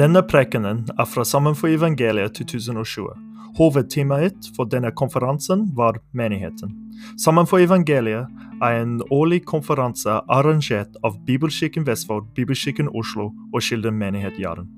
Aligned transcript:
Denne 0.00 0.22
prekenen 0.24 0.78
er 0.96 1.04
fra 1.04 1.26
Sammen 1.28 1.52
for 1.52 1.68
evangeliet 1.68 2.38
2020. 2.38 3.10
Hovedtemaet 3.58 4.46
for 4.56 4.70
denne 4.72 4.88
konferansen 4.96 5.66
var 5.76 5.98
menigheten. 6.16 6.72
Sammen 7.20 7.44
for 7.44 7.60
evangeliet 7.60 8.30
er 8.64 8.78
en 8.78 8.94
årlig 9.12 9.42
konferanse 9.50 10.14
arrangert 10.32 10.96
av 11.04 11.20
Bibelkirken 11.28 11.84
Vestfold, 11.84 12.30
Bibelkirken 12.32 12.88
Oslo 12.96 13.28
og 13.52 13.60
Kilden 13.60 14.00
menighet 14.00 14.40
Jaren. 14.40 14.72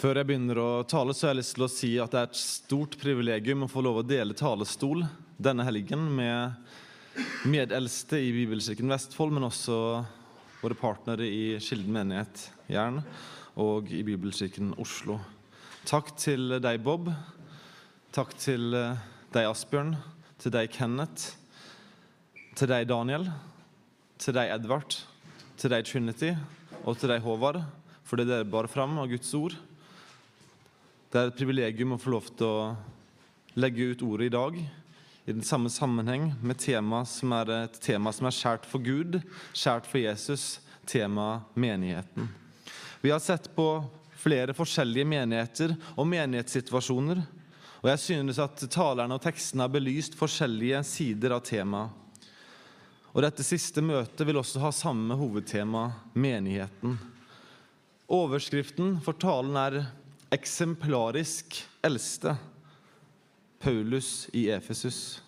Før 0.00 0.22
jeg 0.22 0.32
begynner 0.32 0.64
å 0.64 0.70
tale, 0.88 1.12
så 1.12 1.28
har 1.28 1.34
jeg 1.34 1.42
lyst 1.42 1.58
til 1.58 1.68
å 1.68 1.74
si 1.76 1.96
at 2.00 2.14
det 2.14 2.22
er 2.22 2.30
et 2.32 2.40
stort 2.40 2.96
privilegium 3.02 3.68
å 3.68 3.74
få 3.74 3.84
lov 3.84 4.00
å 4.00 4.10
dele 4.16 4.32
talestol 4.32 5.04
denne 5.36 5.68
helgen 5.68 6.08
med 6.16 6.56
medeldste 7.48 8.18
i 8.20 8.30
Bibelkirken 8.34 8.90
Vestfold, 8.92 9.32
men 9.32 9.46
også 9.46 9.76
våre 10.60 10.76
partnere 10.76 11.24
i 11.24 11.56
Kilden 11.62 11.94
menighet 11.94 12.42
Jern 12.68 13.00
og 13.60 13.88
i 13.92 14.02
Bibelkirken 14.06 14.74
Oslo. 14.80 15.18
Takk 15.88 16.12
til 16.20 16.58
deg, 16.60 16.80
Bob. 16.84 17.08
Takk 18.12 18.34
til 18.40 18.68
deg, 18.74 19.44
Asbjørn. 19.44 19.94
Til 20.40 20.54
deg, 20.54 20.68
Kenneth. 20.74 21.34
Til 22.58 22.70
deg, 22.70 22.88
Daniel. 22.90 23.28
Til 24.20 24.36
deg, 24.36 24.52
Edvard. 24.56 24.98
Til 25.60 25.72
deg, 25.72 25.88
Trinity. 25.88 26.34
Og 26.84 26.98
til 27.00 27.12
deg, 27.12 27.24
Håvard, 27.24 27.62
for 28.04 28.20
det 28.20 28.28
dere 28.28 28.48
bar 28.48 28.68
fram 28.70 28.98
av 29.00 29.08
Guds 29.10 29.32
ord. 29.38 29.56
Det 31.10 31.18
er 31.18 31.32
et 31.32 31.40
privilegium 31.40 31.96
å 31.96 32.00
få 32.00 32.14
lov 32.14 32.28
til 32.36 32.46
å 32.46 32.68
legge 33.58 33.92
ut 33.94 34.06
ordet 34.06 34.28
i 34.28 34.36
dag 34.36 34.60
i 35.30 35.32
den 35.32 35.42
samme 35.42 35.70
sammenheng 35.70 36.32
med 36.42 36.58
tema 36.58 37.04
som 37.06 37.32
er 37.36 37.50
et 37.54 37.76
tema 37.82 38.10
som 38.12 38.26
er 38.26 38.34
skjært 38.34 38.64
for 38.66 38.82
Gud, 38.82 39.20
skjært 39.54 39.86
for 39.86 40.02
Jesus, 40.02 40.58
tema 40.90 41.44
menigheten. 41.54 42.26
Vi 43.00 43.12
har 43.12 43.22
sett 43.22 43.46
på 43.54 43.66
flere 44.18 44.56
forskjellige 44.56 45.06
menigheter 45.06 45.76
og 45.94 46.08
menighetssituasjoner, 46.10 47.22
og 47.80 47.88
jeg 47.92 48.02
synes 48.02 48.42
at 48.42 48.66
talerne 48.74 49.16
og 49.16 49.22
tekstene 49.22 49.64
har 49.64 49.72
belyst 49.72 50.18
forskjellige 50.18 50.82
sider 50.88 51.36
av 51.38 51.46
temaet. 51.46 51.94
Og 53.14 53.22
dette 53.22 53.46
siste 53.46 53.82
møtet 53.82 54.26
vil 54.26 54.42
også 54.42 54.60
ha 54.62 54.74
samme 54.74 55.14
hovedtema 55.18 55.86
menigheten. 56.18 56.98
Overskriften 58.10 58.98
for 59.02 59.14
talen 59.18 59.56
er 59.58 59.80
eksemplarisk 60.34 61.62
eldste, 61.86 62.34
Paulus 63.62 64.28
i 64.32 64.50
Efesus. 64.50 65.22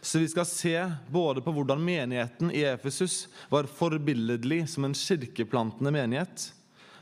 Så 0.00 0.18
vi 0.18 0.28
skal 0.28 0.46
se 0.46 0.76
både 1.08 1.40
på 1.40 1.52
hvordan 1.52 1.80
menigheten 1.84 2.50
i 2.52 2.62
Efesus 2.68 3.26
var 3.52 3.68
forbilledlig 3.68 4.62
som 4.68 4.84
en 4.84 4.96
kirkeplantende 4.96 5.92
menighet, 5.92 6.50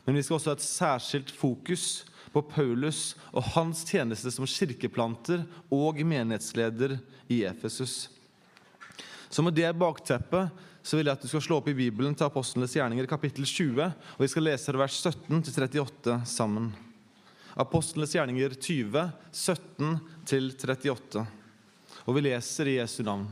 men 0.04 0.18
vi 0.18 0.22
skal 0.22 0.36
også 0.38 0.52
ha 0.52 0.58
et 0.58 0.66
særskilt 0.66 1.30
fokus 1.30 2.04
på 2.32 2.42
Paulus 2.42 3.12
og 3.30 3.46
hans 3.54 3.84
tjeneste 3.86 4.30
som 4.34 4.48
kirkeplanter 4.48 5.44
og 5.70 5.98
menighetsleder 6.02 6.96
i 7.30 7.42
Efesus. 7.46 8.08
Så 9.30 9.42
med 9.42 9.54
det 9.56 9.70
bakteppet 9.78 10.50
så 10.82 10.98
vil 10.98 11.06
jeg 11.06 11.14
at 11.14 11.22
du 11.22 11.30
skal 11.30 11.44
slå 11.44 11.60
opp 11.60 11.68
i 11.70 11.78
Bibelen 11.78 12.14
til 12.18 12.26
Apostlenes 12.26 12.74
gjerninger, 12.74 13.06
kapittel 13.06 13.46
20, 13.46 13.84
og 13.86 14.24
vi 14.24 14.30
skal 14.30 14.46
lese 14.48 14.74
vers 14.74 14.98
17-38 15.06 16.16
sammen. 16.26 16.72
Apostlenes 17.54 18.14
gjerninger 18.16 18.54
20, 18.56 19.04
17-38. 20.26 21.24
Og 22.04 22.16
vi 22.16 22.24
leser 22.24 22.70
i 22.70 22.76
Jesu 22.78 23.02
navn. 23.06 23.28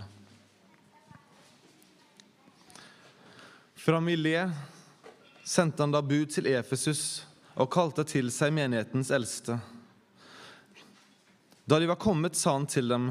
Fra 3.81 4.01
Milé 4.01 4.51
sendte 5.45 5.83
han 5.83 5.95
da 5.95 6.03
bud 6.05 6.31
til 6.31 6.47
Efesus 6.51 7.23
og 7.57 7.71
kalte 7.73 8.05
til 8.07 8.29
seg 8.33 8.53
menighetens 8.55 9.11
eldste. 9.15 9.57
Da 11.65 11.79
de 11.81 11.89
var 11.89 12.01
kommet, 12.03 12.37
sa 12.37 12.55
han 12.59 12.67
til 12.71 12.91
dem, 12.91 13.11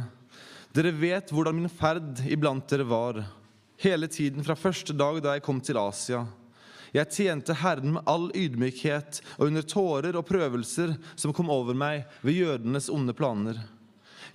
dere 0.76 0.94
vet 0.94 1.34
hvordan 1.34 1.58
min 1.58 1.72
ferd 1.72 2.22
iblant 2.30 2.68
dere 2.70 2.86
var, 2.86 3.24
hele 3.82 4.08
tiden 4.12 4.46
fra 4.46 4.58
første 4.60 4.94
dag 4.94 5.22
da 5.24 5.38
jeg 5.38 5.46
kom 5.46 5.62
til 5.64 5.80
Asia. 5.82 6.26
Jeg 6.94 7.12
tjente 7.14 7.54
Herren 7.54 7.96
med 7.96 8.08
all 8.10 8.30
ydmykhet 8.34 9.22
og 9.38 9.50
under 9.50 9.66
tårer 9.66 10.18
og 10.18 10.26
prøvelser 10.30 10.96
som 11.16 11.34
kom 11.36 11.52
over 11.54 11.78
meg 11.78 12.08
ved 12.26 12.40
jødenes 12.40 12.90
onde 12.94 13.14
planer. 13.14 13.62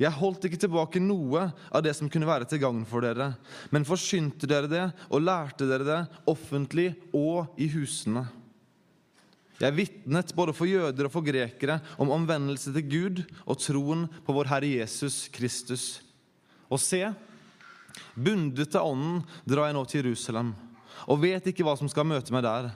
Jeg 0.01 0.17
holdt 0.17 0.47
ikke 0.49 0.61
tilbake 0.65 1.03
noe 1.03 1.49
av 1.71 1.83
det 1.85 1.95
som 1.97 2.09
kunne 2.11 2.29
være 2.29 2.49
til 2.51 2.63
gagn 2.63 2.83
for 2.89 3.05
dere, 3.05 3.33
men 3.71 3.87
forsynte 3.87 4.49
dere 4.51 4.71
det 4.71 4.87
og 5.11 5.23
lærte 5.23 5.69
dere 5.71 5.87
det 5.87 6.01
offentlig 6.31 6.91
og 7.15 7.55
i 7.61 7.69
husene. 7.75 8.25
Jeg 9.63 9.77
vitnet 9.77 10.33
både 10.35 10.53
for 10.57 10.67
jøder 10.67 11.07
og 11.07 11.15
for 11.15 11.27
grekere 11.27 11.79
om 12.03 12.11
omvendelse 12.11 12.73
til 12.75 12.89
Gud 12.91 13.23
og 13.47 13.61
troen 13.63 14.09
på 14.27 14.35
vår 14.35 14.51
Herre 14.51 14.73
Jesus 14.81 15.29
Kristus. 15.33 15.85
Og 16.67 16.83
se, 16.83 17.05
bundet 18.19 18.75
av 18.75 18.91
Ånden 18.91 19.23
drar 19.47 19.69
jeg 19.69 19.77
nå 19.77 19.85
til 19.87 20.03
Jerusalem 20.03 20.55
og 21.11 21.21
vet 21.23 21.47
ikke 21.51 21.65
hva 21.67 21.77
som 21.79 21.91
skal 21.91 22.07
møte 22.09 22.33
meg 22.35 22.45
der. 22.47 22.71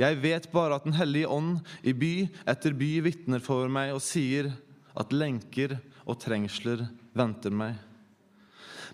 Jeg 0.00 0.18
vet 0.20 0.48
bare 0.52 0.76
at 0.76 0.84
Den 0.84 0.96
hellige 0.98 1.30
ånd 1.30 1.60
i 1.86 1.94
by 1.94 2.28
etter 2.50 2.74
by 2.76 2.90
vitner 3.06 3.42
for 3.44 3.70
meg 3.72 3.94
og 3.94 4.02
sier 4.04 4.50
at 4.98 5.14
lenker 5.14 5.76
og 6.08 6.18
trengsler 6.22 6.86
venter 7.16 7.54
meg. 7.54 7.76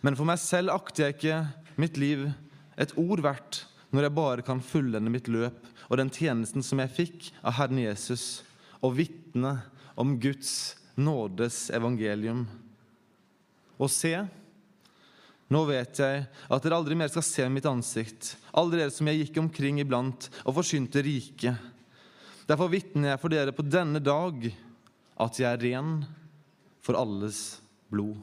Men 0.04 0.18
for 0.18 0.28
meg 0.28 0.40
selv 0.42 0.74
akter 0.74 1.06
jeg 1.06 1.16
ikke 1.16 1.38
mitt 1.80 1.98
liv 2.00 2.26
et 2.80 2.92
ord 3.00 3.22
verdt 3.24 3.64
når 3.94 4.08
jeg 4.08 4.16
bare 4.16 4.44
kan 4.46 4.62
fullende 4.64 5.12
mitt 5.12 5.30
løp 5.30 5.60
og 5.86 5.98
den 6.00 6.10
tjenesten 6.12 6.64
som 6.64 6.80
jeg 6.82 6.94
fikk 6.94 7.28
av 7.44 7.54
Herren 7.58 7.78
Jesus, 7.78 8.42
og 8.82 8.96
vitne 8.98 9.58
om 10.00 10.16
Guds 10.20 10.74
nådes 10.98 11.68
evangelium. 11.74 12.44
Og 13.78 13.90
se, 13.92 14.12
nå 15.52 15.60
vet 15.68 16.00
jeg 16.00 16.24
at 16.26 16.64
dere 16.64 16.80
aldri 16.80 16.98
mer 16.98 17.12
skal 17.12 17.26
se 17.26 17.46
mitt 17.52 17.68
ansikt, 17.68 18.34
aldri 18.56 18.82
dere 18.82 18.94
som 18.94 19.08
jeg 19.10 19.22
gikk 19.22 19.40
omkring 19.44 19.80
iblant 19.82 20.28
og 20.44 20.56
forsynte 20.58 21.04
riket. 21.04 21.70
Derfor 22.48 22.72
vitner 22.72 23.12
jeg 23.14 23.22
for 23.22 23.32
dere 23.32 23.54
på 23.56 23.64
denne 23.64 24.02
dag 24.04 24.50
at 25.24 25.40
jeg 25.40 25.48
er 25.48 25.62
ren 25.62 25.96
for 26.84 26.98
alles 27.00 27.62
blod. 27.92 28.18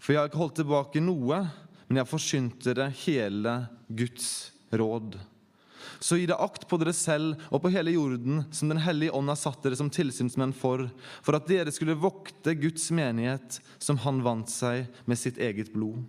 For 0.00 0.14
jeg 0.14 0.22
har 0.22 0.30
ikke 0.30 0.40
holdt 0.40 0.60
tilbake 0.62 1.02
noe, 1.04 1.42
men 1.88 1.98
jeg 2.00 2.06
har 2.06 2.74
det 2.78 2.88
hele 3.02 3.56
Guds 3.92 4.30
råd. 4.72 5.18
Så 6.00 6.16
gi 6.16 6.24
dere 6.28 6.40
akt 6.40 6.64
på 6.68 6.78
dere 6.80 6.94
selv 6.96 7.40
og 7.50 7.60
på 7.64 7.72
hele 7.74 7.92
jorden, 7.92 8.44
som 8.54 8.70
Den 8.72 8.80
hellige 8.80 9.12
ånd 9.12 9.28
har 9.28 9.36
satt 9.36 9.60
dere 9.62 9.76
som 9.76 9.90
tilsynsmenn 9.92 10.54
for, 10.56 10.86
for 11.20 11.36
at 11.36 11.48
dere 11.48 11.72
skulle 11.72 11.98
vokte 11.98 12.56
Guds 12.56 12.88
menighet, 12.90 13.60
som 13.78 14.00
Han 14.00 14.22
vant 14.24 14.48
seg 14.48 14.88
med 15.04 15.20
sitt 15.20 15.36
eget 15.36 15.72
blod. 15.74 16.00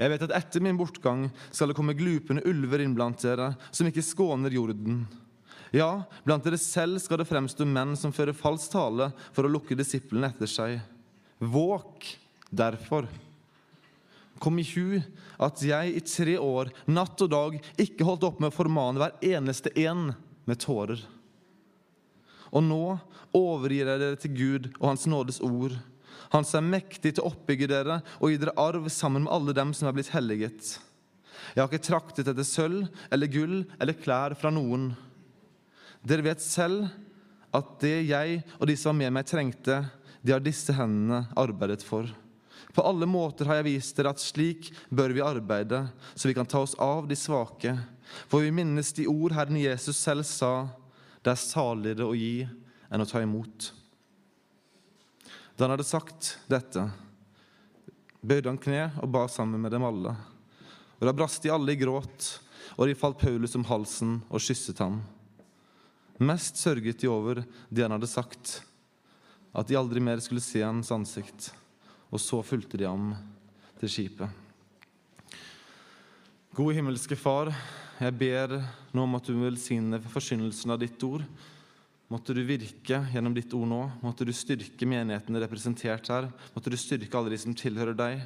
Jeg 0.00 0.12
vet 0.12 0.22
at 0.24 0.36
etter 0.36 0.64
min 0.64 0.78
bortgang 0.80 1.26
skal 1.50 1.70
det 1.70 1.76
komme 1.76 1.96
glupende 1.96 2.44
ulver 2.48 2.80
inn 2.80 2.94
blant 2.96 3.20
dere, 3.20 3.52
som 3.70 3.88
ikke 3.88 4.04
skåner 4.04 4.52
jorden. 4.52 5.02
Ja, 5.70 6.02
blant 6.26 6.46
dere 6.46 6.58
selv 6.58 6.98
skal 7.02 7.20
det 7.20 7.28
fremstå 7.30 7.66
menn 7.68 7.94
som 7.98 8.14
fører 8.14 8.34
falsk 8.34 8.72
tale 8.72 9.10
for 9.30 9.46
å 9.46 9.52
lukke 9.52 9.78
disiplene 9.78 10.32
etter 10.32 10.50
seg. 10.50 10.80
Våk 11.38 12.08
derfor 12.50 13.06
kom 14.40 14.58
i 14.58 14.64
hu 14.64 14.98
at 15.40 15.60
jeg 15.62 15.94
i 15.94 16.02
tre 16.04 16.34
år, 16.40 16.70
natt 16.88 17.20
og 17.22 17.30
dag, 17.32 17.56
ikke 17.80 18.06
holdt 18.08 18.26
opp 18.26 18.40
med 18.40 18.50
å 18.50 18.56
formane 18.56 19.00
hver 19.00 19.16
eneste 19.36 19.72
en 19.84 20.10
med 20.48 20.60
tårer. 20.64 21.02
Og 22.50 22.64
nå 22.64 22.84
overgir 23.36 23.86
jeg 23.92 24.02
dere 24.02 24.18
til 24.20 24.34
Gud 24.34 24.70
og 24.78 24.86
Hans 24.88 25.06
nådes 25.06 25.38
ord. 25.44 25.76
Han 26.32 26.46
som 26.46 26.64
er 26.64 26.78
mektig 26.78 27.14
til 27.14 27.22
å 27.22 27.30
oppbygge 27.30 27.68
dere 27.70 28.00
og 28.18 28.32
gi 28.32 28.40
dere 28.40 28.56
arv 28.58 28.88
sammen 28.92 29.26
med 29.26 29.34
alle 29.34 29.54
dem 29.56 29.74
som 29.76 29.90
er 29.90 29.94
blitt 29.96 30.12
helliget. 30.14 30.78
Jeg 31.54 31.62
har 31.62 31.70
ikke 31.70 31.86
traktet 31.86 32.28
etter 32.30 32.46
sølv 32.46 32.88
eller 33.12 33.30
gull 33.30 33.62
eller 33.78 33.96
klær 33.98 34.34
fra 34.38 34.52
noen. 34.54 34.90
Dere 36.00 36.24
vet 36.24 36.42
selv 36.42 36.88
at 37.52 37.76
det 37.82 37.96
jeg 38.08 38.40
og 38.58 38.68
de 38.70 38.76
som 38.78 38.94
var 38.94 39.00
med 39.02 39.16
meg, 39.18 39.28
trengte, 39.28 39.82
de 40.22 40.32
har 40.32 40.42
disse 40.44 40.72
hendene 40.76 41.24
arbeidet 41.38 41.82
for. 41.84 42.08
På 42.70 42.84
alle 42.86 43.08
måter 43.08 43.48
har 43.48 43.60
jeg 43.60 43.66
vist 43.72 43.96
dere 43.98 44.12
at 44.14 44.22
slik 44.22 44.70
bør 44.94 45.14
vi 45.16 45.24
arbeide, 45.24 45.82
så 46.14 46.28
vi 46.28 46.36
kan 46.36 46.48
ta 46.48 46.62
oss 46.62 46.76
av 46.78 47.08
de 47.10 47.18
svake. 47.18 47.74
For 48.30 48.44
vi 48.44 48.52
minnes 48.54 48.92
de 48.94 49.08
ord 49.10 49.34
Herren 49.34 49.58
Jesus 49.58 49.98
selv 49.98 50.26
sa, 50.28 50.68
det 51.20 51.34
er 51.34 51.42
saligere 51.42 52.06
å 52.06 52.16
gi 52.16 52.46
enn 52.90 53.02
å 53.02 53.08
ta 53.08 53.22
imot. 53.22 53.72
Da 55.56 55.66
han 55.66 55.74
hadde 55.74 55.88
sagt 55.88 56.36
dette, 56.48 56.86
bøyde 58.22 58.48
han 58.48 58.60
kne 58.60 58.86
og 59.02 59.10
ba 59.12 59.26
sammen 59.28 59.60
med 59.60 59.74
dem 59.74 59.84
alle. 59.84 60.14
Og 61.00 61.08
Da 61.08 61.16
brast 61.16 61.42
de 61.42 61.52
alle 61.52 61.74
i 61.74 61.80
gråt, 61.80 62.38
og 62.76 62.86
de 62.86 62.96
falt 62.96 63.18
Paulus 63.20 63.56
om 63.56 63.66
halsen 63.66 64.20
og 64.28 64.40
kysset 64.40 64.78
ham. 64.80 65.00
Mest 66.20 66.60
sørget 66.60 67.00
de 67.00 67.08
over 67.08 67.42
det 67.70 67.82
han 67.84 67.94
hadde 67.96 68.10
sagt, 68.10 68.60
at 69.56 69.66
de 69.66 69.78
aldri 69.78 70.02
mer 70.04 70.20
skulle 70.22 70.44
se 70.44 70.60
hans 70.62 70.92
ansikt 70.92 71.50
og 72.10 72.18
så 72.18 72.42
fulgte 72.42 72.78
de 72.78 72.88
ham 72.88 73.12
til 73.80 73.90
skipet. 73.90 74.28
Gode 76.54 76.74
himmelske 76.74 77.16
Far, 77.16 77.52
jeg 78.00 78.16
ber 78.18 78.56
nå 78.92 79.04
om 79.06 79.16
at 79.16 79.28
du 79.28 79.38
velsigner 79.38 80.02
forkynnelsen 80.10 80.74
av 80.74 80.80
ditt 80.82 81.02
ord. 81.06 81.22
Måtte 82.10 82.34
du 82.34 82.42
virke 82.42 82.98
gjennom 83.12 83.36
ditt 83.36 83.52
ord 83.54 83.68
nå. 83.70 83.84
Måtte 84.02 84.26
du 84.26 84.32
styrke 84.34 84.88
menighetene 84.88 85.42
representert 85.44 86.10
her. 86.10 86.26
Måtte 86.56 86.72
du 86.72 86.76
styrke 86.80 87.14
alle 87.14 87.30
de 87.30 87.38
som 87.38 87.54
tilhører 87.54 87.94
deg. 87.94 88.24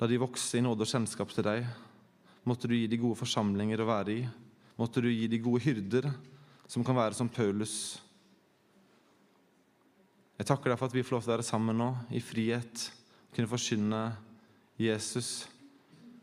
La 0.00 0.08
de 0.10 0.18
vokse 0.18 0.58
i 0.58 0.64
nåde 0.64 0.82
og 0.82 0.90
kjennskap 0.90 1.30
til 1.30 1.46
deg. 1.46 1.68
Måtte 2.50 2.66
du 2.66 2.74
gi 2.74 2.88
de 2.90 2.98
gode 2.98 3.20
forsamlinger 3.20 3.84
å 3.84 3.88
være 3.92 4.16
i. 4.16 4.26
Måtte 4.80 5.04
du 5.04 5.10
gi 5.12 5.28
de 5.30 5.38
gode 5.44 5.62
hyrder, 5.62 6.08
som 6.70 6.86
kan 6.86 6.94
være 6.94 7.16
som 7.18 7.28
Paulus. 7.28 7.98
Jeg 10.38 10.46
takker 10.48 10.70
deg 10.70 10.78
for 10.78 10.86
at 10.86 10.94
vi 10.94 11.02
får 11.04 11.16
lov 11.16 11.24
til 11.24 11.32
å 11.32 11.34
være 11.34 11.46
sammen 11.46 11.80
nå, 11.80 11.88
i 12.14 12.22
frihet, 12.22 12.84
kunne 13.34 13.50
forkynne 13.50 14.04
Jesus 14.80 15.48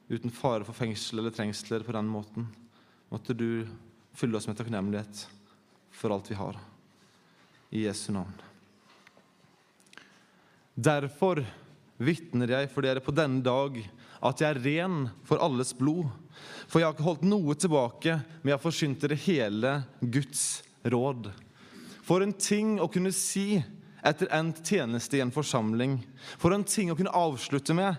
uten 0.08 0.32
fare 0.32 0.64
for 0.66 0.78
fengsel 0.78 1.20
eller 1.20 1.36
trengsler 1.36 1.84
på 1.84 1.94
den 1.96 2.08
måten. 2.10 2.48
Måtte 3.12 3.36
du 3.36 3.68
fylle 4.18 4.40
oss 4.40 4.48
med 4.48 4.58
takknemlighet 4.58 5.26
for 5.94 6.16
alt 6.16 6.32
vi 6.32 6.40
har. 6.40 6.58
I 7.70 7.84
Jesu 7.84 8.14
navn. 8.16 8.32
Derfor 10.74 11.44
vitner 12.00 12.54
jeg 12.54 12.72
for 12.72 12.86
dere 12.86 13.04
på 13.04 13.12
denne 13.16 13.44
dag 13.44 13.82
at 14.24 14.42
jeg 14.42 14.48
er 14.48 14.64
ren 14.64 15.10
for 15.28 15.44
alles 15.44 15.74
blod. 15.76 16.08
For 16.68 16.82
jeg 16.82 16.90
har 16.90 16.96
ikke 16.96 17.08
holdt 17.08 17.28
noe 17.28 17.56
tilbake, 17.56 18.20
men 18.42 18.52
jeg 18.52 18.58
har 18.58 18.64
forsynt 18.64 19.04
dere 19.04 19.20
hele 19.24 19.74
Guds 20.02 20.46
råd. 20.84 21.30
For 22.04 22.24
en 22.24 22.36
ting 22.36 22.76
å 22.80 22.90
kunne 22.92 23.14
si 23.16 23.58
etter 24.08 24.30
endt 24.36 24.62
tjeneste 24.68 25.18
i 25.18 25.24
en 25.24 25.34
forsamling. 25.34 25.98
For 26.40 26.56
en 26.56 26.66
ting 26.68 26.92
å 26.92 26.98
kunne 27.00 27.16
avslutte 27.16 27.76
med 27.76 27.96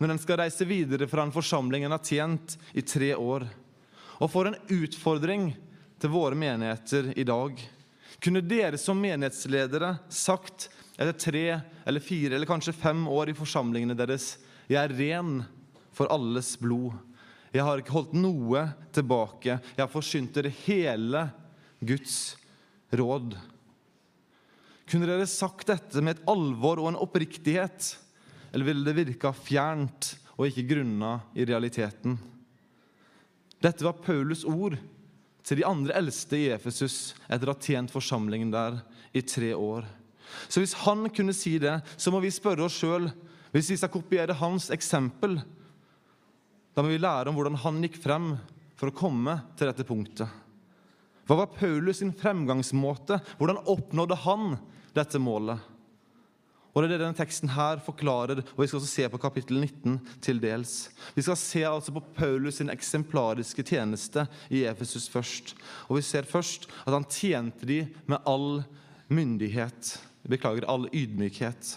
når 0.00 0.14
en 0.14 0.20
skal 0.20 0.40
reise 0.40 0.64
videre 0.68 1.08
fra 1.08 1.26
en 1.26 1.34
forsamling 1.34 1.84
en 1.84 1.96
har 1.96 2.04
tjent 2.04 2.56
i 2.72 2.84
tre 2.84 3.12
år. 3.16 3.44
Og 4.20 4.30
for 4.32 4.48
en 4.48 4.56
utfordring 4.72 5.50
til 6.00 6.12
våre 6.12 6.36
menigheter 6.36 7.12
i 7.20 7.24
dag. 7.28 7.60
Kunne 8.20 8.44
dere 8.44 8.80
som 8.80 9.00
menighetsledere 9.00 9.94
sagt 10.12 10.68
etter 11.00 11.16
tre 11.16 11.44
eller 11.88 12.04
fire 12.04 12.36
eller 12.36 12.48
kanskje 12.48 12.76
fem 12.76 13.06
år 13.08 13.32
i 13.32 13.36
forsamlingene 13.36 13.96
deres 13.96 14.34
jeg 14.70 14.78
er 14.78 14.92
ren 14.94 15.40
for 15.96 16.08
alles 16.12 16.54
blod. 16.60 16.94
Jeg 17.50 17.66
har 17.66 17.80
ikke 17.80 17.94
holdt 17.96 18.12
noe 18.14 18.62
tilbake. 18.94 19.56
Jeg 19.58 19.82
har 19.82 19.90
forsynt 19.90 20.36
dere 20.36 20.52
hele 20.62 21.24
Guds 21.82 22.36
råd. 22.94 23.34
Kunne 24.90 25.06
dere 25.06 25.26
sagt 25.30 25.70
dette 25.70 26.02
med 26.02 26.16
et 26.18 26.30
alvor 26.30 26.82
og 26.82 26.92
en 26.92 27.00
oppriktighet, 27.02 27.92
eller 28.50 28.66
ville 28.66 28.86
det 28.86 28.96
virka 28.98 29.32
fjernt 29.34 30.12
og 30.36 30.46
ikke 30.48 30.66
grunna 30.72 31.16
i 31.34 31.46
realiteten? 31.46 32.16
Dette 33.60 33.84
var 33.84 33.98
Paulus 34.02 34.46
ord 34.48 34.78
til 35.46 35.60
de 35.60 35.66
andre 35.66 35.96
eldste 35.98 36.38
i 36.38 36.50
Efesus 36.54 37.12
etter 37.26 37.50
å 37.50 37.54
ha 37.54 37.62
tjent 37.62 37.92
forsamlingen 37.92 38.52
der 38.54 38.78
i 39.16 39.22
tre 39.26 39.52
år. 39.54 39.86
Så 40.46 40.62
hvis 40.62 40.76
han 40.86 41.08
kunne 41.10 41.34
si 41.34 41.56
det, 41.58 41.80
så 41.98 42.12
må 42.14 42.22
vi 42.22 42.30
spørre 42.30 42.62
oss 42.68 42.76
sjøl 42.78 43.08
Hvis 43.50 43.72
vi 43.72 43.76
skal 43.80 43.90
kopiere 43.90 44.36
hans 44.38 44.68
eksempel, 44.70 45.40
da 46.74 46.82
må 46.82 46.92
vi 46.92 47.00
lære 47.00 47.30
om 47.30 47.38
hvordan 47.38 47.58
han 47.64 47.82
gikk 47.84 47.98
frem 48.02 48.32
for 48.78 48.90
å 48.90 48.96
komme 48.96 49.36
til 49.58 49.70
dette 49.70 49.86
punktet. 49.86 50.28
Hva 51.28 51.42
var 51.42 51.52
Paulus 51.54 52.00
sin 52.00 52.14
fremgangsmåte? 52.16 53.20
Hvordan 53.38 53.60
oppnådde 53.70 54.16
han 54.24 54.56
dette 54.96 55.20
målet? 55.22 55.60
Og 56.70 56.82
Det 56.82 56.86
er 56.86 56.92
det 56.94 57.00
denne 57.02 57.18
teksten 57.18 57.50
her 57.50 57.80
forklarer, 57.82 58.44
og 58.44 58.60
vi 58.62 58.66
skal 58.70 58.78
også 58.78 58.90
se 58.92 59.06
på 59.10 59.18
kapittel 59.18 59.58
19 59.58 59.96
til 60.22 60.38
dels. 60.42 60.74
Vi 61.16 61.24
skal 61.26 61.38
se 61.38 61.64
altså 61.66 61.94
på 61.96 62.02
Paulus 62.14 62.60
sin 62.60 62.70
eksemplariske 62.70 63.64
tjeneste 63.66 64.28
i 64.54 64.62
Efesus 64.70 65.08
først. 65.10 65.56
Og 65.90 65.98
vi 65.98 66.04
ser 66.06 66.30
først 66.30 66.68
at 66.86 66.94
han 66.94 67.08
tjente 67.10 67.66
de 67.66 67.82
med 68.06 68.22
all 68.22 68.62
myndighet. 69.10 69.96
Beklager, 70.30 70.68
all 70.70 70.86
ydmykhet. 70.94 71.74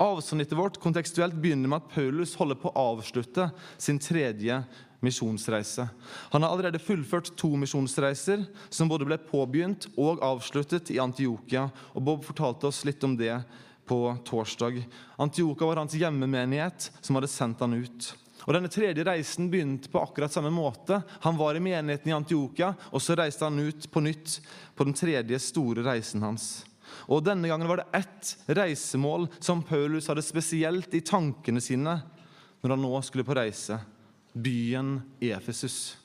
Avsnittet 0.00 0.58
vårt 0.58 0.80
kontekstuelt 0.82 1.36
begynner 1.38 1.70
med 1.70 1.82
at 1.82 1.90
Paulus 1.94 2.34
holder 2.38 2.58
på 2.60 2.72
å 2.72 2.84
avslutte 2.94 3.50
sin 3.76 3.98
tredje 4.02 4.62
misjonsreise. 5.00 5.88
Han 6.30 6.42
har 6.42 6.50
allerede 6.50 6.82
fullført 6.82 7.30
to 7.38 7.52
misjonsreiser, 7.56 8.44
som 8.68 8.90
både 8.90 9.06
ble 9.06 9.18
påbegynt 9.22 9.88
og 9.96 10.22
avsluttet 10.24 10.90
i 10.90 10.98
Antiokia. 11.02 11.68
og 11.94 12.02
Bob 12.02 12.24
fortalte 12.24 12.66
oss 12.66 12.84
litt 12.84 13.04
om 13.04 13.16
det 13.16 13.36
på 13.88 14.16
torsdag. 14.24 14.82
Antioka 15.16 15.66
var 15.66 15.76
hans 15.76 15.94
hjemmemenighet 15.94 16.90
som 17.00 17.16
hadde 17.16 17.30
sendt 17.30 17.60
han 17.60 17.74
ut. 17.74 18.14
Og 18.46 18.54
Denne 18.54 18.70
tredje 18.72 19.04
reisen 19.04 19.50
begynte 19.50 19.90
på 19.92 20.00
akkurat 20.00 20.32
samme 20.32 20.50
måte. 20.50 21.02
Han 21.20 21.36
var 21.36 21.54
i 21.54 21.60
menigheten 21.60 22.10
i 22.10 22.16
Antiokia, 22.16 22.74
og 22.90 23.02
så 23.02 23.16
reiste 23.18 23.44
han 23.44 23.58
ut 23.58 23.90
på 23.90 24.00
nytt 24.00 24.38
på 24.76 24.86
den 24.88 24.96
tredje 24.96 25.38
store 25.42 25.84
reisen 25.84 26.22
hans. 26.22 26.67
Og 27.08 27.22
Denne 27.26 27.50
gangen 27.50 27.68
var 27.70 27.82
det 27.82 28.00
ett 28.00 28.34
reisemål 28.58 29.28
som 29.38 29.62
Paulus 29.66 30.08
hadde 30.10 30.24
spesielt 30.24 30.94
i 30.94 31.04
tankene 31.04 31.62
sine 31.64 32.00
når 32.62 32.74
han 32.74 32.82
nå 32.82 33.00
skulle 33.06 33.26
på 33.26 33.36
reise 33.38 33.78
byen 34.38 35.00
Efesus. 35.20 35.96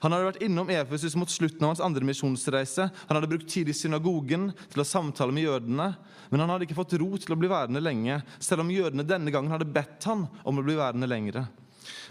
Han 0.00 0.14
hadde 0.14 0.28
vært 0.28 0.44
innom 0.46 0.70
Efesus 0.70 1.16
mot 1.18 1.30
slutten 1.30 1.64
av 1.64 1.72
hans 1.72 1.82
andre 1.82 2.06
misjonsreise. 2.06 2.88
Han 3.08 3.16
hadde 3.16 3.30
brukt 3.30 3.48
tid 3.50 3.68
i 3.70 3.74
synagogen 3.76 4.50
til 4.70 4.82
å 4.82 4.86
samtale 4.86 5.34
med 5.34 5.48
jødene, 5.48 5.88
men 6.30 6.42
han 6.42 6.52
hadde 6.52 6.68
ikke 6.68 6.78
fått 6.78 6.96
ro 7.00 7.10
til 7.18 7.34
å 7.34 7.38
bli 7.40 7.50
værende 7.50 7.82
lenge, 7.82 8.20
selv 8.38 8.62
om 8.62 8.72
jødene 8.72 9.06
denne 9.06 9.32
gangen 9.34 9.52
hadde 9.54 9.68
bedt 9.68 10.06
han 10.08 10.26
om 10.44 10.60
å 10.60 10.64
bli 10.64 10.78
værende 10.78 11.08
lengre. 11.10 11.46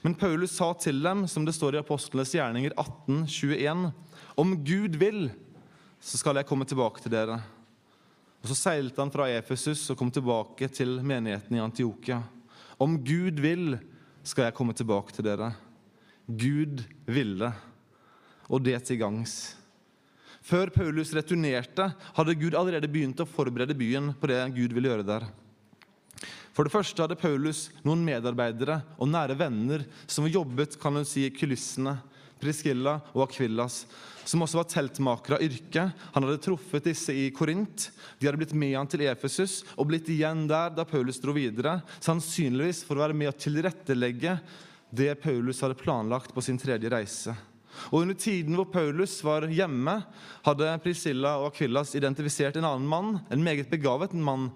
Men 0.03 0.17
Paulus 0.17 0.55
sa 0.57 0.71
til 0.79 0.99
dem, 1.03 1.25
som 1.31 1.45
det 1.45 1.55
står 1.55 1.77
i 1.77 1.81
Apostlenes 1.81 2.33
gjerninger 2.35 2.75
18, 2.75 3.25
21, 3.29 3.87
om 4.37 4.55
Gud 4.65 4.97
vil, 4.99 5.29
så 6.01 6.19
skal 6.19 6.37
jeg 6.37 6.49
komme 6.49 6.67
tilbake 6.69 7.01
til 7.03 7.13
dere. 7.13 7.39
Og 8.41 8.49
Så 8.51 8.57
seilte 8.57 9.01
han 9.01 9.11
fra 9.13 9.29
Efesus 9.33 9.85
og 9.91 9.97
kom 9.99 10.11
tilbake 10.13 10.69
til 10.71 10.99
menigheten 11.01 11.57
i 11.57 11.63
Antiokia. 11.63 12.21
Om 12.77 12.99
Gud 13.03 13.41
vil, 13.41 13.77
skal 14.23 14.47
jeg 14.47 14.57
komme 14.57 14.75
tilbake 14.77 15.15
til 15.15 15.25
dere. 15.25 15.53
Gud 16.27 16.83
ville 17.07 17.51
og 18.47 18.63
det 18.63 18.77
til 18.87 18.99
gangs. 19.01 19.55
Før 20.47 20.69
Paulus 20.71 21.11
returnerte, 21.15 21.89
hadde 22.15 22.37
Gud 22.39 22.55
allerede 22.55 22.87
begynt 22.91 23.19
å 23.19 23.27
forberede 23.27 23.75
byen 23.75 24.13
på 24.15 24.29
det 24.31 24.39
Gud 24.55 24.75
ville 24.75 24.93
gjøre 24.93 25.07
der. 25.07 25.25
For 26.55 26.65
det 26.65 26.73
første 26.73 27.03
hadde 27.03 27.19
Paulus 27.19 27.67
noen 27.85 28.05
medarbeidere 28.05 28.79
og 28.97 29.11
nære 29.11 29.35
venner 29.37 29.83
som 30.09 30.29
jobbet 30.29 30.77
kan 30.81 30.95
du 30.95 31.03
si, 31.05 31.27
i 31.27 31.33
kulissene. 31.33 31.97
Priscilla 32.37 32.99
og 33.15 33.23
Akvillas, 33.27 33.83
som 34.27 34.43
også 34.43 34.59
var 34.59 34.67
teltmaker 34.71 35.37
av 35.37 35.43
yrke. 35.45 35.87
Han 36.13 36.25
hadde 36.25 36.41
truffet 36.43 36.89
disse 36.89 37.15
i 37.15 37.29
Korint. 37.35 37.89
De 38.19 38.27
hadde 38.27 38.41
blitt 38.41 38.55
med 38.57 38.75
han 38.75 38.89
til 38.91 39.05
Efesus 39.07 39.61
og 39.77 39.87
blitt 39.89 40.09
igjen 40.11 40.45
der 40.49 40.73
da 40.75 40.85
Paulus 40.87 41.21
dro 41.23 41.35
videre. 41.37 41.79
Sannsynligvis 42.03 42.83
for 42.87 42.99
å 42.99 43.05
være 43.05 43.17
med 43.17 43.31
å 43.31 43.37
tilrettelegge 43.37 44.37
det 44.89 45.13
Paulus 45.23 45.61
hadde 45.63 45.79
planlagt 45.79 46.33
på 46.35 46.43
sin 46.43 46.59
tredje 46.59 46.91
reise. 46.91 47.35
Og 47.91 48.01
Under 48.01 48.17
tiden 48.17 48.55
hvor 48.57 48.67
Paulus 48.73 49.19
var 49.23 49.47
hjemme, 49.53 49.99
hadde 50.45 50.77
Priscilla 50.83 51.35
og 51.39 51.51
Akvillas 51.51 51.93
identifisert 51.95 52.57
en 52.57 52.67
annen 52.67 52.87
mann, 52.89 53.19
en 53.29 53.43
meget 53.43 53.69
begavet 53.71 54.15
mann 54.17 54.49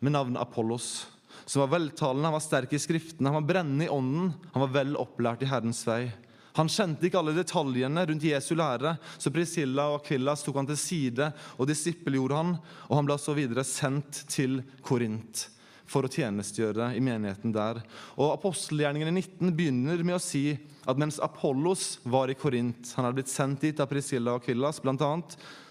med 0.00 0.14
navnet 0.14 0.40
Apollos, 0.40 1.06
som 1.44 1.64
var 1.64 1.74
veltalende, 1.76 2.24
han 2.24 2.36
var 2.36 2.44
sterk 2.44 2.72
i 2.72 2.80
skriftene, 2.80 3.28
han 3.28 3.36
var 3.42 3.48
brennende 3.50 3.86
i 3.86 3.92
ånden, 3.92 4.32
han 4.54 4.64
var 4.64 4.72
vel 4.78 4.96
opplært 4.96 5.44
i 5.44 5.50
Herrens 5.50 5.82
vei. 5.86 6.06
Han 6.54 6.70
kjente 6.70 7.08
ikke 7.08 7.18
alle 7.18 7.34
detaljene 7.34 8.04
rundt 8.06 8.26
Jesu 8.28 8.52
lære, 8.54 8.94
så 9.18 9.32
Priscilla 9.34 9.88
og 9.90 10.02
Akvillas 10.02 10.44
tok 10.46 10.60
han 10.60 10.68
til 10.68 10.78
side 10.78 11.30
og 11.58 11.66
disippelgjorde 11.66 12.38
han, 12.38 12.52
og 12.86 12.94
han 13.00 13.08
ble 13.08 13.16
så 13.18 13.34
videre 13.34 13.64
sendt 13.66 14.22
til 14.30 14.60
Korint 14.86 15.48
for 15.90 16.06
å 16.06 16.10
tjenestegjøre 16.10 16.92
i 16.96 17.02
menigheten 17.04 17.52
der. 17.54 17.80
Og 18.16 18.32
Apostelgjerningene 18.36 19.12
19 19.12 19.50
begynner 19.56 20.00
med 20.06 20.16
å 20.16 20.22
si 20.22 20.54
at 20.86 21.00
mens 21.00 21.18
Apollos 21.22 21.98
var 22.06 22.30
i 22.30 22.36
Korint, 22.38 22.92
han 22.94 23.06
hadde 23.06 23.18
blitt 23.18 23.32
sendt 23.32 23.64
dit 23.66 23.80
av 23.80 23.90
Priscilla 23.90 24.34
og 24.34 24.42
Akvillas 24.42 24.80
bl.a., 24.84 25.10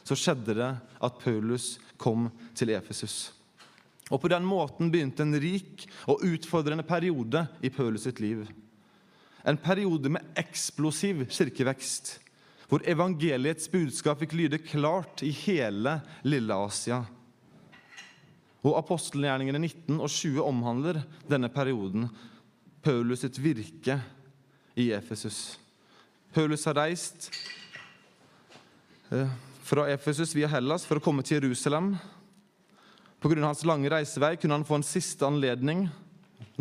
så 0.04 0.18
skjedde 0.20 0.58
det 0.58 0.72
at 1.08 1.20
Paulus 1.22 1.78
kom 2.02 2.28
til 2.58 2.74
Efesus. 2.76 3.32
Og 4.12 4.20
På 4.20 4.30
den 4.30 4.44
måten 4.46 4.92
begynte 4.92 5.24
en 5.24 5.38
rik 5.40 5.86
og 6.12 6.26
utfordrende 6.28 6.84
periode 6.84 7.46
i 7.64 7.72
Paulus 7.72 8.04
sitt 8.04 8.20
liv. 8.20 8.44
En 9.44 9.60
periode 9.60 10.10
med 10.10 10.24
eksplosiv 10.40 11.26
kirkevekst, 11.28 12.16
hvor 12.72 12.84
evangeliets 12.88 13.68
budskap 13.72 14.22
fikk 14.24 14.36
lyde 14.40 14.60
klart 14.64 15.24
i 15.26 15.34
hele 15.36 15.98
Lille 16.24 16.56
Asia. 16.56 17.02
Og 18.64 18.78
Apostelgjerningene 18.80 19.60
19 19.60 20.00
og 20.00 20.08
20 20.08 20.46
omhandler 20.48 21.02
denne 21.28 21.50
perioden, 21.52 22.08
Paulus 22.84 23.24
sitt 23.24 23.40
virke 23.44 23.98
i 24.80 24.90
Efesus. 24.96 25.58
Paulus 26.34 26.64
har 26.68 26.80
reist 26.80 27.30
eh, 29.12 29.28
fra 29.64 29.86
Efesus 29.92 30.34
via 30.36 30.50
Hellas 30.52 30.88
for 30.88 31.00
å 31.00 31.04
komme 31.04 31.24
til 31.24 31.42
Jerusalem. 31.42 31.94
Pga. 33.24 33.44
hans 33.44 33.64
lange 33.68 33.92
reisevei 33.92 34.36
kunne 34.40 34.58
han 34.58 34.68
få 34.68 34.80
en 34.80 34.88
siste 34.88 35.28
anledning 35.28 35.86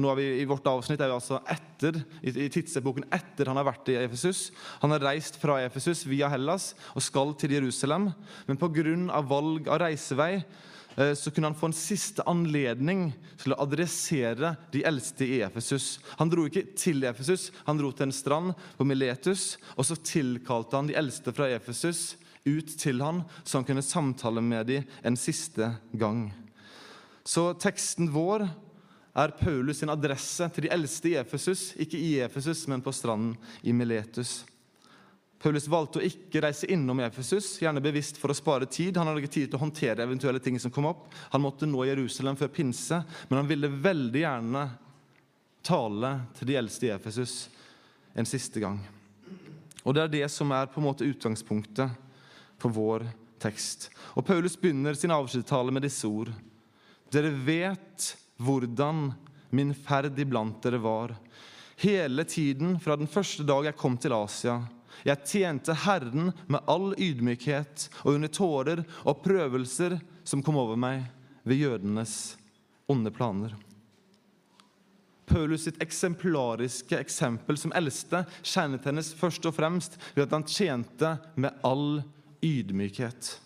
Nå 0.01 0.11
er 0.11 0.19
vi 0.19 0.27
I 0.41 0.49
vårt 0.49 0.67
avsnitt 0.71 1.01
er 1.01 1.11
vi 1.11 1.17
altså 1.17 1.41
etter, 1.51 2.01
i, 2.23 2.49
tidsepoken 2.53 3.07
etter 3.13 3.51
han 3.51 3.61
har 3.61 3.69
vært 3.69 3.91
i 3.93 3.99
Efesus. 4.01 4.51
Han 4.83 4.95
har 4.95 5.05
reist 5.05 5.39
fra 5.41 5.61
Efesus 5.65 6.05
via 6.09 6.31
Hellas 6.33 6.73
og 6.95 7.05
skal 7.05 7.35
til 7.39 7.57
Jerusalem. 7.59 8.11
Men 8.49 8.61
pga. 8.61 9.21
valg 9.29 9.69
av 9.69 9.83
reisevei 9.85 10.33
eh, 10.39 11.13
så 11.19 11.31
kunne 11.31 11.53
han 11.53 11.59
få 11.59 11.71
en 11.71 11.77
siste 11.77 12.25
anledning 12.31 13.11
til 13.43 13.55
å 13.55 13.61
adressere 13.65 14.55
de 14.73 14.85
eldste 14.89 15.29
i 15.29 15.41
Efesus. 15.45 15.99
Han 16.19 16.33
dro 16.33 16.47
ikke 16.49 16.69
til 16.79 17.05
Efesus, 17.09 17.51
han 17.67 17.81
dro 17.81 17.93
til 17.93 18.09
en 18.09 18.17
strand 18.17 18.57
på 18.79 18.87
Miletus. 18.89 19.57
Og 19.77 19.89
så 19.89 19.99
tilkalte 19.99 20.79
han 20.79 20.91
de 20.91 20.99
eldste 20.99 21.35
fra 21.37 21.51
Efesus 21.53 22.13
ut 22.45 22.73
til 22.79 23.03
han, 23.03 23.23
så 23.45 23.61
han 23.61 23.67
kunne 23.69 23.85
samtale 23.87 24.43
med 24.43 24.67
dem 24.67 24.87
en 25.07 25.19
siste 25.19 25.69
gang. 25.93 26.31
Så 27.25 27.53
teksten 27.63 28.11
vår 28.11 28.49
er 29.13 29.35
Paulus 29.37 29.83
sin 29.83 29.93
adresse 29.93 30.49
til 30.55 30.67
de 30.67 30.73
eldste 30.73 31.11
i 31.11 31.19
Efesus, 31.21 31.73
ikke 31.81 32.01
i 32.01 32.15
Efesus, 32.25 32.65
men 32.71 32.81
på 32.85 32.95
stranden 32.97 33.35
i 33.63 33.75
Miletus. 33.77 34.43
Paulus 35.43 35.67
valgte 35.69 35.99
å 35.99 36.07
ikke 36.07 36.41
reise 36.45 36.69
innom 36.71 37.01
Efesus, 37.03 37.57
gjerne 37.61 37.83
bevisst 37.83 38.21
for 38.21 38.31
å 38.31 38.37
spare 38.37 38.69
tid. 38.71 38.97
Han 38.97 39.11
hadde 39.11 39.25
ikke 39.25 39.35
tid 39.35 39.51
til 39.51 39.59
å 39.59 39.65
håndtere 39.65 40.07
eventuelle 40.07 40.41
ting 40.41 40.59
som 40.63 40.71
kom 40.71 40.87
opp. 40.93 41.09
Han 41.35 41.43
måtte 41.43 41.67
nå 41.67 41.83
Jerusalem 41.89 42.39
før 42.39 42.53
pinse, 42.55 43.01
men 43.29 43.41
han 43.41 43.51
ville 43.51 43.73
veldig 43.83 44.23
gjerne 44.23 44.65
tale 45.67 46.13
til 46.39 46.53
de 46.53 46.59
eldste 46.61 46.87
i 46.87 46.95
Efesus 46.95 47.35
en 48.15 48.29
siste 48.29 48.63
gang. 48.63 48.79
Og 49.83 49.95
Det 49.95 50.05
er 50.05 50.15
det 50.15 50.29
som 50.31 50.51
er 50.55 50.71
på 50.71 50.79
en 50.79 50.87
måte 50.87 51.07
utgangspunktet 51.09 51.91
for 52.63 52.71
vår 52.71 53.09
tekst. 53.43 53.89
Og 54.15 54.25
Paulus 54.27 54.55
begynner 54.57 54.95
sin 54.95 55.11
avskjedstale 55.11 55.75
med 55.75 55.83
disse 55.83 56.07
ord. 56.07 56.31
Dere 57.11 57.33
vet 57.35 58.13
hvordan 58.43 59.11
min 59.53 59.73
ferd 59.77 60.19
iblant 60.21 60.63
dere 60.65 60.81
var, 60.83 61.15
hele 61.83 62.25
tiden 62.25 62.79
fra 62.81 62.97
den 62.97 63.11
første 63.11 63.45
dag 63.47 63.69
jeg 63.69 63.79
kom 63.79 63.99
til 64.01 64.15
Asia. 64.17 64.61
Jeg 65.07 65.27
tjente 65.27 65.75
Herren 65.85 66.31
med 66.47 66.63
all 66.71 66.93
ydmykhet 67.01 67.89
og 68.05 68.15
under 68.15 68.31
tårer 68.31 68.85
og 69.03 69.23
prøvelser 69.25 69.99
som 70.25 70.45
kom 70.45 70.61
over 70.61 70.79
meg 70.79 71.05
ved 71.49 71.63
jødenes 71.65 72.17
onde 72.93 73.11
planer. 73.15 73.55
Paulus 75.27 75.65
sitt 75.65 75.81
eksemplariske 75.83 76.99
eksempel 76.99 77.57
som 77.59 77.73
eldste 77.79 78.25
kjennetegnes 78.43 79.13
først 79.17 79.47
og 79.49 79.55
fremst 79.57 79.97
ved 80.15 80.27
at 80.27 80.35
han 80.37 80.47
tjente 80.49 81.15
med 81.41 81.63
all 81.65 82.03
ydmykhet. 82.45 83.39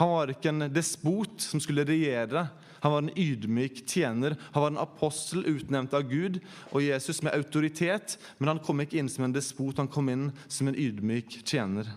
Han 0.00 0.12
var 0.12 0.32
ikke 0.32 0.52
en 0.52 0.68
despot 0.72 1.42
som 1.42 1.60
skulle 1.60 1.84
regjere, 1.88 2.46
han 2.80 2.92
var 2.92 3.02
en 3.02 3.18
ydmyk 3.18 3.82
tjener. 3.88 4.36
Han 4.52 4.62
var 4.62 4.70
en 4.70 4.78
apostel 4.78 5.44
utnevnt 5.46 5.94
av 5.94 6.06
Gud 6.08 6.38
og 6.70 6.82
Jesus 6.82 7.22
med 7.22 7.34
autoritet, 7.36 8.16
men 8.38 8.54
han 8.54 8.62
kom 8.64 8.80
ikke 8.80 9.00
inn 9.00 9.10
som 9.12 9.26
en 9.26 9.34
despot, 9.36 9.76
han 9.76 9.90
kom 9.90 10.08
inn 10.08 10.30
som 10.48 10.70
en 10.70 10.78
ydmyk 10.78 11.42
tjener. 11.44 11.90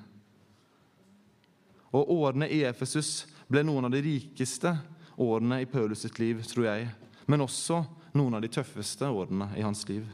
Og 1.94 2.12
Årene 2.12 2.50
i 2.52 2.64
Efesus 2.68 3.24
ble 3.48 3.64
noen 3.64 3.88
av 3.88 3.94
de 3.94 4.02
rikeste 4.04 4.76
årene 5.16 5.62
i 5.62 5.70
Paulus 5.70 6.04
sitt 6.04 6.20
liv, 6.20 6.42
tror 6.48 6.68
jeg, 6.68 6.88
men 7.32 7.46
også 7.46 7.84
noen 8.18 8.36
av 8.36 8.44
de 8.44 8.52
tøffeste 8.52 9.08
årene 9.08 9.52
i 9.58 9.64
hans 9.64 9.86
liv. 9.88 10.08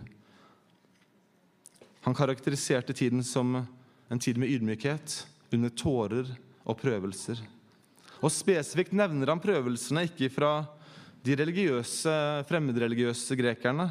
Han 2.06 2.16
karakteriserte 2.16 2.94
tiden 2.94 3.24
som 3.24 3.56
en 4.10 4.20
tid 4.20 4.38
med 4.38 4.52
ydmykhet, 4.52 5.24
under 5.50 5.72
tårer 5.74 6.28
og 6.70 6.78
prøvelser. 6.78 7.40
Og 8.20 8.32
Spesifikt 8.34 8.96
nevner 8.96 9.32
han 9.32 9.42
prøvelsene 9.42 10.04
ikke 10.10 10.28
fra 10.34 10.54
de 11.24 11.36
religiøse, 11.40 12.14
fremmedreligiøse 12.48 13.36
grekerne, 13.40 13.90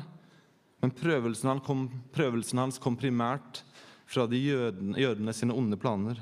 men 0.82 0.92
prøvelsen, 0.94 1.50
han 1.50 1.62
kom, 1.64 1.86
prøvelsen 2.14 2.60
hans 2.60 2.78
kom 2.80 2.96
primært 2.96 3.62
fra 4.08 4.28
de 4.30 4.38
jødene, 4.40 4.96
jødene 5.00 5.34
sine 5.36 5.56
onde 5.56 5.76
planer. 5.80 6.20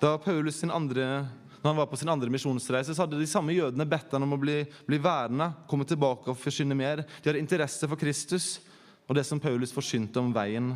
Da 0.00 0.14
Paulus 0.22 0.60
sin 0.62 0.72
andre, 0.72 1.26
når 1.62 1.68
han 1.72 1.80
var 1.80 1.88
på 1.90 1.98
sin 1.98 2.12
andre 2.12 2.30
misjonsreise, 2.32 2.94
så 2.94 3.04
hadde 3.04 3.18
de 3.20 3.28
samme 3.28 3.54
jødene 3.56 3.86
bedt 3.88 4.14
han 4.14 4.24
om 4.24 4.36
å 4.36 4.40
bli, 4.40 4.62
bli 4.86 5.00
værende, 5.02 5.50
komme 5.70 5.86
tilbake 5.88 6.32
og 6.32 6.38
forsyne 6.38 6.76
mer. 6.78 7.04
De 7.20 7.30
hadde 7.30 7.42
interesse 7.42 7.88
for 7.88 8.00
Kristus 8.00 8.56
og 9.08 9.16
det 9.18 9.26
som 9.28 9.40
Paulus 9.42 9.74
forsynte 9.74 10.22
om 10.22 10.32
veien. 10.34 10.72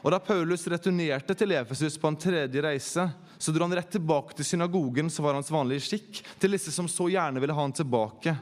Og 0.00 0.12
Da 0.12 0.20
Paulus 0.22 0.66
returnerte 0.70 1.36
til 1.36 1.52
Efesus 1.52 1.98
på 2.00 2.08
en 2.08 2.16
tredje 2.20 2.62
reise, 2.64 3.08
så 3.40 3.52
dro 3.52 3.66
han 3.66 3.76
rett 3.76 3.92
tilbake 3.92 4.36
til 4.36 4.48
synagogen, 4.48 5.10
som 5.12 5.26
var 5.26 5.36
hans 5.36 5.52
vanlige 5.52 5.84
skikk, 5.88 6.22
til 6.40 6.56
disse 6.56 6.72
som 6.72 6.88
så 6.88 7.08
gjerne 7.12 7.40
ville 7.40 7.56
ha 7.56 7.66
han 7.66 7.76
tilbake. 7.76 8.34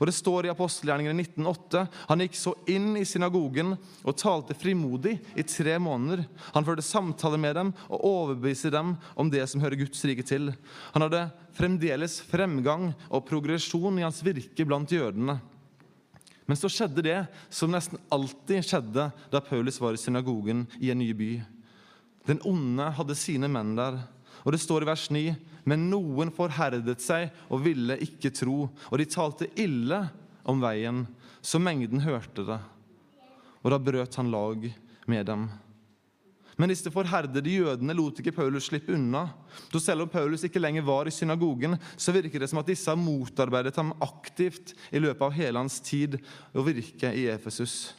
Og 0.00 0.06
Det 0.08 0.14
står 0.16 0.46
i 0.46 0.52
apostelgjerningene 0.52 1.24
1908 1.24 1.84
han 2.08 2.22
gikk 2.24 2.36
så 2.38 2.52
inn 2.70 2.96
i 2.98 3.04
synagogen 3.08 3.74
og 3.76 4.16
talte 4.18 4.56
frimodig 4.58 5.16
i 5.36 5.44
tre 5.46 5.76
måneder. 5.82 6.24
Han 6.56 6.66
førte 6.66 6.84
samtaler 6.84 7.40
med 7.40 7.56
dem 7.58 7.72
og 7.86 8.06
overbeviste 8.08 8.72
dem 8.74 8.94
om 9.14 9.30
det 9.32 9.44
som 9.50 9.62
hører 9.62 9.80
Guds 9.80 10.04
rike 10.08 10.26
til. 10.26 10.50
Han 10.94 11.06
hadde 11.06 11.26
fremdeles 11.56 12.18
fremgang 12.28 12.90
og 13.08 13.26
progresjon 13.28 14.00
i 14.00 14.06
hans 14.06 14.22
virke 14.26 14.66
blant 14.68 14.92
jødene. 14.92 15.38
Men 16.46 16.58
så 16.58 16.70
skjedde 16.70 17.02
det 17.02 17.18
som 17.50 17.72
nesten 17.74 17.98
alltid 18.14 18.64
skjedde 18.66 19.08
da 19.32 19.42
Paulus 19.42 19.80
var 19.82 19.96
i 19.96 20.00
synagogen 20.00 20.64
i 20.78 20.92
en 20.92 21.00
ny 21.02 21.10
by. 21.16 21.32
Den 22.26 22.42
onde 22.46 22.86
hadde 22.94 23.18
sine 23.18 23.50
menn 23.50 23.74
der. 23.78 23.98
Og 24.46 24.54
det 24.54 24.62
står 24.62 24.84
i 24.84 24.90
vers 24.90 25.08
9.: 25.10 25.34
Men 25.66 25.88
noen 25.90 26.30
forherdet 26.34 27.02
seg 27.02 27.34
og 27.50 27.64
ville 27.66 27.98
ikke 28.02 28.30
tro, 28.30 28.68
og 28.70 28.98
de 28.98 29.08
talte 29.10 29.50
ille 29.58 30.04
om 30.46 30.62
veien, 30.62 31.04
så 31.42 31.58
mengden 31.58 32.04
hørte 32.06 32.46
det. 32.46 32.60
Og 33.64 33.72
da 33.74 33.78
brøt 33.82 34.14
han 34.14 34.30
lag 34.30 34.68
med 35.10 35.26
dem. 35.26 35.48
Men 36.56 36.72
disse 36.72 36.90
forherdede 36.92 37.52
jødene 37.52 37.94
lot 37.96 38.16
ikke 38.20 38.32
Paulus 38.32 38.70
slippe 38.70 38.94
unna. 38.96 39.26
Så 39.68 39.80
selv 39.84 40.06
om 40.06 40.08
Paulus 40.12 40.46
ikke 40.46 40.62
lenger 40.62 40.86
var 40.86 41.08
i 41.08 41.12
synagogen, 41.12 41.76
så 42.00 42.14
virker 42.16 42.40
det 42.40 42.48
som 42.48 42.62
at 42.62 42.70
disse 42.70 42.88
har 42.88 42.96
motarbeidet 43.00 43.76
ham 43.76 43.92
aktivt 44.00 44.72
i 44.88 45.02
løpet 45.02 45.26
av 45.26 45.36
hele 45.36 45.60
hans 45.60 45.76
tid 45.84 46.16
å 46.56 46.64
virke 46.64 47.12
i 47.12 47.26
Efesus. 47.34 47.92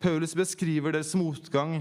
Paulus 0.00 0.36
beskriver 0.36 0.92
deres 0.92 1.14
motgang 1.16 1.80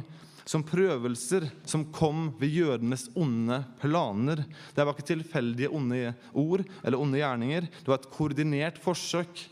som 0.49 0.63
prøvelser 0.65 1.45
som 1.67 1.85
kom 1.93 2.29
ved 2.39 2.55
jødenes 2.57 3.09
onde 3.19 3.59
planer. 3.83 4.41
Det 4.73 4.81
var 4.81 4.95
ikke 4.95 5.11
tilfeldige 5.11 5.69
onde 5.75 6.13
ord 6.31 6.63
eller 6.79 6.99
onde 6.99 7.19
gjerninger. 7.19 7.67
Det 7.69 7.91
var 7.91 7.99
et 7.99 8.11
koordinert 8.15 8.79
forsøk 8.81 9.43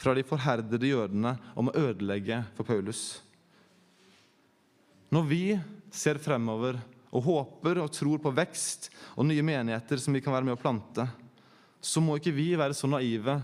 fra 0.00 0.16
de 0.16 0.24
forherdede 0.26 0.90
jødene 0.90 1.36
om 1.54 1.68
å 1.68 1.76
ødelegge 1.76 2.40
for 2.56 2.66
Paulus. 2.66 3.20
Når 5.10 5.28
vi 5.28 5.44
ser 5.90 6.20
fremover 6.22 6.78
og 7.10 7.24
håper 7.26 7.80
og 7.82 7.90
tror 7.94 8.20
på 8.22 8.32
vekst 8.34 8.90
og 9.16 9.26
nye 9.26 9.44
menigheter 9.44 10.00
som 10.00 10.14
vi 10.14 10.22
kan 10.22 10.34
være 10.34 10.46
med 10.46 10.56
å 10.56 10.60
plante, 10.60 11.06
så 11.80 12.02
må 12.04 12.18
ikke 12.18 12.34
vi 12.36 12.52
være 12.58 12.76
så 12.76 12.90
naive 12.90 13.40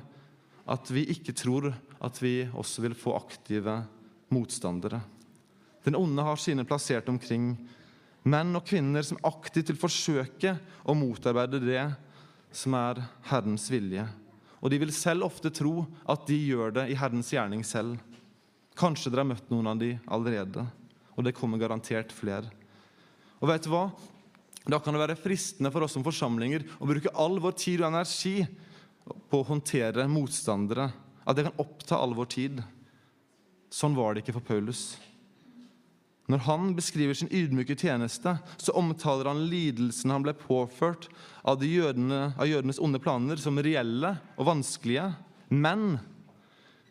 at 0.67 0.91
vi 0.93 1.07
ikke 1.15 1.35
tror 1.37 1.71
at 1.73 2.19
vi 2.23 2.41
også 2.47 2.85
vil 2.85 2.97
få 2.99 3.15
aktive 3.17 3.81
motstandere. 4.35 5.00
Den 5.87 5.99
onde 5.99 6.23
har 6.26 6.38
sine 6.43 6.67
plassert 6.67 7.09
omkring. 7.09 7.53
Menn 8.26 8.59
og 8.59 8.67
kvinner 8.67 9.07
som 9.07 9.21
aktivt 9.26 9.71
vil 9.71 9.79
forsøke 9.79 10.57
å 10.83 10.97
motarbeide 10.99 11.62
det 11.62 11.85
som 12.50 12.75
er 12.75 13.05
Herrens 13.31 13.69
vilje. 13.71 14.03
Og 14.59 14.73
de 14.73 14.81
vil 14.83 14.93
selv 14.95 15.29
ofte 15.29 15.53
tro 15.55 15.85
at 16.11 16.26
de 16.26 16.38
gjør 16.49 16.75
det 16.81 16.88
i 16.91 16.99
Herrens 16.99 17.31
gjerning 17.31 17.62
selv. 17.67 18.00
Kanskje 18.76 19.12
dere 19.12 19.23
har 19.23 19.31
møtt 19.31 19.53
noen 19.53 19.71
av 19.71 19.79
de 19.81 19.93
allerede, 20.11 20.67
og 21.16 21.25
det 21.25 21.35
kommer 21.37 21.61
garantert 21.61 22.12
flere. 22.14 22.52
Og 23.40 23.50
vet 23.50 23.66
du 23.66 23.73
hva? 23.73 23.88
Da 24.66 24.80
kan 24.82 24.96
det 24.96 25.02
være 25.02 25.18
fristende 25.18 25.70
for 25.73 25.87
oss 25.87 25.94
som 25.96 26.04
forsamlinger 26.06 26.64
å 26.80 26.88
bruke 26.88 27.12
all 27.14 27.38
vår 27.42 27.54
tid 27.61 27.82
og 27.82 27.90
energi 27.92 28.40
på 29.30 29.40
å 29.40 29.46
håndtere 29.46 30.08
motstandere. 30.11 30.88
At 31.26 31.38
det 31.38 31.46
kan 31.49 31.61
oppta 31.62 31.99
all 31.99 32.16
vår 32.18 32.30
tid. 32.35 32.62
Sånn 33.73 33.96
var 33.96 34.14
det 34.14 34.25
ikke 34.25 34.37
for 34.38 34.46
Paulus. 34.46 34.96
Når 36.26 36.42
han 36.49 36.73
beskriver 36.75 37.14
sin 37.14 37.30
ydmyke 37.30 37.76
tjeneste, 37.78 38.32
så 38.58 38.75
omtaler 38.75 39.30
han 39.30 39.44
lidelsen 39.46 40.11
han 40.11 40.25
ble 40.26 40.35
påført 40.35 41.06
av, 41.46 41.61
de 41.61 41.70
jødene, 41.70 42.32
av 42.35 42.50
jødenes 42.50 42.82
onde 42.82 42.99
planer, 43.02 43.38
som 43.38 43.61
reelle 43.62 44.16
og 44.35 44.49
vanskelige. 44.49 45.12
Men 45.54 46.00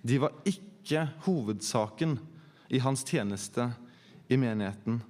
de 0.08 0.22
var 0.24 0.38
ikke 0.48 1.10
hovedsaken 1.28 2.16
i 2.72 2.80
hans 2.80 3.04
tjeneste 3.04 3.68
i 4.28 4.38
menigheten. 4.38 5.02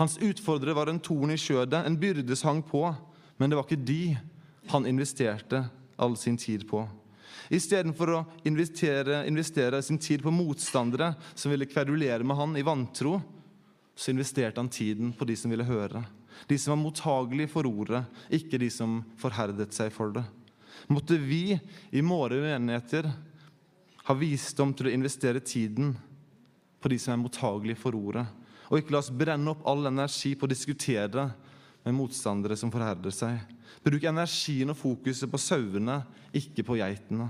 Hans 0.00 0.18
utfordrere 0.18 0.74
var 0.74 0.90
en 0.90 1.00
torn 1.02 1.32
i 1.34 1.38
skjødet, 1.38 1.82
en 1.84 1.98
byrde 2.00 2.36
hang 2.44 2.62
på, 2.64 2.86
men 3.36 3.50
det 3.50 3.58
var 3.58 3.66
ikke 3.66 3.84
de 3.84 4.16
han 4.70 4.86
investerte 4.86 5.64
all 6.00 6.16
sin 6.16 6.38
tid 6.40 6.66
på. 6.68 6.84
Istedenfor 7.50 8.12
å 8.14 8.22
investere, 8.46 9.24
investere 9.28 9.82
sin 9.82 9.98
tid 9.98 10.22
på 10.22 10.32
motstandere 10.32 11.12
som 11.34 11.50
ville 11.52 11.68
kverulere 11.68 12.24
med 12.24 12.38
han 12.38 12.56
i 12.56 12.64
vantro, 12.66 13.18
så 13.96 14.12
investerte 14.12 14.60
han 14.60 14.70
tiden 14.72 15.12
på 15.12 15.26
de 15.28 15.36
som 15.36 15.52
ville 15.52 15.66
høre. 15.66 16.04
De 16.46 16.56
som 16.58 16.72
var 16.72 16.80
mottagelige 16.80 17.50
for 17.52 17.68
ordet, 17.68 18.04
ikke 18.32 18.60
de 18.62 18.70
som 18.72 19.00
forherdet 19.20 19.74
seg 19.76 19.90
for 19.92 20.14
det. 20.14 20.24
Måtte 20.88 21.18
vi 21.20 21.58
i 21.92 22.00
våre 22.00 22.40
menigheter 22.40 23.10
ha 24.06 24.16
visdom 24.16 24.72
til 24.74 24.88
å 24.88 24.94
investere 24.94 25.42
tiden 25.44 25.92
på 26.80 26.88
de 26.88 26.96
som 27.02 27.12
er 27.14 27.20
mottagelige 27.20 27.82
for 27.82 27.98
ordet. 27.98 28.24
Og 28.70 28.78
ikke 28.78 28.94
la 28.94 29.02
oss 29.02 29.10
brenne 29.10 29.50
opp 29.50 29.66
all 29.68 29.90
energi 29.90 30.36
på 30.38 30.46
å 30.46 30.50
diskutere 30.50 31.26
med 31.82 31.96
motstandere 31.96 32.56
som 32.58 32.70
forherder 32.72 33.12
seg. 33.14 33.40
Bruk 33.82 34.04
energien 34.06 34.70
og 34.70 34.78
fokuset 34.78 35.30
på 35.30 35.40
sauene, 35.40 36.00
ikke 36.36 36.64
på 36.66 36.78
geitene. 36.78 37.28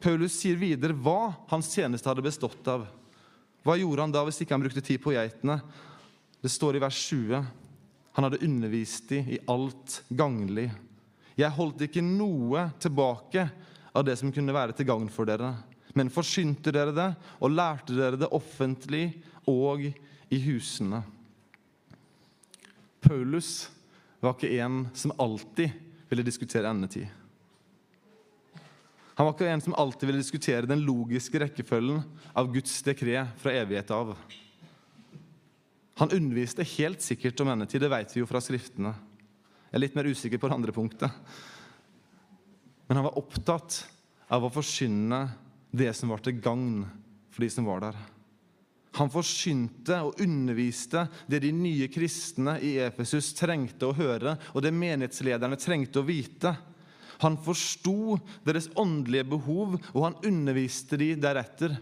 Paulus 0.00 0.38
sier 0.40 0.56
videre 0.56 0.96
hva 0.96 1.34
hans 1.50 1.68
tjeneste 1.74 2.08
hadde 2.08 2.24
bestått 2.24 2.68
av. 2.72 2.86
Hva 3.66 3.76
gjorde 3.76 4.06
han 4.06 4.14
da 4.14 4.22
hvis 4.24 4.40
ikke 4.40 4.56
han 4.56 4.62
brukte 4.64 4.84
tid 4.84 5.02
på 5.04 5.12
geitene? 5.12 5.58
Det 6.40 6.48
står 6.48 6.78
i 6.78 6.80
vers 6.80 7.00
20. 7.10 7.50
Han 8.16 8.26
hadde 8.26 8.40
undervist 8.46 9.10
dem 9.12 9.28
i 9.36 9.40
alt 9.52 10.00
ganglig. 10.08 10.70
Jeg 11.36 11.56
holdt 11.56 11.84
ikke 11.84 12.04
noe 12.04 12.70
tilbake 12.80 13.44
av 13.92 14.06
det 14.06 14.16
som 14.20 14.32
kunne 14.32 14.54
være 14.56 14.76
til 14.76 14.88
gagn 14.88 15.10
for 15.12 15.28
dere, 15.28 15.52
men 15.98 16.12
forsynte 16.12 16.72
dere 16.72 16.94
det 16.94 17.10
og 17.42 17.52
lærte 17.52 17.96
dere 17.96 18.18
det 18.20 18.30
offentlig 18.36 19.04
og 19.48 19.86
i 19.86 20.40
husene. 20.44 21.02
Paulus 23.00 23.70
var 24.20 24.36
ikke 24.36 24.52
en 24.60 24.84
som 24.94 25.14
alltid 25.18 25.72
ville 26.10 26.26
diskutere 26.26 26.68
endetid. 26.68 27.08
Han 29.16 29.26
var 29.26 29.34
ikke 29.34 29.50
en 29.52 29.62
som 29.64 29.76
alltid 29.76 30.08
ville 30.08 30.22
diskutere 30.22 30.68
den 30.68 30.82
logiske 30.84 31.40
rekkefølgen 31.42 32.02
av 32.32 32.52
Guds 32.52 32.78
dekret 32.86 33.34
fra 33.40 33.52
evighet 33.52 33.90
av. 33.92 34.14
Han 36.00 36.14
underviste 36.16 36.64
helt 36.78 37.04
sikkert 37.04 37.40
om 37.42 37.50
endetid, 37.52 37.82
det 37.84 37.90
vet 37.92 38.14
vi 38.14 38.22
jo 38.22 38.28
fra 38.28 38.40
Skriftene. 38.40 38.94
Jeg 39.68 39.76
er 39.76 39.84
litt 39.84 39.98
mer 39.98 40.08
usikker 40.08 40.40
på 40.40 40.48
det 40.48 40.56
andre 40.56 40.72
punktet. 40.74 41.12
Men 42.88 42.98
han 42.98 43.06
var 43.06 43.18
opptatt 43.20 43.82
av 44.32 44.46
å 44.46 44.52
forsyne 44.54 45.20
det 45.70 45.92
som 45.94 46.10
var 46.10 46.24
til 46.24 46.40
gagn 46.42 46.80
for 47.30 47.44
de 47.44 47.50
som 47.52 47.68
var 47.68 47.84
der. 47.84 48.00
Han 48.98 49.10
forsynte 49.12 50.00
og 50.02 50.18
underviste 50.22 51.04
det 51.30 51.42
de 51.44 51.52
nye 51.54 51.86
kristne 51.92 52.56
i 52.66 52.74
Efesus 52.82 53.30
trengte 53.38 53.86
å 53.86 53.94
høre, 53.94 54.34
og 54.50 54.64
det 54.64 54.74
menighetslederne 54.74 55.58
trengte 55.60 56.02
å 56.02 56.06
vite. 56.06 56.56
Han 57.22 57.36
forsto 57.44 58.16
deres 58.46 58.70
åndelige 58.80 59.28
behov, 59.36 59.76
og 59.94 60.06
han 60.08 60.18
underviste 60.26 60.98
de 60.98 61.12
deretter. 61.20 61.76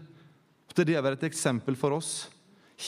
Til 0.75 0.85
det 0.85 0.99
være 0.99 1.17
et 1.17 1.31
eksempel 1.31 1.79
for 1.79 1.97
oss. 1.97 2.27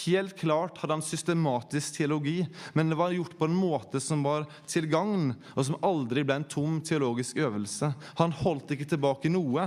Helt 0.03 0.37
klart 0.39 0.77
hadde 0.79 0.99
han 0.99 1.03
systematisk 1.03 1.97
teologi, 1.97 2.45
men 2.77 2.91
det 2.91 2.99
var 2.99 3.15
gjort 3.15 3.33
på 3.39 3.49
en 3.49 3.57
måte 3.57 3.99
som 4.03 4.21
var 4.23 4.45
til 4.69 4.85
gagn, 4.91 5.33
og 5.55 5.65
som 5.67 5.81
aldri 5.83 6.23
ble 6.27 6.37
en 6.39 6.47
tom 6.47 6.77
teologisk 6.85 7.41
øvelse. 7.41 7.89
Han 8.21 8.37
holdt 8.43 8.75
ikke 8.75 8.87
tilbake 8.93 9.33
noe. 9.33 9.65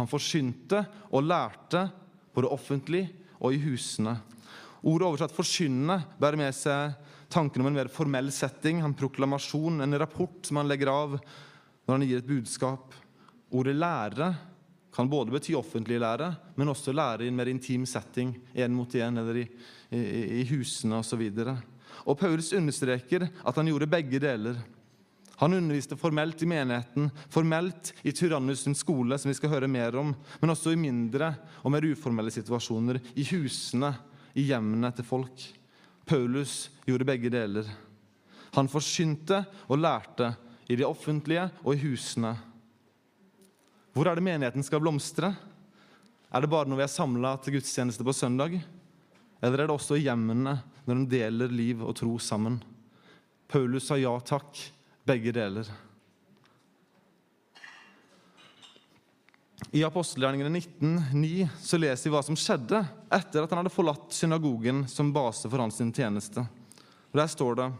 Han 0.00 0.10
forsynte 0.10 0.82
og 1.12 1.28
lærte, 1.28 1.84
både 2.34 2.50
offentlig 2.56 3.04
og 3.06 3.22
i 3.52 3.60
husene. 3.60 4.16
Ordet 4.86 5.06
oversatt 5.08 5.34
'forkynne' 5.34 6.02
bærer 6.20 6.38
med 6.38 6.54
seg 6.54 6.94
tanken 7.28 7.60
om 7.60 7.66
en 7.66 7.74
mer 7.74 7.88
formell 7.90 8.30
setting, 8.32 8.80
en 8.80 8.94
proklamasjon, 8.94 9.80
en 9.80 9.98
rapport 9.98 10.46
som 10.46 10.60
han 10.60 10.68
legger 10.68 10.92
av 10.92 11.16
når 11.86 11.92
han 11.92 12.06
gir 12.06 12.18
et 12.18 12.28
budskap. 12.28 12.94
Ordet 13.50 13.76
'lære' 13.76 14.34
kan 14.96 15.08
både 15.08 15.34
bety 15.34 15.52
offentlig 15.54 15.98
lære, 16.00 16.30
men 16.56 16.68
også 16.72 16.94
lære 16.96 17.26
i 17.26 17.28
en 17.28 17.36
mer 17.36 17.50
intim 17.52 17.84
setting, 17.86 18.32
én 18.54 18.72
mot 18.72 18.88
én 18.88 19.18
eller 19.20 19.42
i, 19.42 19.48
i, 19.92 20.40
i 20.40 20.44
husene 20.48 21.02
osv. 21.02 21.20
Og, 21.44 21.58
og 22.06 22.18
Paulus 22.18 22.52
understreker 22.56 23.28
at 23.28 23.56
han 23.56 23.68
gjorde 23.68 23.90
begge 23.92 24.20
deler. 24.22 24.56
Han 25.36 25.52
underviste 25.52 25.98
formelt 26.00 26.40
i 26.42 26.48
menigheten, 26.48 27.10
formelt 27.28 27.92
i 28.02 28.10
Tyrannus' 28.10 28.72
skole, 28.74 29.18
som 29.18 29.28
vi 29.28 29.36
skal 29.36 29.52
høre 29.52 29.68
mer 29.68 29.96
om, 30.00 30.14
men 30.40 30.52
også 30.52 30.72
i 30.72 30.80
mindre 30.80 31.34
og 31.60 31.74
mer 31.74 31.84
uformelle 31.84 32.32
situasjoner, 32.32 33.02
i 33.20 33.24
husene, 33.28 33.92
i 34.32 34.46
hjemmene 34.48 34.88
til 34.96 35.04
folk. 35.04 35.44
Paulus 36.08 36.70
gjorde 36.86 37.08
begge 37.08 37.32
deler. 37.32 37.68
Han 38.56 38.70
forsynte 38.72 39.42
og 39.68 39.80
lærte 39.82 40.30
i 40.72 40.78
det 40.78 40.86
offentlige 40.88 41.50
og 41.64 41.74
i 41.74 41.82
husene. 41.84 42.32
Hvor 43.92 44.08
er 44.08 44.16
det 44.16 44.24
menigheten 44.24 44.64
skal 44.64 44.80
blomstre? 44.80 45.34
Er 46.32 46.40
det 46.40 46.50
bare 46.52 46.68
når 46.68 46.80
vi 46.80 46.86
er 46.86 46.92
samla 46.92 47.34
til 47.42 47.58
gudstjeneste 47.58 48.04
på 48.04 48.14
søndag? 48.16 48.56
Eller 49.42 49.60
er 49.60 49.68
det 49.68 49.76
også 49.76 49.98
i 49.98 50.06
hjemmene, 50.06 50.56
når 50.88 51.02
de 51.02 51.12
deler 51.12 51.52
liv 51.52 51.84
og 51.84 51.92
tro 52.00 52.16
sammen? 52.20 52.56
Paulus 53.48 53.88
sa 53.88 54.00
ja 54.00 54.14
takk 54.24 54.64
begge 55.06 55.32
deler. 55.32 55.68
I 59.70 59.84
apostelgjerningene 59.84 60.58
19,9 60.58 61.48
så 61.62 61.78
leser 61.78 62.08
vi 62.08 62.12
hva 62.14 62.22
som 62.26 62.36
skjedde 62.38 62.82
etter 63.14 63.44
at 63.44 63.52
han 63.52 63.62
hadde 63.62 63.72
forlatt 63.72 64.12
synagogen 64.14 64.84
som 64.90 65.12
base 65.14 65.48
for 65.50 65.62
hans 65.62 65.78
tjeneste. 65.78 66.44
Og 67.12 67.16
Der 67.20 67.30
står 67.30 67.54
det 67.56 67.70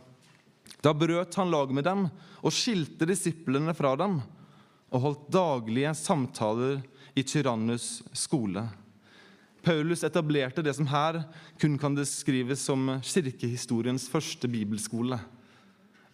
Da 0.82 0.92
brøt 0.94 1.34
han 1.34 1.50
lag 1.50 1.72
med 1.74 1.84
dem 1.84 2.06
og 2.42 2.54
skilte 2.54 3.06
disiplene 3.08 3.74
fra 3.74 3.94
dem 3.96 4.20
og 4.90 5.02
holdt 5.02 5.30
daglige 5.34 5.94
samtaler 5.98 6.80
i 7.16 7.22
Tyrannus 7.26 8.02
skole. 8.14 8.68
Paulus 9.66 10.04
etablerte 10.06 10.62
det 10.62 10.76
som 10.78 10.86
her 10.86 11.24
kun 11.58 11.74
kan 11.78 11.96
beskrives 11.96 12.62
som 12.62 13.00
kirkehistoriens 13.02 14.06
første 14.08 14.46
bibelskole 14.48 15.18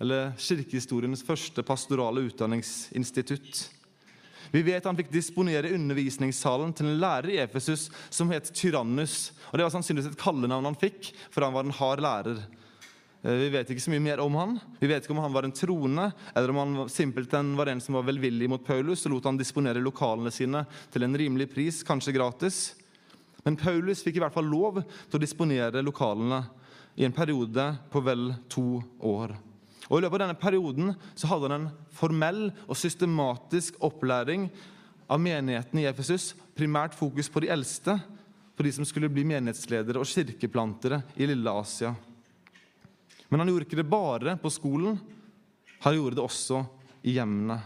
eller 0.02 0.32
kirkehistoriens 0.40 1.22
første 1.22 1.62
pastorale 1.62 2.24
utdanningsinstitutt. 2.26 3.68
Vi 4.52 4.60
vet 4.66 4.84
han 4.84 4.98
fikk 4.98 5.12
disponere 5.14 5.70
undervisningssalen 5.72 6.74
til 6.76 6.90
en 6.90 6.98
lærer 7.00 7.30
i 7.32 7.38
Efesus 7.40 7.86
som 8.12 8.32
het 8.34 8.50
Tyrannus. 8.52 9.30
og 9.48 9.56
Det 9.56 9.64
var 9.64 9.72
sannsynligvis 9.72 10.10
et 10.10 10.20
kallenavn 10.20 10.66
han 10.68 10.76
fikk, 10.76 11.12
for 11.32 11.46
han 11.46 11.54
var 11.54 11.64
en 11.64 11.76
hard 11.78 12.02
lærer. 12.04 12.42
Eh, 13.22 13.38
vi 13.38 13.48
vet 13.54 13.70
ikke 13.70 13.84
så 13.84 13.92
mye 13.94 14.02
mer 14.02 14.20
om 14.20 14.34
han. 14.36 14.56
Vi 14.80 14.90
vet 14.90 15.06
ikke 15.06 15.14
om 15.14 15.22
han 15.22 15.32
var 15.32 15.46
en 15.46 15.54
troende, 15.54 16.08
eller 16.34 16.52
om 16.52 16.60
han 16.60 16.90
simpelthen 16.90 17.54
var 17.56 17.70
en 17.70 17.80
som 17.80 17.96
var 17.96 18.08
velvillig 18.10 18.50
mot 18.50 18.64
Paulus 18.66 19.06
og 19.06 19.14
lot 19.14 19.30
han 19.30 19.38
disponere 19.40 19.80
lokalene 19.80 20.34
sine 20.34 20.64
til 20.92 21.06
en 21.06 21.16
rimelig 21.16 21.48
pris, 21.54 21.78
kanskje 21.86 22.16
gratis. 22.18 22.58
Men 23.46 23.56
Paulus 23.56 24.02
fikk 24.02 24.18
i 24.18 24.24
hvert 24.26 24.34
fall 24.34 24.50
lov 24.50 24.82
til 24.82 25.16
å 25.16 25.22
disponere 25.22 25.86
lokalene 25.86 26.42
i 26.98 27.06
en 27.06 27.14
periode 27.16 27.70
på 27.88 28.04
vel 28.04 28.34
to 28.52 28.82
år. 28.98 29.38
Og 29.92 29.98
I 30.00 30.06
løpet 30.06 30.16
av 30.16 30.22
denne 30.24 30.40
perioden 30.40 30.94
så 31.12 31.28
hadde 31.28 31.50
han 31.50 31.54
en 31.58 31.72
formell 31.92 32.46
og 32.64 32.78
systematisk 32.80 33.76
opplæring 33.84 34.46
av 35.12 35.20
menigheten 35.20 35.82
i 35.82 35.84
Efesus, 35.90 36.30
primært 36.56 36.96
fokus 36.96 37.28
på 37.28 37.42
de 37.44 37.50
eldste, 37.52 37.98
på 38.56 38.64
de 38.64 38.72
som 38.72 38.88
skulle 38.88 39.12
bli 39.12 39.26
menighetsledere 39.28 40.00
og 40.00 40.08
kirkeplantere 40.08 41.02
i 41.20 41.28
lille 41.28 41.52
Asia. 41.60 41.92
Men 43.28 43.44
han 43.44 43.52
gjorde 43.52 43.68
ikke 43.68 43.82
det 43.82 43.88
bare 43.92 44.38
på 44.40 44.52
skolen, 44.56 44.96
han 45.84 45.96
gjorde 45.98 46.16
det 46.16 46.24
også 46.24 46.64
i 47.04 47.18
hjemmene. 47.18 47.60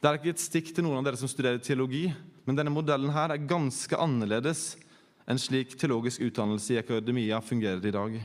Det 0.00 0.08
er 0.08 0.16
ikke 0.16 0.32
et 0.32 0.48
stikk 0.48 0.72
til 0.72 0.88
noen 0.88 1.02
av 1.02 1.10
dere 1.10 1.20
som 1.20 1.28
studerer 1.28 1.60
teologi, 1.60 2.06
men 2.48 2.56
denne 2.56 2.72
modellen 2.72 3.12
her 3.12 3.36
er 3.36 3.48
ganske 3.52 4.00
annerledes 4.00 4.70
enn 5.28 5.38
slik 5.38 5.76
teologisk 5.76 6.24
utdannelse 6.24 6.72
i 6.72 6.80
akademia 6.80 7.44
fungerer 7.44 7.84
i 7.84 7.94
dag. 8.00 8.22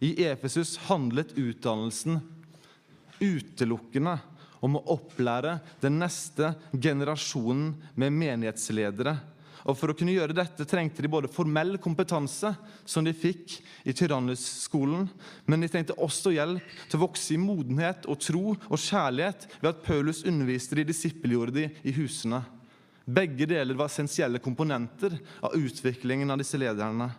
I 0.00 0.14
Efesus 0.24 0.76
handlet 0.88 1.36
utdannelsen 1.36 2.20
utelukkende 3.20 4.16
om 4.64 4.76
å 4.76 4.84
opplære 4.96 5.58
den 5.82 5.98
neste 6.00 6.54
generasjonen 6.72 7.74
med 8.00 8.16
menighetsledere. 8.16 9.16
Og 9.68 9.76
For 9.76 9.92
å 9.92 9.96
kunne 9.96 10.14
gjøre 10.14 10.36
dette 10.36 10.64
trengte 10.68 11.04
de 11.04 11.10
både 11.12 11.28
formell 11.28 11.74
kompetanse, 11.82 12.54
som 12.88 13.04
de 13.04 13.12
fikk 13.12 13.58
i 13.84 13.92
Tyrannus-skolen, 13.96 15.04
men 15.44 15.60
de 15.60 15.68
trengte 15.68 15.96
også 16.00 16.32
hjelp 16.32 16.64
til 16.88 16.96
å 16.96 17.02
vokse 17.04 17.34
i 17.36 17.40
modenhet 17.40 18.08
og 18.08 18.22
tro 18.24 18.44
og 18.56 18.80
kjærlighet 18.80 19.46
ved 19.60 19.72
at 19.74 19.82
Paulus 19.84 20.24
underviste 20.24 20.80
de 20.80 20.88
disippelgjorde 20.88 21.56
de 21.58 21.66
i 21.84 21.94
husene. 22.00 22.40
Begge 23.04 23.48
deler 23.48 23.76
var 23.76 23.90
essensielle 23.90 24.40
komponenter 24.40 25.18
av 25.44 25.56
utviklingen 25.58 26.32
av 26.32 26.40
disse 26.40 26.60
lederne. 26.60 27.10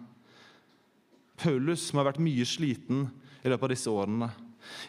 Paulus, 1.41 1.89
som 1.89 1.99
har 1.99 2.12
vært 2.12 2.23
mye 2.23 2.47
sliten 2.47 3.10
i 3.41 3.49
løpet 3.51 3.67
av 3.67 3.73
disse 3.73 3.91
årene. 3.91 4.30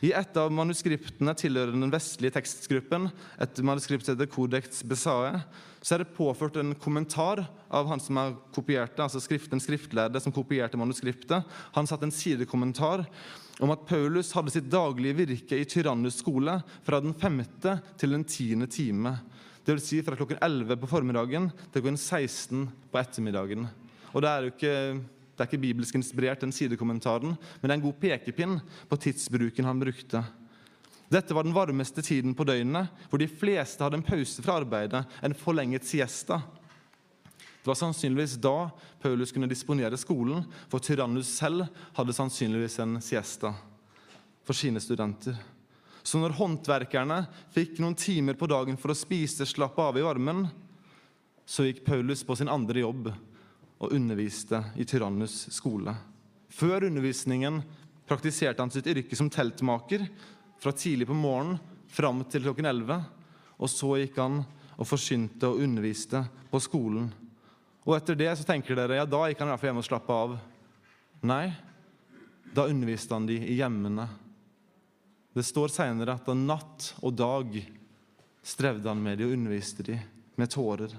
I 0.04 0.12
et 0.14 0.36
av 0.36 0.52
manuskriptene 0.52 1.32
tilhørende 1.38 1.86
den 1.86 1.92
vestlige 1.94 2.34
tekstgruppen, 2.36 3.08
et 3.40 3.60
manuskript 3.64 4.10
heter 4.10 4.28
Codex 4.30 4.82
Besae, 4.88 5.40
så 5.82 5.96
er 5.96 6.02
det 6.02 6.14
påført 6.14 6.58
en 6.60 6.74
kommentar 6.78 7.42
av 7.72 7.88
han 7.90 8.02
som 8.02 8.20
har 8.20 8.36
kopiert 8.54 8.94
det, 8.94 9.06
altså 9.06 9.22
den 9.50 9.62
skriftlærde 9.62 10.20
som 10.22 10.34
kopierte 10.34 10.78
manuskriptet. 10.78 11.48
Han 11.74 11.88
satte 11.88 12.06
en 12.06 12.14
sidekommentar 12.14 13.06
om 13.62 13.72
at 13.74 13.86
Paulus 13.88 14.32
hadde 14.36 14.52
sitt 14.54 14.70
daglige 14.70 15.18
virke 15.24 15.58
i 15.58 15.66
Tyrannus 15.68 16.20
skole 16.22 16.60
fra 16.86 17.00
den 17.02 17.16
femte 17.18 17.78
til 17.98 18.14
den 18.14 18.26
tiende 18.28 18.68
time. 18.70 19.16
Det 19.62 19.76
vil 19.76 19.82
si 19.82 20.00
fra 20.02 20.18
klokken 20.18 20.40
11 20.42 20.78
på 20.82 20.90
formiddagen 20.90 21.50
til 21.70 21.82
klokken 21.82 21.98
16 21.98 22.64
på 22.92 23.02
ettermiddagen. 23.02 23.66
Og 24.12 24.22
det 24.22 24.30
er 24.30 24.46
jo 24.46 24.54
ikke 24.54 24.76
det 25.42 25.48
er 25.48 25.56
ikke 25.56 25.64
bibelsk 25.64 25.96
inspirert, 25.98 26.44
den 26.44 26.54
sidekommentaren, 26.54 27.34
men 27.34 27.66
det 27.66 27.72
er 27.72 27.78
en 27.80 27.84
god 27.88 27.96
pekepinn 27.98 28.60
på 28.86 28.98
tidsbruken 29.02 29.66
han 29.66 29.80
brukte. 29.82 30.22
Dette 31.10 31.34
var 31.34 31.42
den 31.44 31.56
varmeste 31.56 32.02
tiden 32.06 32.36
på 32.38 32.46
døgnet, 32.46 32.92
hvor 33.10 33.18
de 33.18 33.26
fleste 33.26 33.82
hadde 33.82 33.98
en 33.98 34.06
pause 34.06 34.44
fra 34.44 34.60
arbeidet, 34.62 35.02
en 35.20 35.34
forlenget 35.36 35.84
siesta. 35.84 36.38
Det 37.34 37.66
var 37.68 37.76
sannsynligvis 37.80 38.38
da 38.42 38.70
Paulus 39.02 39.34
kunne 39.34 39.50
disponere 39.50 39.98
skolen, 39.98 40.46
for 40.70 40.78
Tyrannus 40.78 41.34
selv 41.34 41.66
hadde 41.98 42.14
sannsynligvis 42.14 42.78
en 42.86 42.96
siesta 43.02 43.52
for 44.46 44.56
sine 44.56 44.80
studenter. 44.82 45.36
Så 46.02 46.22
når 46.22 46.38
håndverkerne 46.38 47.24
fikk 47.54 47.82
noen 47.82 47.98
timer 47.98 48.38
på 48.38 48.48
dagen 48.50 48.78
for 48.78 48.94
å 48.94 48.98
spise, 48.98 49.46
slappe 49.46 49.82
av 49.82 49.98
i 49.98 50.06
varmen, 50.06 50.46
så 51.46 51.66
gikk 51.66 51.82
Paulus 51.86 52.22
på 52.26 52.38
sin 52.38 52.50
andre 52.50 52.86
jobb 52.86 53.10
og 53.82 53.92
underviste 53.96 54.60
i 54.78 54.86
Tyrannus 54.86 55.48
skole. 55.54 55.94
Før 56.52 56.86
undervisningen 56.86 57.60
praktiserte 58.06 58.62
han 58.62 58.70
sitt 58.72 58.86
yrke 58.90 59.16
som 59.18 59.30
teltmaker 59.32 60.04
fra 60.62 60.72
tidlig 60.76 61.08
på 61.08 61.16
morgenen 61.18 61.58
fram 61.92 62.22
til 62.30 62.46
klokken 62.46 62.68
11. 62.70 63.00
Og 63.58 63.70
så 63.70 63.96
gikk 64.00 64.20
han 64.22 64.42
og 64.78 64.88
forsynte 64.88 65.50
og 65.50 65.60
underviste 65.64 66.22
på 66.50 66.60
skolen. 66.62 67.10
Og 67.82 67.96
etter 67.96 68.16
det 68.18 68.30
så 68.38 68.46
tenker 68.46 68.78
dere 68.78 69.00
ja, 69.00 69.06
da 69.08 69.26
gikk 69.26 69.42
han 69.42 69.50
i 69.50 69.54
hvert 69.54 69.62
fall 69.62 69.72
hjem 69.72 69.82
og 69.82 69.88
slappa 69.88 70.18
av. 70.24 70.34
Nei, 71.26 71.46
da 72.54 72.68
underviste 72.70 73.14
han 73.16 73.26
de 73.26 73.38
i 73.42 73.58
hjemmene. 73.58 74.06
Det 75.32 75.44
står 75.46 75.72
seinere 75.72 76.14
at 76.18 76.28
da 76.28 76.36
natt 76.36 76.92
og 77.00 77.14
dag 77.16 77.56
strevde 78.44 78.90
han 78.90 79.02
med 79.02 79.18
de 79.18 79.26
og 79.26 79.34
underviste 79.36 79.86
de 79.86 79.96
med 80.38 80.50
tårer. 80.52 80.94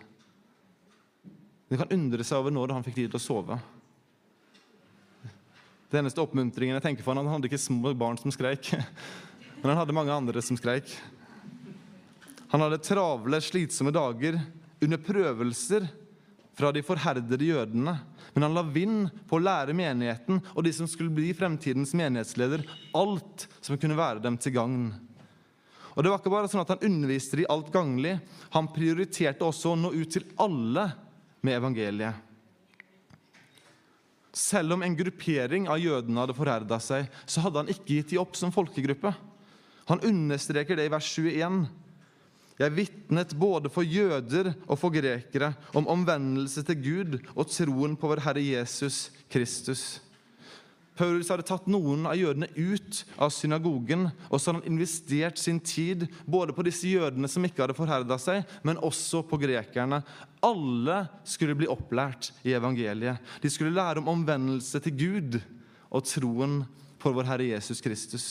De 1.73 1.77
kan 1.79 1.89
undre 1.89 2.21
seg 2.21 2.37
over 2.37 2.53
når 2.53 2.69
han 2.75 2.83
fikk 2.85 2.99
tid 2.99 3.07
til 3.09 3.17
å 3.17 3.23
sove. 3.23 3.55
Det 5.89 5.97
eneste 5.97 6.21
oppmuntringen 6.21 6.77
jeg 6.77 6.83
tenker 6.85 7.01
for 7.01 7.17
han, 7.17 7.25
han 7.25 7.39
hadde 7.39 7.49
ikke 7.49 7.57
små 7.63 7.95
barn 7.97 8.19
som 8.21 8.29
skreik, 8.29 8.69
men 9.63 9.71
han 9.71 9.79
hadde 9.79 9.95
mange 9.97 10.13
andre 10.13 10.43
som 10.45 10.59
skreik. 10.59 10.91
Han 12.51 12.61
hadde 12.61 12.77
travle, 12.85 13.39
slitsomme 13.41 13.89
dager 13.89 14.37
under 14.85 15.01
prøvelser 15.01 15.87
fra 16.53 16.69
de 16.75 16.83
forherdede 16.85 17.47
jødene. 17.47 17.95
Men 18.35 18.45
han 18.45 18.53
la 18.53 18.61
vind 18.69 19.09
på 19.25 19.39
å 19.39 19.41
lære 19.41 19.73
menigheten 19.73 20.43
og 20.53 20.61
de 20.67 20.73
som 20.77 20.85
skulle 20.85 21.09
bli 21.09 21.31
fremtidens 21.33 21.95
menighetsleder, 21.97 22.67
alt 22.93 23.47
som 23.65 23.81
kunne 23.81 23.97
være 23.97 24.21
dem 24.21 24.37
til 24.37 24.53
gagn. 24.59 24.91
Og 25.95 26.05
det 26.05 26.13
var 26.13 26.21
ikke 26.21 26.35
bare 26.35 26.53
sånn 26.53 26.61
at 26.61 26.75
Han 26.75 26.85
underviste 26.91 27.41
i 27.41 27.49
alt 27.49 27.73
ganglig, 27.73 28.19
han 28.53 28.69
prioriterte 28.77 29.49
også 29.49 29.73
å 29.73 29.79
nå 29.81 29.89
ut 29.97 30.13
til 30.13 30.29
alle 30.41 30.91
med 31.43 31.59
evangeliet. 31.59 32.15
Selv 34.33 34.73
om 34.73 34.81
en 34.81 34.95
gruppering 34.97 35.67
av 35.69 35.77
jødene 35.77 36.23
hadde 36.23 36.35
forherda 36.37 36.79
seg, 36.81 37.05
så 37.29 37.43
hadde 37.43 37.61
han 37.61 37.69
ikke 37.69 37.99
gitt 37.99 38.13
de 38.15 38.21
opp 38.21 38.33
som 38.39 38.53
folkegruppe. 38.53 39.11
Han 39.91 40.01
understreker 40.07 40.79
det 40.79 40.87
i 40.87 40.93
vers 40.93 41.09
21. 41.13 41.59
Jeg 42.57 42.75
vitnet 42.77 43.33
både 43.37 43.69
for 43.73 43.85
jøder 43.85 44.51
og 44.67 44.77
for 44.79 44.93
grekere 44.93 45.51
om 45.75 45.89
omvendelse 45.89 46.63
til 46.65 46.81
Gud 46.81 47.19
og 47.33 47.49
troen 47.49 47.97
på 47.99 48.09
vår 48.09 48.23
Herre 48.25 48.43
Jesus 48.45 49.07
Kristus. 49.33 50.02
Paulus 50.97 51.29
hadde 51.33 51.45
tatt 51.47 51.65
noen 51.71 52.05
av 52.05 52.17
jødene 52.19 52.49
ut 52.53 52.99
av 53.17 53.31
synagogen, 53.33 54.07
og 54.29 54.37
så 54.37 54.51
hadde 54.51 54.61
han 54.61 54.75
investert 54.75 55.41
sin 55.41 55.57
tid 55.63 56.05
både 56.29 56.53
på 56.53 56.65
disse 56.67 56.91
jødene 56.91 57.29
som 57.31 57.45
ikke 57.47 57.63
hadde 57.63 57.77
forherda 57.77 58.19
seg, 58.21 58.43
men 58.61 58.81
også 58.81 59.23
på 59.25 59.39
grekerne. 59.41 60.03
Alle 60.45 60.99
skulle 61.25 61.57
bli 61.57 61.69
opplært 61.71 62.31
i 62.45 62.53
evangeliet. 62.53 63.21
De 63.41 63.49
skulle 63.49 63.73
lære 63.73 64.03
om 64.03 64.11
omvendelse 64.13 64.83
til 64.85 64.97
Gud 65.01 65.39
og 65.89 66.05
troen 66.09 66.61
på 67.01 67.13
vår 67.13 67.31
Herre 67.31 67.53
Jesus 67.55 67.81
Kristus. 67.83 68.27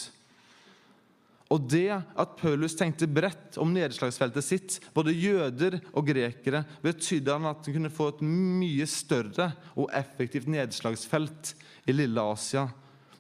Og 1.53 1.67
det 1.69 1.91
at 1.93 2.37
Paulus 2.39 2.73
tenkte 2.79 3.11
bredt 3.11 3.59
om 3.61 3.75
nedslagsfeltet 3.75 4.47
sitt, 4.47 4.79
både 4.95 5.13
jøder 5.13 5.81
og 5.93 6.07
grekere, 6.09 6.63
betydde 6.85 7.35
at 7.35 7.45
han 7.45 7.77
kunne 7.77 7.93
få 7.93 8.09
et 8.15 8.23
mye 8.25 8.87
større 8.89 9.51
og 9.75 9.91
effektivt 9.93 10.49
nedslagsfelt 10.49 11.53
i 11.87 11.95
lille 11.95 12.23
Asia 12.23 12.69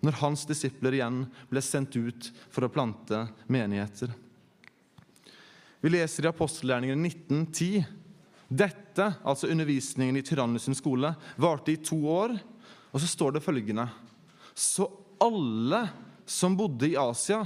når 0.02 0.18
hans 0.18 0.42
disipler 0.48 0.96
igjen 0.98 1.22
ble 1.50 1.62
sendt 1.62 1.94
ut 1.94 2.28
for 2.50 2.66
å 2.66 2.70
plante 2.72 3.20
menigheter. 3.46 4.10
Vi 5.82 5.90
leser 5.90 6.26
i 6.26 6.30
apostelgjerningene 6.30 7.08
1910. 7.08 7.84
Dette, 8.52 9.06
altså 9.22 9.48
undervisningen 9.50 10.18
i 10.18 10.24
Tyrannusen 10.26 10.76
skole, 10.78 11.14
varte 11.38 11.74
i 11.74 11.78
to 11.82 11.98
år. 12.10 12.34
Og 12.92 13.02
så 13.02 13.08
står 13.08 13.36
det 13.36 13.44
følgende 13.44 13.86
Så 14.54 14.86
alle 15.22 15.86
som 16.26 16.58
bodde 16.58 16.90
i 16.90 16.98
Asia, 16.98 17.44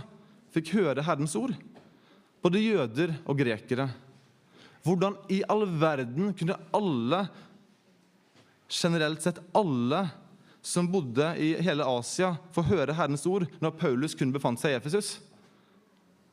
fikk 0.52 0.72
høre 0.78 1.04
Herrens 1.04 1.36
ord, 1.36 1.52
både 2.40 2.62
jøder 2.62 3.12
og 3.28 3.36
grekere. 3.38 3.88
Hvordan 4.86 5.16
i 5.32 5.42
all 5.50 5.66
verden 5.76 6.32
kunne 6.38 6.56
alle, 6.76 7.26
generelt 8.70 9.24
sett 9.24 9.40
alle, 9.56 10.06
som 10.66 10.88
bodde 10.90 11.28
i 11.38 11.52
hele 11.62 11.84
Asia, 11.86 12.32
få 12.50 12.64
høre 12.66 12.96
Herrens 12.98 13.26
ord 13.30 13.46
når 13.62 13.76
Paulus 13.78 14.16
kun 14.18 14.32
befant 14.34 14.58
seg 14.58 14.74
i 14.74 14.78
Efesus? 14.80 15.12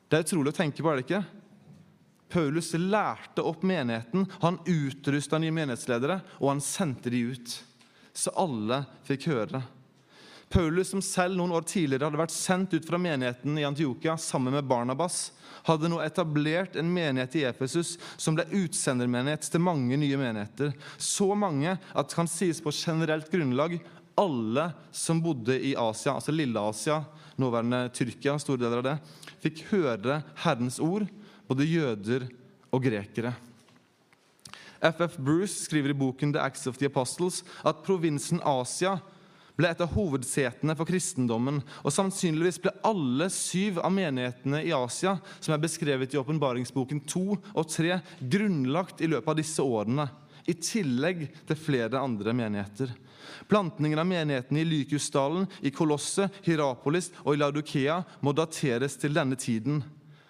Det 0.10 0.18
er 0.18 0.26
utrolig 0.26 0.54
å 0.54 0.58
tenke 0.58 0.82
på, 0.82 0.90
er 0.90 1.00
det 1.00 1.06
ikke? 1.06 1.22
Paulus 2.34 2.72
lærte 2.74 3.46
opp 3.46 3.62
menigheten, 3.62 4.26
han 4.42 4.58
utrusta 4.66 5.38
nye 5.38 5.54
menighetsledere, 5.54 6.18
og 6.42 6.50
han 6.50 6.66
sendte 6.66 7.14
de 7.14 7.22
ut. 7.30 7.56
Så 8.14 8.34
alle 8.34 8.82
fikk 9.06 9.30
høre. 9.30 9.62
Paulus, 10.54 10.90
som 10.94 11.02
selv 11.02 11.38
noen 11.38 11.54
år 11.54 11.66
tidligere 11.70 12.10
hadde 12.10 12.22
vært 12.26 12.34
sendt 12.34 12.74
ut 12.74 12.90
fra 12.90 12.98
menigheten 13.02 13.58
i 13.58 13.66
Antiokia 13.66 14.18
sammen 14.22 14.54
med 14.58 14.66
Barnabas, 14.70 15.32
hadde 15.66 15.90
nå 15.90 16.02
etablert 16.02 16.76
en 16.78 16.90
menighet 16.94 17.38
i 17.38 17.46
Efesus 17.54 17.96
som 18.18 18.38
ble 18.38 18.50
utsendermenighet 18.66 19.46
til 19.50 19.62
mange 19.62 19.98
nye 19.98 20.20
menigheter. 20.20 20.74
Så 20.98 21.30
mange 21.38 21.78
at 21.78 22.10
det 22.10 22.18
kan 22.18 22.30
sies 22.30 22.62
på 22.62 22.74
generelt 22.74 23.30
grunnlag 23.34 23.78
alle 24.20 24.70
som 24.92 25.22
bodde 25.24 25.56
i 25.58 25.74
Asia, 25.80 26.16
altså 26.18 26.34
Lille-Asia, 26.36 27.02
nåværende 27.42 27.88
Tyrkia, 27.96 28.38
store 28.42 28.62
deler 28.62 28.82
av 28.82 28.88
det, 28.88 28.98
fikk 29.44 29.66
høre 29.72 30.22
Herrens 30.44 30.80
ord, 30.84 31.08
både 31.50 31.68
jøder 31.68 32.28
og 32.74 32.84
grekere. 32.86 33.34
FF 34.84 35.18
Bruce 35.18 35.64
skriver 35.64 35.94
i 35.94 35.98
boken 35.98 36.34
The 36.36 36.44
Acts 36.44 36.68
of 36.68 36.78
the 36.78 36.90
Apostles 36.90 37.42
at 37.64 37.86
provinsen 37.86 38.42
Asia 38.44 38.98
ble 39.56 39.70
et 39.70 39.82
av 39.86 39.92
hovedsetene 39.94 40.74
for 40.78 40.90
kristendommen, 40.90 41.60
og 41.86 41.94
sannsynligvis 41.94 42.60
ble 42.64 42.74
alle 42.86 43.30
syv 43.32 43.78
av 43.86 43.94
menighetene 43.94 44.64
i 44.66 44.74
Asia, 44.74 45.16
som 45.38 45.54
er 45.54 45.62
beskrevet 45.62 46.14
i 46.14 46.20
åpenbaringsboken 46.20 47.04
2 47.06 47.24
og 47.54 47.64
3, 47.70 48.00
grunnlagt 48.34 49.04
i 49.06 49.10
løpet 49.12 49.30
av 49.30 49.40
disse 49.40 49.64
årene, 49.64 50.08
i 50.50 50.58
tillegg 50.58 51.28
til 51.48 51.60
flere 51.60 52.02
andre 52.02 52.34
menigheter. 52.36 52.90
Plantningen 53.52 54.02
av 54.02 54.08
menighetene 54.10 54.62
i 54.62 54.68
Lykusdalen, 54.68 55.48
i 55.62 55.72
Kolosset, 55.74 56.32
Hierapolis 56.46 57.12
og 57.24 57.36
i 57.36 57.42
Laudokea 57.42 58.02
må 58.22 58.34
dateres 58.36 58.98
til 59.00 59.16
denne 59.16 59.38
tiden. 59.40 59.82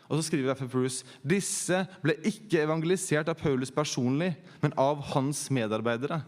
Og 0.10 0.20
så 0.20 0.28
skriver 0.28 0.54
F. 0.54 0.68
Bruce 0.70 1.08
disse 1.26 1.86
ble 2.04 2.18
ikke 2.28 2.62
evangelisert 2.66 3.32
av 3.32 3.40
Paulus 3.40 3.72
personlig, 3.74 4.34
men 4.62 4.76
av 4.78 5.02
hans 5.14 5.48
medarbeidere. 5.54 6.22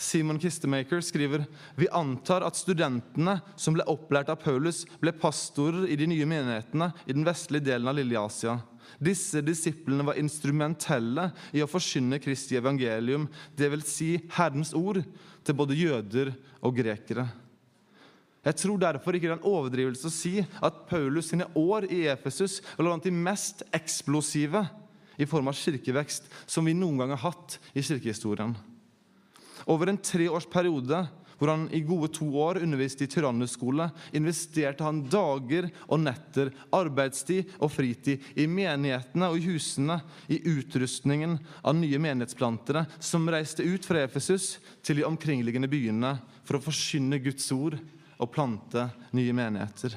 Simon 0.00 0.38
Kistemaker 0.40 1.02
skriver 1.04 1.44
vi 1.76 1.88
antar 1.92 2.44
at 2.46 2.56
studentene 2.56 3.34
som 3.60 3.74
ble 3.76 3.84
opplært 3.90 4.30
av 4.32 4.38
Paulus, 4.40 4.86
ble 5.02 5.12
pastorer 5.12 5.84
i 5.92 5.98
de 6.00 6.08
nye 6.08 6.28
menighetene 6.28 6.88
i 7.04 7.12
den 7.12 7.26
vestlige 7.26 7.66
delen 7.68 7.90
av 7.90 7.98
Lille-Asia. 7.98 8.56
Disse 8.98 9.42
disiplene 9.44 10.06
var 10.08 10.18
instrumentelle 10.20 11.28
i 11.54 11.62
å 11.62 11.68
forkynne 11.70 12.18
Kristi 12.22 12.58
evangelium, 12.58 13.28
dvs. 13.56 13.86
Si 13.86 14.10
Herrens 14.36 14.74
ord, 14.76 15.02
til 15.44 15.56
både 15.56 15.78
jøder 15.78 16.34
og 16.60 16.74
grekere. 16.76 17.28
Jeg 18.40 18.56
tror 18.56 18.80
derfor 18.80 19.16
ikke 19.16 19.28
det 19.28 19.34
er 19.34 19.38
en 19.38 19.50
overdrivelse 19.52 20.08
å 20.08 20.12
si 20.12 20.38
at 20.40 20.84
Paulus 20.88 21.28
sine 21.28 21.46
år 21.58 21.86
i 21.92 22.06
Efesus 22.08 22.60
var 22.78 22.86
blant 22.86 23.04
de 23.04 23.12
mest 23.12 23.64
eksplosive 23.76 24.62
i 25.20 25.28
form 25.28 25.50
av 25.52 25.58
kirkevekst 25.60 26.30
som 26.48 26.64
vi 26.64 26.76
noen 26.76 27.02
gang 27.02 27.12
har 27.12 27.26
hatt 27.26 27.58
i 27.76 27.84
kirkehistorien. 27.84 28.54
Over 29.68 29.92
en 29.92 30.00
treårsperiode 30.00 31.02
hvor 31.40 31.54
han 31.54 31.62
i 31.72 31.80
gode 31.80 32.10
to 32.12 32.26
år 32.36 32.60
underviste 32.60 33.06
i 33.06 33.08
Tyrannus-skole, 33.10 33.86
investerte 34.12 34.84
han 34.84 35.00
dager 35.08 35.70
og 35.88 36.02
netter, 36.04 36.52
arbeidstid 36.76 37.54
og 37.58 37.72
fritid 37.72 38.26
i 38.36 38.44
menighetene 38.44 39.30
og 39.32 39.40
i 39.40 39.46
husene, 39.48 39.96
i 40.28 40.36
utrustningen 40.52 41.38
av 41.64 41.78
nye 41.80 42.02
menighetsplantere 42.02 42.84
som 43.00 43.24
reiste 43.32 43.64
ut 43.64 43.88
fra 43.88 44.04
Efesus 44.04 44.58
til 44.84 45.00
de 45.00 45.08
omkringliggende 45.08 45.70
byene 45.72 46.12
for 46.44 46.58
å 46.58 46.64
forkynne 46.68 47.22
Guds 47.24 47.48
ord 47.56 47.78
og 48.20 48.32
plante 48.34 48.90
nye 49.16 49.32
menigheter. 49.32 49.96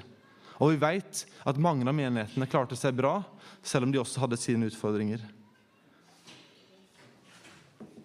Og 0.63 0.71
vi 0.71 0.81
vet 0.85 1.25
at 1.43 1.59
mange 1.59 1.83
av 1.83 1.97
menighetene 1.97 2.47
klarte 2.47 2.79
seg 2.79 2.95
bra, 2.95 3.17
selv 3.59 3.89
om 3.89 3.91
de 3.91 3.99
også 3.99 4.23
hadde 4.23 4.39
sine 4.39 4.71
utfordringer. 4.71 5.19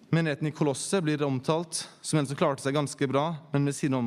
Menigheten 0.09 0.47
i 0.47 0.51
Kolosset 0.51 1.03
blir 1.03 1.21
omtalt 1.23 1.83
som 2.01 2.19
en 2.19 2.25
som 2.25 2.37
klarte 2.37 2.63
seg 2.63 2.73
ganske 2.73 3.07
bra, 3.07 3.27
men 3.51 3.67
med 3.67 3.75
sine 3.77 3.99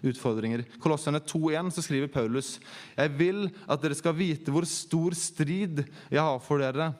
utfordringer. 0.00 0.62
Kolosserne 0.80 1.20
2.1 1.20 1.68
så 1.76 1.84
skriver 1.84 2.08
Paulus.: 2.08 2.54
Jeg 2.96 3.12
vil 3.18 3.50
at 3.68 3.82
dere 3.82 3.98
skal 3.98 4.16
vite 4.16 4.54
hvor 4.54 4.64
stor 4.64 5.12
strid 5.12 5.82
jeg 6.08 6.22
har 6.22 6.40
for 6.40 6.64
dere 6.64 6.94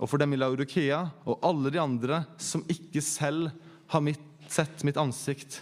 og 0.00 0.08
for 0.08 0.20
dem 0.20 0.32
i 0.32 0.40
Laudikea 0.40 1.02
og 1.28 1.44
alle 1.44 1.72
de 1.72 1.80
andre 1.80 2.22
som 2.40 2.64
ikke 2.72 3.04
selv 3.04 3.52
har 3.92 4.04
mitt, 4.04 4.24
sett 4.48 4.84
mitt 4.88 4.96
ansikt. 4.96 5.60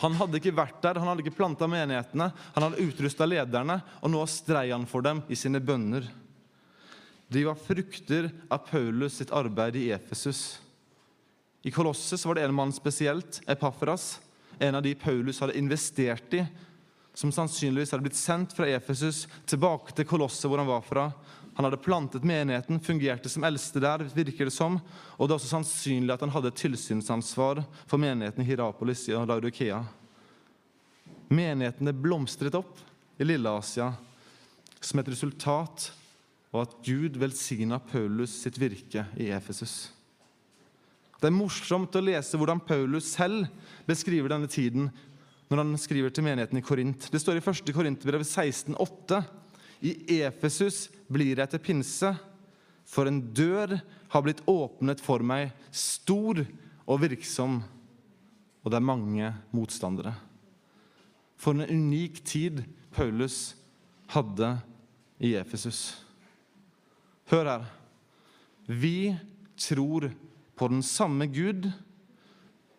Han 0.00 0.16
hadde 0.16 0.40
ikke 0.40 0.56
vært 0.56 0.80
der, 0.80 0.96
han 0.96 1.12
hadde 1.12 1.24
ikke 1.24 1.36
planta 1.36 1.68
menighetene, 1.68 2.32
han 2.56 2.66
hadde 2.66 2.82
utrusta 2.88 3.28
lederne, 3.28 3.78
og 4.00 4.12
nå 4.12 4.24
strei 4.28 4.70
han 4.72 4.88
for 4.88 5.04
dem 5.04 5.22
i 5.28 5.36
sine 5.38 5.60
bønner. 5.60 6.08
De 7.28 7.44
var 7.44 7.60
frukter 7.60 8.32
av 8.52 8.64
Paulus 8.68 9.20
sitt 9.20 9.32
arbeid 9.32 9.76
i 9.80 9.90
Efesus. 9.94 10.63
I 11.64 11.70
Kolosses 11.70 12.26
var 12.26 12.36
det 12.36 12.44
en 12.44 12.54
mann 12.54 12.72
spesielt, 12.72 13.40
Epafras, 13.46 14.20
en 14.58 14.74
av 14.74 14.82
de 14.82 14.94
Paulus 14.94 15.40
hadde 15.40 15.56
investert 15.58 16.34
i, 16.36 16.42
som 17.14 17.32
sannsynligvis 17.32 17.94
hadde 17.94 18.04
blitt 18.04 18.18
sendt 18.18 18.52
fra 18.52 18.68
Efesus 18.68 19.22
tilbake 19.48 19.94
til 19.96 20.04
Kolosset, 20.04 20.44
hvor 20.50 20.60
han 20.60 20.68
var 20.68 20.84
fra. 20.84 21.06
Han 21.56 21.64
hadde 21.64 21.80
plantet 21.80 22.26
menigheten, 22.26 22.82
fungerte 22.84 23.32
som 23.32 23.46
eldste 23.48 23.80
der, 23.80 24.04
virker 24.12 24.50
det 24.50 24.52
som, 24.52 24.76
og 25.16 25.24
det 25.24 25.32
er 25.32 25.38
også 25.38 25.52
sannsynlig 25.54 26.12
at 26.12 26.26
han 26.26 26.34
hadde 26.34 26.52
tilsynsansvar 26.58 27.62
for 27.86 28.02
menigheten 28.02 28.44
i 28.44 28.48
Hirapolis 28.50 29.06
og 29.14 29.24
Laudokea. 29.30 29.80
Menighetene 31.32 31.96
blomstret 31.96 32.60
opp 32.60 32.76
i 33.16 33.24
Lille-Asia 33.24 33.88
som 34.84 35.00
et 35.00 35.12
resultat 35.14 35.88
av 36.52 36.66
at 36.66 36.76
Gud 36.84 37.16
velsigna 37.16 37.80
Paulus 37.80 38.36
sitt 38.44 38.60
virke 38.60 39.08
i 39.16 39.32
Efesus. 39.32 39.93
Det 41.20 41.30
er 41.30 41.34
morsomt 41.34 41.94
å 41.96 42.02
lese 42.04 42.38
hvordan 42.38 42.62
Paulus 42.64 43.12
selv 43.14 43.46
beskriver 43.88 44.32
denne 44.32 44.50
tiden 44.50 44.90
når 45.50 45.60
han 45.60 45.78
skriver 45.78 46.12
til 46.12 46.26
menigheten 46.26 46.58
i 46.58 46.64
Korint. 46.64 47.08
Det 47.12 47.20
står 47.20 47.38
i 47.38 47.44
1. 47.44 47.72
Korinterbrev 47.76 48.24
16,8.: 48.26 49.22
I 49.84 50.20
Efesus 50.24 50.88
blir 51.12 51.38
jeg 51.38 51.50
til 51.52 51.62
pinse, 51.62 52.14
for 52.84 53.08
en 53.08 53.20
dør 53.34 53.78
har 54.12 54.24
blitt 54.24 54.42
åpnet 54.50 55.00
for 55.02 55.24
meg, 55.24 55.52
stor 55.70 56.42
og 56.84 57.00
virksom, 57.02 57.60
og 58.64 58.72
det 58.72 58.78
er 58.80 58.88
mange 58.90 59.32
motstandere. 59.52 60.14
For 61.36 61.56
en 61.56 61.68
unik 61.68 62.22
tid 62.24 62.62
Paulus 62.94 63.54
hadde 64.14 64.56
i 65.20 65.34
Efesus. 65.36 65.98
Hør 67.28 67.50
her. 67.50 67.64
Vi 68.68 69.14
tror 69.60 70.08
på 70.58 70.68
den 70.70 70.82
samme 70.86 71.26
Gud 71.30 71.70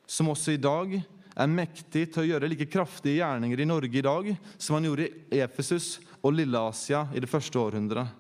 som 0.07 0.29
også 0.31 0.55
i 0.55 0.61
dag 0.61 0.97
er 1.35 1.51
mektig 1.51 2.07
til 2.13 2.23
å 2.23 2.27
gjøre 2.29 2.49
like 2.51 2.67
kraftige 2.71 3.19
gjerninger 3.19 3.61
i 3.61 3.67
Norge 3.67 3.99
i 3.99 4.05
dag 4.05 4.29
som 4.57 4.77
han 4.77 4.87
gjorde 4.87 5.09
i 5.33 5.41
Efesus 5.43 5.97
og 6.21 6.37
Lille-Asia 6.37 7.07
i 7.13 7.21
det 7.23 7.29
første 7.29 7.59
århundret. 7.59 8.13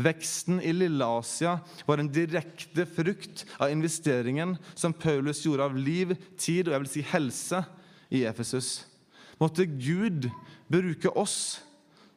Veksten 0.00 0.60
i 0.62 0.72
Lille-Asia 0.74 1.56
var 1.88 2.00
en 2.00 2.10
direkte 2.12 2.86
frukt 2.88 3.44
av 3.58 3.72
investeringen 3.72 4.54
som 4.74 4.94
Paulus 4.94 5.42
gjorde 5.44 5.66
av 5.66 5.76
liv, 5.76 6.14
tid 6.38 6.68
og 6.68 6.76
jeg 6.76 6.84
vil 6.84 6.92
si 6.92 7.06
helse 7.10 7.64
i 8.12 8.22
Efesus. 8.28 8.70
Måtte 9.40 9.66
Gud 9.66 10.28
bruke 10.70 11.12
oss 11.18 11.60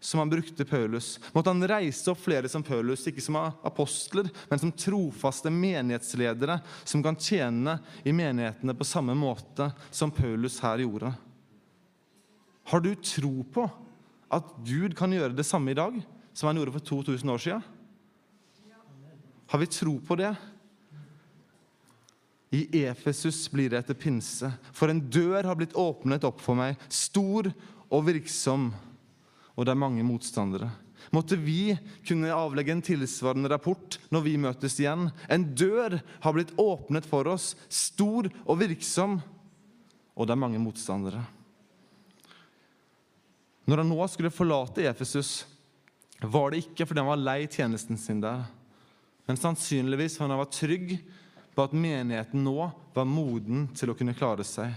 som 0.03 0.19
han 0.19 0.29
brukte 0.29 0.65
Paulus. 0.65 1.19
Måtte 1.31 1.49
han 1.49 1.67
reise 1.67 2.11
opp 2.11 2.19
flere 2.19 2.49
som 2.51 2.63
Paulus, 2.63 3.05
ikke 3.07 3.23
som 3.23 3.37
apostler, 3.39 4.27
men 4.49 4.59
som 4.59 4.73
trofaste 4.75 5.47
menighetsledere 5.47 6.57
som 6.83 7.03
kan 7.05 7.15
tjene 7.15 7.77
i 8.03 8.11
menighetene 8.11 8.75
på 8.75 8.87
samme 8.87 9.15
måte 9.15 9.69
som 9.95 10.11
Paulus 10.11 10.59
her 10.59 10.83
gjorde. 10.83 11.13
Har 12.67 12.83
du 12.83 12.91
tro 12.99 13.47
på 13.47 13.63
at 14.27 14.51
Gud 14.67 14.97
kan 14.99 15.15
gjøre 15.15 15.37
det 15.37 15.47
samme 15.47 15.71
i 15.71 15.79
dag 15.79 15.95
som 16.35 16.51
han 16.51 16.59
gjorde 16.59 16.75
for 16.75 16.89
2000 16.91 17.35
år 17.37 17.43
siden? 17.47 17.63
Har 19.47 19.63
vi 19.63 19.71
tro 19.71 19.97
på 20.03 20.19
det? 20.19 20.35
I 22.51 22.65
Efesus 22.83 23.45
blir 23.51 23.71
det 23.71 23.85
etter 23.85 23.95
pinse, 23.95 24.51
for 24.75 24.91
en 24.91 24.99
dør 25.07 25.47
har 25.47 25.55
blitt 25.55 25.79
åpnet 25.79 26.27
opp 26.27 26.43
for 26.43 26.59
meg, 26.59 26.75
stor 26.91 27.47
og 27.87 28.09
virksom 28.11 28.73
og 29.53 29.65
det 29.65 29.73
er 29.73 29.79
mange 29.79 30.05
motstandere. 30.05 30.71
Måtte 31.13 31.35
vi 31.37 31.75
kunne 32.07 32.31
avlegge 32.33 32.73
en 32.73 32.83
tilsvarende 32.85 33.51
rapport 33.51 33.99
når 34.13 34.25
vi 34.25 34.33
møtes 34.39 34.77
igjen. 34.79 35.09
En 35.27 35.45
dør 35.57 35.99
har 36.23 36.35
blitt 36.35 36.53
åpnet 36.61 37.07
for 37.09 37.27
oss, 37.29 37.53
stor 37.67 38.29
og 38.45 38.59
virksom, 38.61 39.19
og 40.13 40.27
det 40.27 40.35
er 40.35 40.43
mange 40.45 40.61
motstandere. 40.61 41.23
Når 43.67 43.79
han 43.79 43.91
nå 43.93 44.07
skulle 44.11 44.33
forlate 44.33 44.87
Efesus, 44.89 45.43
var 46.23 46.51
det 46.51 46.63
ikke 46.63 46.87
fordi 46.87 47.03
han 47.03 47.11
var 47.11 47.21
lei 47.21 47.43
tjenesten 47.51 47.99
sin 47.99 48.21
der, 48.23 48.45
men 49.27 49.39
sannsynligvis 49.39 50.17
fordi 50.17 50.33
han 50.33 50.41
var 50.41 50.51
trygg 50.51 50.97
på 51.53 51.63
at 51.67 51.75
menigheten 51.77 52.43
nå 52.43 52.57
var 52.95 53.07
moden 53.07 53.67
til 53.77 53.91
å 53.91 53.95
kunne 53.97 54.15
klare 54.17 54.45
seg. 54.47 54.71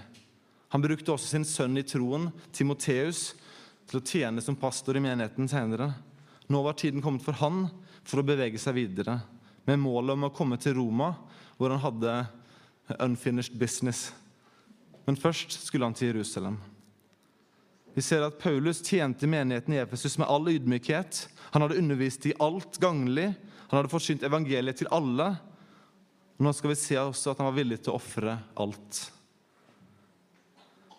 Han 0.74 0.82
brukte 0.82 1.14
også 1.14 1.32
sin 1.32 1.46
sønn 1.46 1.78
i 1.78 1.86
troen, 1.86 2.28
Timoteus, 2.54 3.30
til 3.86 4.00
å 4.00 4.04
tjene 4.04 4.42
som 4.42 4.58
pastor 4.58 4.98
i 4.98 5.02
menigheten 5.02 5.48
senere. 5.50 5.92
Nå 6.50 6.62
var 6.62 6.76
tiden 6.78 7.02
kommet 7.02 7.24
for 7.26 7.38
han 7.40 7.66
for 8.06 8.22
å 8.22 8.26
bevege 8.26 8.58
seg 8.62 8.76
videre, 8.78 9.20
med 9.66 9.82
målet 9.82 10.14
om 10.14 10.28
å 10.28 10.34
komme 10.34 10.58
til 10.62 10.76
Roma, 10.78 11.12
hvor 11.58 11.72
han 11.74 11.82
hadde 11.82 12.14
unfinished 13.02 13.58
business. 13.58 14.12
Men 15.06 15.18
først 15.18 15.58
skulle 15.66 15.86
han 15.86 15.94
til 15.96 16.12
Jerusalem. 16.12 16.58
Vi 17.96 18.04
ser 18.04 18.26
at 18.26 18.38
Paulus 18.38 18.82
tjente 18.84 19.26
menigheten 19.30 19.74
i 19.74 19.80
Efesus 19.80 20.18
med 20.20 20.28
all 20.28 20.50
ydmykhet. 20.52 21.22
Han 21.54 21.64
hadde 21.64 21.78
undervist 21.80 22.26
i 22.28 22.34
alt 22.44 22.76
ganglig. 22.82 23.30
Han 23.70 23.78
hadde 23.78 23.90
forsynt 23.90 24.26
evangeliet 24.26 24.82
til 24.82 24.90
alle. 24.92 25.30
Nå 26.36 26.52
skal 26.52 26.74
vi 26.74 26.78
se 26.78 26.98
også 27.00 27.32
at 27.32 27.40
han 27.40 27.48
var 27.48 27.56
villig 27.56 27.80
til 27.80 27.94
å 27.94 27.96
ofre 27.96 28.36
alt. 28.60 29.00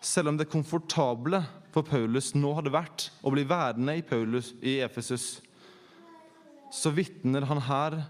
Selv 0.02 0.32
om 0.32 0.40
det 0.40 0.50
komfortable 0.50 1.44
for 1.78 1.86
Paulus 1.86 2.32
nå 2.34 2.56
hadde 2.58 2.74
vært 2.74 3.12
å 3.22 3.32
bli 3.34 3.46
værende 3.48 4.00
i, 4.00 4.06
Paulus, 4.06 4.56
i 4.66 4.80
Efesus, 4.82 5.38
så 6.74 6.92
vitner 6.92 7.46
han 7.48 7.62
her 7.68 8.02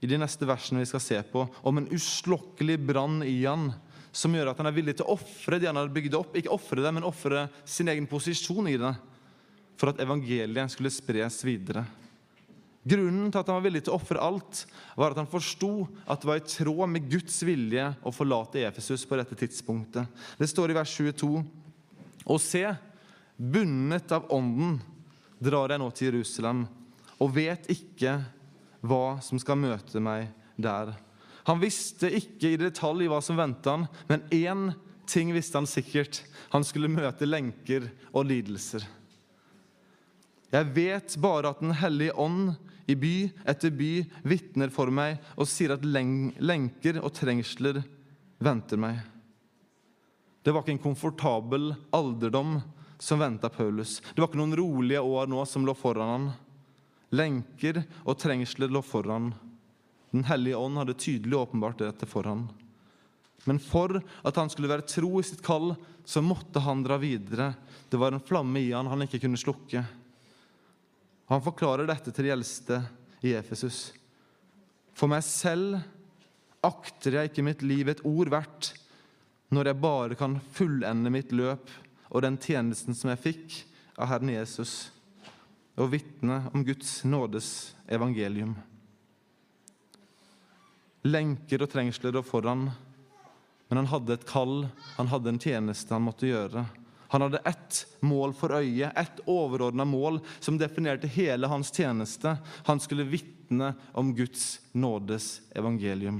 i 0.00 0.08
de 0.08 0.16
neste 0.18 0.48
versene 0.48 0.80
vi 0.80 0.88
skal 0.88 1.02
se 1.04 1.20
på, 1.28 1.44
om 1.66 1.78
en 1.78 1.90
uslokkelig 1.92 2.78
brann 2.80 3.20
i 3.26 3.42
han 3.44 3.68
som 4.16 4.32
gjør 4.34 4.50
at 4.50 4.58
han 4.58 4.70
er 4.70 4.74
villig 4.74 4.96
til 4.98 5.06
å 5.06 5.14
ofre 5.14 5.60
det 5.60 5.68
han 5.68 5.78
hadde 5.78 5.94
bygd 5.94 6.16
opp. 6.18 6.34
Ikke 6.34 6.50
ofre 6.54 6.82
det, 6.82 6.90
men 6.96 7.06
ofre 7.06 7.44
sin 7.68 7.90
egen 7.92 8.08
posisjon 8.10 8.72
i 8.72 8.78
det, 8.80 8.94
for 9.78 9.92
at 9.92 10.00
evangeliet 10.02 10.72
skulle 10.72 10.92
spres 10.92 11.38
videre. 11.46 11.84
Grunnen 12.80 13.28
til 13.28 13.38
at 13.38 13.48
han 13.52 13.58
var 13.60 13.66
villig 13.68 13.84
til 13.84 13.92
å 13.92 14.00
ofre 14.00 14.24
alt, 14.24 14.64
var 14.96 15.12
at 15.12 15.20
han 15.20 15.28
forsto 15.30 15.84
at 16.08 16.22
det 16.22 16.30
var 16.30 16.40
i 16.40 16.48
tråd 16.48 16.90
med 16.90 17.10
Guds 17.12 17.36
vilje 17.44 17.90
å 18.00 18.12
forlate 18.14 18.64
Efesus 18.64 19.04
på 19.06 19.20
dette 19.20 19.36
tidspunktet. 19.38 20.08
Det 20.40 20.48
står 20.48 20.72
i 20.72 20.78
vers 20.80 20.94
22.: 20.96 21.44
Og 22.24 22.40
se, 22.40 22.64
bundet 23.40 24.12
av 24.12 24.28
Ånden 24.32 24.76
drar 25.40 25.72
jeg 25.72 25.80
nå 25.80 25.88
til 25.96 26.10
Jerusalem, 26.10 26.66
og 27.20 27.32
vet 27.32 27.68
ikke 27.72 28.18
hva 28.84 29.18
som 29.24 29.40
skal 29.40 29.58
møte 29.60 30.00
meg 30.04 30.28
der. 30.60 30.92
Han 31.48 31.60
visste 31.62 32.10
ikke 32.12 32.52
i 32.52 32.60
detalj 32.60 33.08
hva 33.08 33.20
som 33.24 33.40
ventet 33.40 33.70
han, 33.72 33.86
men 34.10 34.24
én 34.28 34.70
ting 35.08 35.32
visste 35.34 35.56
han 35.58 35.68
sikkert. 35.68 36.20
Han 36.52 36.64
skulle 36.66 36.92
møte 36.92 37.28
lenker 37.28 37.88
og 38.12 38.28
lidelser. 38.28 38.84
Jeg 40.50 40.66
vet 40.74 41.14
bare 41.22 41.52
at 41.52 41.60
Den 41.62 41.72
hellige 41.78 42.16
ånd 42.18 42.56
i 42.90 42.96
by 42.98 43.30
etter 43.48 43.70
by 43.70 43.92
vitner 44.26 44.72
for 44.74 44.90
meg 44.90 45.20
og 45.36 45.48
sier 45.48 45.76
at 45.76 45.86
lenker 45.86 46.98
og 47.00 47.12
trengsler 47.14 47.80
venter 48.42 48.80
meg. 48.80 48.98
Det 50.42 50.52
var 50.52 50.64
ikke 50.64 50.74
en 50.74 50.82
komfortabel 50.82 51.70
alderdom 51.94 52.58
som 53.00 53.18
venta 53.18 53.48
Paulus. 53.48 53.98
Det 54.14 54.20
var 54.20 54.28
ikke 54.28 54.40
noen 54.40 54.56
rolige 54.58 55.00
år 55.00 55.28
nå 55.30 55.44
som 55.48 55.64
lå 55.66 55.74
foran 55.76 56.10
han. 56.14 56.26
Lenker 57.16 57.82
og 58.04 58.18
trengsler 58.20 58.70
lå 58.70 58.82
foran. 58.84 59.32
Den 60.12 60.26
hellige 60.28 60.58
ånd 60.58 60.78
hadde 60.78 60.98
tydelig 61.00 61.38
åpenbart 61.38 61.80
dette 61.80 62.06
for 62.06 62.28
han. 62.28 62.44
Men 63.48 63.60
for 63.62 63.96
at 63.98 64.36
han 64.36 64.50
skulle 64.52 64.68
være 64.70 64.88
tro 64.88 65.14
i 65.20 65.24
sitt 65.24 65.40
kall, 65.42 65.72
så 66.04 66.20
måtte 66.22 66.60
han 66.60 66.84
dra 66.84 66.98
videre. 67.00 67.54
Det 67.88 67.96
var 67.96 68.12
en 68.12 68.22
flamme 68.22 68.60
i 68.60 68.72
han 68.72 68.90
han 68.90 69.06
ikke 69.06 69.22
kunne 69.24 69.40
slukke. 69.40 69.84
Han 71.30 71.44
forklarer 71.44 71.88
dette 71.88 72.12
til 72.12 72.26
de 72.26 72.34
eldste 72.34 72.82
i 73.24 73.32
Efesus. 73.38 73.92
For 74.92 75.08
meg 75.08 75.24
selv 75.24 75.78
akter 76.66 77.16
jeg 77.16 77.30
ikke 77.30 77.46
mitt 77.46 77.62
liv 77.64 77.88
et 77.88 78.02
ord 78.04 78.28
verdt 78.32 78.74
når 79.54 79.70
jeg 79.70 79.82
bare 79.82 80.18
kan 80.18 80.36
fullende 80.54 81.10
mitt 81.10 81.32
løp 81.34 81.70
og 82.10 82.24
den 82.24 82.38
tjenesten 82.42 82.96
som 82.96 83.12
jeg 83.12 83.22
fikk 83.22 83.60
av 83.96 84.10
Herren 84.10 84.32
Jesus, 84.32 84.90
og 85.78 85.92
vitne 85.94 86.42
om 86.52 86.64
Guds 86.66 87.00
nådes 87.06 87.50
evangelium. 87.88 88.56
Lenker 91.06 91.64
og 91.64 91.70
trengsler 91.72 92.18
og 92.20 92.26
foran, 92.28 92.70
Men 93.70 93.84
han 93.84 93.86
hadde 93.86 94.16
et 94.16 94.24
kall, 94.26 94.64
han 94.96 95.06
hadde 95.06 95.30
en 95.30 95.38
tjeneste 95.38 95.94
han 95.94 96.02
måtte 96.02 96.26
gjøre. 96.26 96.64
Han 97.12 97.22
hadde 97.22 97.38
ett 97.46 97.86
mål 98.02 98.32
for 98.34 98.50
øyet, 98.56 98.90
ett 98.98 99.20
overordna 99.30 99.84
mål 99.86 100.18
som 100.40 100.58
definerte 100.58 101.06
hele 101.06 101.46
hans 101.46 101.70
tjeneste. 101.70 102.36
Han 102.66 102.82
skulle 102.82 103.06
vitne 103.06 103.76
om 103.94 104.10
Guds 104.14 104.60
nådes 104.72 105.40
evangelium. 105.54 106.18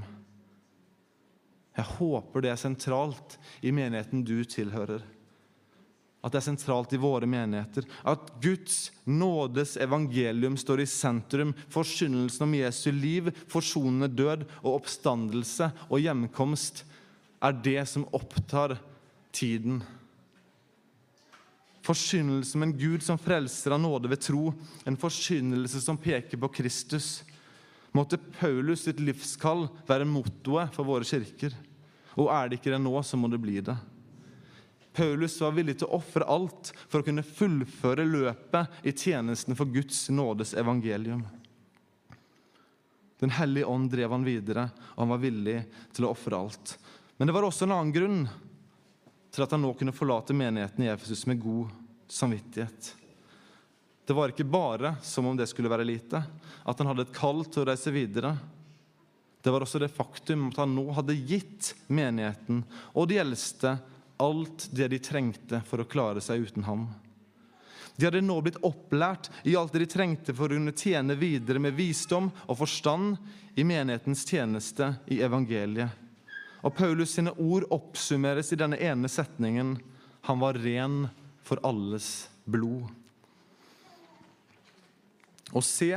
Jeg 1.75 1.91
håper 1.99 2.43
det 2.43 2.53
er 2.55 2.63
sentralt 2.63 3.35
i 3.67 3.75
menigheten 3.75 4.23
du 4.23 4.45
tilhører. 4.47 5.03
At 6.21 6.35
det 6.35 6.43
er 6.43 6.49
sentralt 6.51 6.93
i 6.93 7.01
våre 7.01 7.29
menigheter. 7.29 7.87
At 8.05 8.29
Guds 8.45 8.91
nådes 9.09 9.79
evangelium 9.81 10.59
står 10.61 10.83
i 10.85 10.89
sentrum. 10.91 11.55
Forkynnelsen 11.73 12.45
om 12.45 12.59
Jesu 12.59 12.91
liv, 12.93 13.31
forsonende 13.49 14.11
død 14.13 14.45
og 14.61 14.75
oppstandelse 14.83 15.71
og 15.89 16.03
hjemkomst 16.05 16.85
er 17.41 17.57
det 17.65 17.81
som 17.89 18.05
opptar 18.13 18.77
tiden. 19.33 19.81
Forkynnelse 21.87 22.59
om 22.59 22.67
en 22.67 22.77
Gud 22.77 23.03
som 23.03 23.19
frelser 23.19 23.73
av 23.73 23.81
nåde 23.81 24.11
ved 24.13 24.21
tro, 24.21 24.51
en 24.85 25.01
forkynnelse 25.01 25.81
som 25.81 25.99
peker 25.99 26.37
på 26.41 26.53
Kristus. 26.61 27.23
Måtte 27.97 28.21
Paulus 28.37 28.85
sitt 28.85 29.01
livskall 29.01 29.65
være 29.89 30.07
mottoet 30.07 30.77
for 30.77 30.87
våre 30.87 31.09
kirker. 31.09 31.57
Og 32.21 32.29
er 32.29 32.51
det 32.51 32.61
ikke 32.61 32.75
det 32.75 32.83
nå, 32.85 32.93
så 33.03 33.17
må 33.17 33.31
det 33.33 33.41
bli 33.41 33.57
det. 33.65 33.79
Paulus 34.93 35.41
var 35.41 35.55
villig 35.55 35.79
til 35.79 35.89
å 35.89 35.99
ofre 36.01 36.27
alt 36.27 36.73
for 36.89 37.01
å 37.01 37.07
kunne 37.07 37.27
fullføre 37.27 38.07
løpet 38.09 38.87
i 38.87 38.93
tjenesten 38.93 39.57
for 39.59 39.71
Guds 39.71 40.09
nådes 40.11 40.55
evangelium. 40.59 41.23
Den 43.21 43.35
hellige 43.37 43.69
ånd 43.69 43.91
drev 43.93 44.11
han 44.11 44.25
videre, 44.25 44.71
og 44.95 45.03
han 45.05 45.13
var 45.13 45.23
villig 45.23 45.59
til 45.93 46.07
å 46.09 46.15
ofre 46.15 46.39
alt. 46.39 46.77
Men 47.21 47.29
det 47.29 47.37
var 47.37 47.45
også 47.47 47.67
en 47.67 47.75
annen 47.77 47.93
grunn 47.93 48.23
til 49.31 49.45
at 49.45 49.53
han 49.55 49.63
nå 49.63 49.75
kunne 49.79 49.95
forlate 49.95 50.35
menigheten 50.35 50.87
i 50.87 50.91
Efesus 50.91 51.27
med 51.29 51.43
god 51.43 51.69
samvittighet. 52.11 52.95
Det 54.09 54.17
var 54.17 54.33
ikke 54.33 54.49
bare, 54.49 54.97
som 55.07 55.29
om 55.29 55.37
det 55.39 55.47
skulle 55.47 55.71
være 55.71 55.87
lite, 55.87 56.23
at 56.65 56.81
han 56.81 56.89
hadde 56.91 57.05
et 57.07 57.15
kall 57.15 57.45
til 57.47 57.63
å 57.63 57.69
reise 57.69 57.93
videre. 57.95 58.33
Det 59.45 59.53
var 59.53 59.63
også 59.63 59.79
det 59.79 59.93
faktum 59.93 60.49
at 60.49 60.59
han 60.65 60.73
nå 60.75 60.89
hadde 60.97 61.15
gitt 61.15 61.75
menigheten 61.87 62.65
og 62.91 63.07
de 63.13 63.21
eldste 63.23 63.77
alt 64.21 64.69
det 64.77 64.91
de 64.93 65.01
trengte 65.03 65.63
for 65.69 65.83
å 65.83 65.89
klare 65.89 66.23
seg 66.25 66.45
uten 66.47 66.67
ham. 66.69 66.89
De 67.97 68.07
hadde 68.07 68.23
nå 68.25 68.39
blitt 68.41 68.61
opplært 68.65 69.29
i 69.49 69.57
alt 69.59 69.75
det 69.75 69.83
de 69.83 69.91
trengte 69.93 70.35
for 70.37 70.49
å 70.49 70.57
kunne 70.57 70.77
tjene 70.77 71.17
videre 71.21 71.61
med 71.61 71.77
visdom 71.77 72.31
og 72.47 72.59
forstand 72.63 73.19
i 73.61 73.65
menighetens 73.67 74.23
tjeneste 74.29 74.95
i 75.13 75.21
evangeliet. 75.25 75.91
Og 76.65 76.75
Paulus 76.77 77.17
sine 77.17 77.33
ord 77.41 77.67
oppsummeres 77.73 78.53
i 78.53 78.61
denne 78.61 78.79
ene 78.81 79.09
setningen 79.09 79.75
han 80.29 80.41
var 80.41 80.59
ren 80.61 81.07
for 81.45 81.61
alles 81.67 82.29
blod. 82.45 82.89
Og 85.51 85.65
se, 85.67 85.93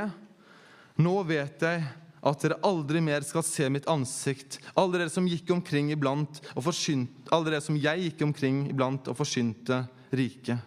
nå 0.97 1.15
vet 1.27 1.63
jeg 1.63 1.83
at 2.23 2.43
dere 2.43 2.59
aldri 2.63 3.01
mer 3.03 3.25
skal 3.27 3.43
se 3.43 3.67
mitt 3.71 3.87
ansikt, 3.91 4.59
alle 4.79 4.95
dere 4.95 5.11
som 5.11 5.27
gikk 5.27 5.49
omkring 5.51 5.91
iblant 5.91 6.39
og 6.53 6.63
forsynte, 6.69 7.27
alle 7.35 7.51
dere 7.51 7.63
som 7.63 7.75
jeg 7.79 8.05
gikk 8.07 8.23
omkring 8.23 8.61
iblant 8.71 9.09
og 9.11 9.17
forsynte 9.19 9.81
riket. 10.15 10.63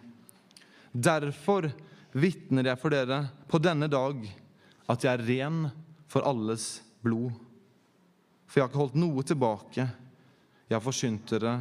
Derfor 0.93 1.71
vitner 2.17 2.69
jeg 2.69 2.81
for 2.81 2.93
dere 2.93 3.23
på 3.49 3.61
denne 3.61 3.89
dag 3.89 4.21
at 4.87 5.03
jeg 5.03 5.11
er 5.13 5.25
ren 5.25 5.63
for 6.09 6.25
alles 6.29 6.77
blod. 7.03 7.33
For 8.47 8.59
jeg 8.59 8.67
har 8.67 8.71
ikke 8.71 8.83
holdt 8.83 9.01
noe 9.01 9.25
tilbake. 9.27 9.87
Jeg 10.67 10.75
har 10.77 10.83
forsynt 10.85 11.33
dere 11.33 11.57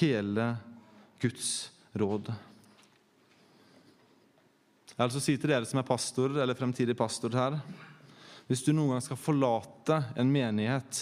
hele 0.00 0.48
Guds 1.22 1.70
råd. 1.98 2.32
Jeg 4.92 4.98
vil 4.98 5.06
altså 5.06 5.22
si 5.24 5.38
til 5.40 5.54
dere 5.54 5.66
som 5.68 5.80
er 5.80 5.88
pastor 5.88 6.34
eller 6.42 6.58
fremtidig 6.58 6.98
pastor 6.98 7.32
her 7.38 7.56
hvis 8.52 8.66
du 8.66 8.74
noen 8.76 8.90
gang 8.92 9.00
skal 9.00 9.16
forlate 9.16 9.96
en 10.20 10.28
menighet, 10.28 10.98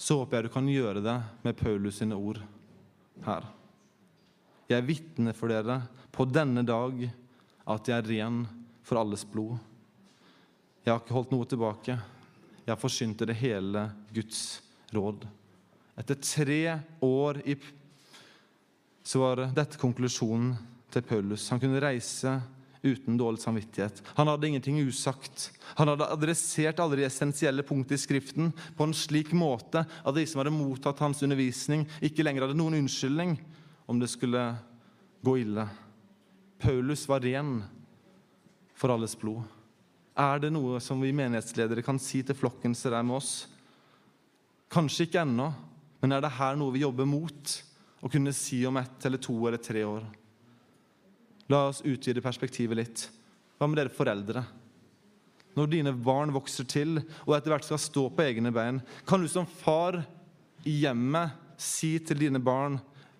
så 0.00 0.22
håper 0.22 0.38
jeg 0.38 0.46
du 0.46 0.52
kan 0.54 0.70
gjøre 0.72 1.02
det 1.04 1.16
med 1.44 1.58
Paulus 1.58 1.98
sine 2.00 2.16
ord 2.16 2.40
her. 3.26 3.44
Jeg 4.72 4.86
vitner 4.88 5.36
for 5.36 5.52
dere 5.52 5.82
på 6.08 6.24
denne 6.24 6.64
dag 6.64 7.04
at 7.68 7.90
jeg 7.90 8.00
er 8.00 8.08
ren 8.14 8.40
for 8.80 8.96
alles 8.96 9.26
blod. 9.28 9.58
Jeg 10.86 10.94
har 10.94 11.02
ikke 11.02 11.18
holdt 11.18 11.36
noe 11.36 11.50
tilbake. 11.52 11.98
Jeg 12.64 12.72
har 12.72 12.80
forsynt 12.80 13.20
dere 13.20 13.36
hele 13.36 13.84
Guds 14.16 14.42
råd. 14.96 15.28
Etter 16.00 16.16
tre 16.24 16.62
år 17.04 17.42
i 17.44 17.58
så 19.04 19.20
var 19.20 19.50
dette 19.52 19.76
konklusjonen 19.76 20.54
til 20.88 21.04
Paulus. 21.12 21.50
Han 21.52 21.60
kunne 21.60 21.84
reise 21.84 22.38
uten 22.82 23.16
dårlig 23.18 23.42
samvittighet. 23.42 24.02
Han 24.14 24.28
hadde 24.30 24.48
ingenting 24.48 24.80
usagt. 24.80 25.50
Han 25.78 25.88
hadde 25.92 26.08
adressert 26.12 26.80
alle 26.82 26.98
de 27.00 27.06
essensielle 27.08 27.64
punktene 27.66 27.98
i 27.98 28.02
Skriften 28.02 28.52
på 28.76 28.86
en 28.86 28.94
slik 28.96 29.32
måte 29.36 29.84
at 29.84 30.14
de 30.16 30.24
som 30.26 30.42
hadde 30.42 30.54
mottatt 30.54 31.02
hans 31.02 31.22
undervisning, 31.26 31.86
ikke 32.00 32.24
lenger 32.26 32.46
hadde 32.46 32.58
noen 32.58 32.78
unnskyldning 32.80 33.36
om 33.88 34.00
det 34.00 34.10
skulle 34.12 34.42
gå 35.24 35.36
ille. 35.42 35.66
Paulus 36.58 37.06
var 37.08 37.22
ren 37.22 37.60
for 38.78 38.94
alles 38.94 39.16
blod. 39.18 39.42
Er 40.18 40.40
det 40.42 40.50
noe 40.50 40.80
som 40.82 40.98
vi 41.02 41.14
menighetsledere 41.14 41.84
kan 41.86 41.98
si 42.02 42.24
til 42.26 42.34
flokken 42.38 42.74
som 42.74 42.94
er 42.94 43.06
med 43.06 43.20
oss? 43.20 43.32
Kanskje 44.70 45.06
ikke 45.06 45.22
ennå, 45.22 45.52
men 46.02 46.14
er 46.14 46.22
det 46.22 46.34
her 46.36 46.58
noe 46.58 46.74
vi 46.74 46.82
jobber 46.82 47.06
mot 47.08 47.54
å 48.02 48.10
kunne 48.10 48.34
si 48.36 48.60
om 48.66 48.76
ett 48.78 49.06
eller 49.06 49.22
to 49.22 49.36
eller 49.46 49.62
tre 49.62 49.84
år? 49.86 50.02
La 51.48 51.68
oss 51.70 51.80
utvide 51.86 52.24
perspektivet 52.24 52.78
litt. 52.78 53.06
Hva 53.58 53.68
med 53.68 53.80
dere 53.80 53.92
foreldre? 53.92 54.44
Når 55.56 55.70
dine 55.72 55.92
barn 55.92 56.30
vokser 56.34 56.68
til 56.68 57.00
og 57.24 57.32
etter 57.34 57.50
hvert 57.50 57.66
skal 57.66 57.80
stå 57.82 58.04
på 58.14 58.26
egne 58.26 58.52
bein, 58.54 58.82
kan 59.08 59.22
du 59.22 59.30
som 59.30 59.48
far 59.48 60.02
i 60.68 60.80
hjemmet 60.84 61.34
si 61.58 61.96
til 62.04 62.20
dine 62.20 62.38
barn 62.42 62.78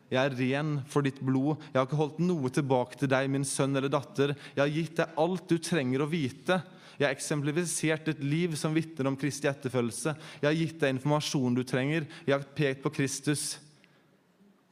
jeg 0.08 0.24
er 0.24 0.36
ren 0.38 0.70
for 0.88 1.04
ditt 1.04 1.18
blod. 1.20 1.60
Jeg 1.68 1.76
har 1.76 1.86
ikke 1.86 2.00
holdt 2.00 2.20
noe 2.22 2.48
tilbake 2.52 2.96
til 2.96 3.10
deg, 3.12 3.28
min 3.28 3.44
sønn 3.44 3.76
eller 3.76 3.92
datter. 3.92 4.32
Jeg 4.54 4.62
har 4.62 4.72
gitt 4.72 5.00
deg 5.02 5.18
alt 5.20 5.50
du 5.50 5.58
trenger 5.60 6.04
å 6.04 6.08
vite. 6.08 6.56
Jeg 6.96 7.04
har 7.06 7.14
eksemplifisert 7.14 8.08
et 8.10 8.22
liv 8.24 8.56
som 8.58 8.72
vitner 8.74 9.10
om 9.10 9.18
Kristi 9.20 9.50
etterfølgelse. 9.50 10.14
Jeg 10.40 10.48
har 10.48 10.56
gitt 10.56 10.78
deg 10.80 10.94
informasjonen 10.96 11.58
du 11.60 11.62
trenger. 11.68 12.08
Jeg 12.24 12.34
har 12.34 12.46
pekt 12.56 12.80
på 12.86 12.92
Kristus. 12.96 13.58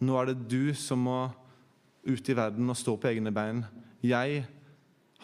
Nå 0.01 0.17
er 0.19 0.33
det 0.33 0.49
du 0.49 0.73
som 0.77 1.05
må 1.05 1.21
ute 2.07 2.33
i 2.33 2.39
verden 2.39 2.71
og 2.71 2.79
stå 2.79 2.97
på 3.01 3.11
egne 3.11 3.33
bein. 3.35 3.65
Jeg 4.05 4.45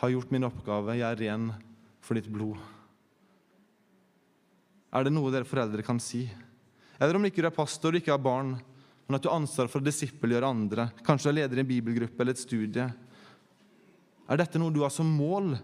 har 0.00 0.12
gjort 0.12 0.32
min 0.34 0.46
oppgave. 0.48 0.98
Jeg 0.98 1.06
er 1.06 1.20
ren 1.22 1.50
for 2.02 2.18
ditt 2.18 2.30
blod. 2.32 2.58
Er 4.92 5.06
det 5.06 5.14
noe 5.14 5.30
dere 5.32 5.48
foreldre 5.48 5.84
kan 5.86 6.00
si? 6.02 6.26
Eller 6.98 7.16
om 7.16 7.24
ikke 7.24 7.40
du 7.40 7.48
er 7.48 7.54
pastor 7.54 7.94
og 7.94 8.02
ikke 8.02 8.12
har 8.12 8.22
barn, 8.22 8.56
men 9.06 9.16
at 9.16 9.24
du 9.24 9.30
har 9.30 9.38
ansvar 9.40 9.70
for 9.70 9.80
å 9.80 9.86
disippelgjøre 9.86 10.50
andre, 10.52 10.90
kanskje 11.06 11.28
du 11.28 11.32
er 11.32 11.38
leder 11.40 11.58
i 11.58 11.62
en 11.64 11.70
bibelgruppe 11.70 12.22
eller 12.22 12.36
et 12.36 12.42
studie. 12.42 12.84
Er 14.28 14.40
dette 14.40 14.60
noe 14.60 14.74
du 14.74 14.82
har 14.84 14.92
som 14.94 15.08
mål? 15.08 15.56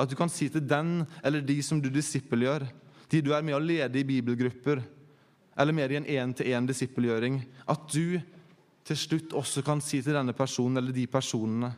At 0.00 0.10
du 0.10 0.16
kan 0.18 0.32
si 0.32 0.48
til 0.50 0.64
den 0.66 1.02
eller 1.22 1.44
de 1.44 1.58
som 1.62 1.80
du 1.82 1.90
disippelgjør, 1.92 2.64
de 3.12 3.20
du 3.20 3.30
er 3.36 3.44
med 3.44 3.58
å 3.58 3.62
lede 3.62 4.00
i 4.00 4.06
bibelgrupper, 4.08 4.80
eller 5.52 5.76
mer 5.76 5.92
i 5.92 5.98
en 6.00 6.08
én-til-én-disippelgjøring, 6.08 7.42
at 7.68 7.84
du 7.92 8.22
til 8.86 8.98
slutt 8.98 9.34
også 9.38 9.62
kan 9.66 9.82
si 9.84 10.00
til 10.02 10.16
denne 10.16 10.34
personen 10.36 10.80
eller 10.80 10.94
de 10.94 11.06
personene 11.10 11.72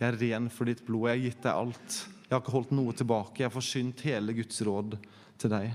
Jeg 0.00 0.08
er 0.08 0.18
ren 0.20 0.48
for 0.52 0.68
ditt 0.68 0.80
blod, 0.86 1.10
jeg 1.10 1.18
har 1.18 1.26
gitt 1.26 1.42
deg 1.44 1.60
alt. 1.60 1.94
Jeg 2.24 2.32
har 2.32 2.40
ikke 2.40 2.54
holdt 2.54 2.70
noe 2.72 2.94
tilbake. 2.96 3.42
Jeg 3.42 3.50
har 3.50 3.52
forsynt 3.52 4.00
hele 4.06 4.32
Guds 4.32 4.62
råd 4.64 4.94
til 5.40 5.52
deg. 5.52 5.74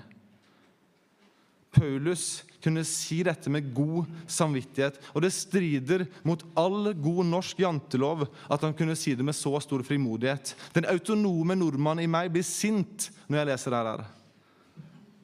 Paulus 1.75 2.43
kunne 2.63 2.81
si 2.87 3.19
dette 3.27 3.51
med 3.51 3.67
god 3.75 4.07
samvittighet, 4.31 4.97
og 5.13 5.21
det 5.21 5.33
strider 5.35 6.05
mot 6.25 6.41
all 6.57 6.93
god 6.97 7.27
norsk 7.29 7.59
jantelov 7.61 8.23
at 8.25 8.63
han 8.65 8.73
kunne 8.73 8.95
si 8.97 9.13
det 9.13 9.25
med 9.27 9.37
så 9.37 9.53
stor 9.61 9.83
frimodighet. 9.85 10.55
Den 10.73 10.87
autonome 10.89 11.57
nordmannen 11.59 12.07
i 12.07 12.09
meg 12.09 12.31
blir 12.33 12.47
sint 12.47 13.11
når 13.27 13.41
jeg 13.41 13.49
leser 13.51 13.75
dette. 13.75 14.07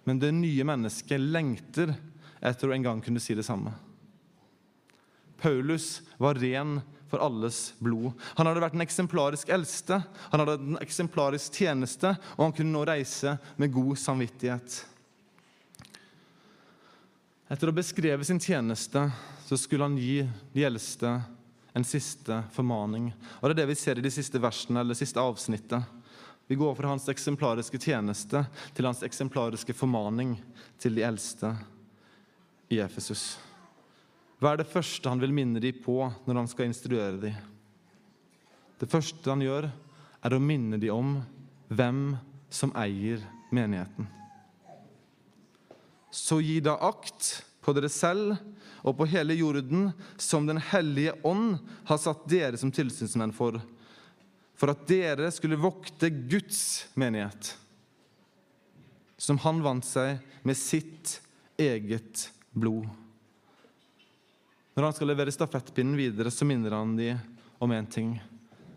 Men 0.05 0.21
det 0.21 0.33
nye 0.35 0.67
mennesket 0.67 1.21
lengter 1.31 1.95
etter 2.41 2.69
å 2.69 2.75
en 2.75 2.85
gang 2.85 3.01
kunne 3.01 3.21
si 3.23 3.33
det 3.37 3.47
samme. 3.47 3.73
Paulus 5.41 6.01
var 6.21 6.39
ren 6.39 6.79
for 7.11 7.19
alles 7.19 7.73
blod. 7.83 8.13
Han 8.37 8.47
hadde 8.47 8.63
vært 8.63 8.77
en 8.77 8.85
eksemplarisk 8.85 9.49
eldste, 9.51 9.99
han 10.31 10.43
hadde 10.43 10.55
en 10.61 10.79
eksemplarisk 10.79 11.59
tjeneste, 11.59 12.13
og 12.37 12.45
han 12.45 12.55
kunne 12.55 12.71
nå 12.71 12.85
reise 12.87 13.35
med 13.59 13.73
god 13.73 13.99
samvittighet. 13.99 14.77
Etter 17.51 17.67
å 17.67 17.75
beskreve 17.75 18.23
sin 18.23 18.39
tjeneste 18.39 19.09
så 19.43 19.57
skulle 19.59 19.89
han 19.89 19.99
gi 19.99 20.21
de 20.53 20.63
eldste 20.63 21.17
en 21.75 21.87
siste 21.87 22.37
formaning. 22.55 23.11
Og 23.41 23.49
Det 23.49 23.57
er 23.57 23.59
det 23.63 23.71
vi 23.73 23.79
ser 23.79 23.99
i 23.99 24.05
de 24.05 24.11
siste 24.11 24.39
versene, 24.39 24.79
eller 24.79 24.95
det 24.95 25.03
siste 25.03 25.19
avsnittet. 25.19 25.83
Vi 26.47 26.55
går 26.55 26.75
fra 26.75 26.91
hans 26.91 27.07
eksemplariske 27.11 27.79
tjeneste 27.79 28.45
til 28.75 28.87
hans 28.87 29.03
eksemplariske 29.03 29.75
formaning 29.75 30.37
til 30.79 30.95
de 30.95 31.03
eldste. 31.03 31.55
i 32.71 32.79
Efesus. 32.79 33.37
Hva 34.41 34.55
er 34.55 34.63
det 34.63 34.71
første 34.71 35.05
han 35.05 35.21
vil 35.21 35.33
minne 35.37 35.61
dem 35.61 35.83
på 35.83 35.99
når 36.25 36.39
han 36.39 36.47
skal 36.49 36.65
instruere 36.65 37.19
dem? 37.21 37.35
Det 38.81 38.87
første 38.89 39.29
han 39.29 39.43
gjør, 39.45 39.67
er 40.25 40.33
å 40.33 40.41
minne 40.41 40.79
dem 40.81 40.95
om 40.95 41.11
hvem 41.69 42.15
som 42.49 42.73
eier 42.73 43.21
menigheten. 43.53 44.07
Så 46.09 46.39
gi 46.41 46.57
da 46.65 46.73
akt 46.89 47.29
på 47.61 47.73
dere 47.77 47.91
selv 47.93 48.33
og 48.81 48.97
på 48.97 49.05
hele 49.11 49.37
jorden, 49.37 49.91
som 50.17 50.47
Den 50.49 50.57
hellige 50.57 51.13
ånd 51.21 51.59
har 51.85 52.01
satt 52.01 52.25
dere 52.25 52.57
som 52.57 52.73
tilsynsmenn 52.73 53.33
for, 53.37 53.59
for 54.57 54.73
at 54.73 54.87
dere 54.89 55.29
skulle 55.29 55.61
vokte 55.61 56.09
Guds 56.09 56.87
menighet, 56.97 57.53
som 59.21 59.37
han 59.45 59.61
vant 59.61 59.85
seg 59.85 60.17
med 60.41 60.57
sitt 60.57 61.19
eget 61.61 62.31
blod. 62.57 62.89
Når 64.81 64.89
han 64.89 64.95
skal 64.97 65.11
levere 65.11 65.29
stafettpinnen 65.29 65.93
videre, 65.93 66.31
så 66.33 66.41
minner 66.41 66.73
han 66.73 66.95
de 66.97 67.11
om 67.61 67.69
én 67.69 67.85
ting. 67.85 68.15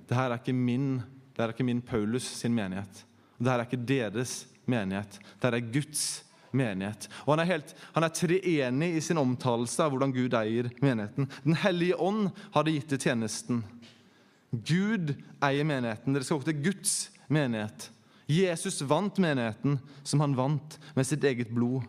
Dette 0.05 0.21
er 0.21 0.35
ikke 0.37 0.53
min, 0.53 0.99
det 1.33 1.41
er 1.41 1.55
ikke 1.55 1.65
min 1.65 1.81
Paulus 1.81 2.27
sin 2.43 2.53
menighet. 2.53 2.99
Dette 3.39 3.55
er 3.55 3.63
ikke 3.65 3.87
deres 3.89 4.35
menighet. 4.69 5.17
Dette 5.41 5.49
er 5.49 5.71
Guds 5.73 6.03
menighet. 6.53 7.09
Og 7.25 7.33
Han 7.33 7.41
er, 7.41 7.49
helt, 7.55 7.73
han 7.95 8.05
er 8.05 8.13
treenig 8.21 8.91
i 8.99 9.01
sin 9.01 9.23
omtalelse 9.23 9.81
av 9.81 9.95
hvordan 9.95 10.13
Gud 10.13 10.37
eier 10.37 10.69
menigheten. 10.85 11.31
Den 11.47 11.57
hellige 11.65 11.97
ånd 11.97 12.29
hadde 12.53 12.77
gitt 12.77 12.93
til 12.93 13.01
tjenesten. 13.07 13.65
Gud 14.53 15.17
eier 15.41 15.65
menigheten. 15.65 16.13
Dere 16.13 16.29
skal 16.29 16.45
gå 16.45 16.51
til 16.51 16.61
Guds 16.69 16.99
menighet. 17.33 17.89
Jesus 18.29 18.85
vant 18.85 19.17
menigheten 19.25 19.81
som 20.05 20.21
han 20.21 20.37
vant 20.37 20.77
med 20.93 21.09
sitt 21.09 21.25
eget 21.25 21.49
blod. 21.49 21.89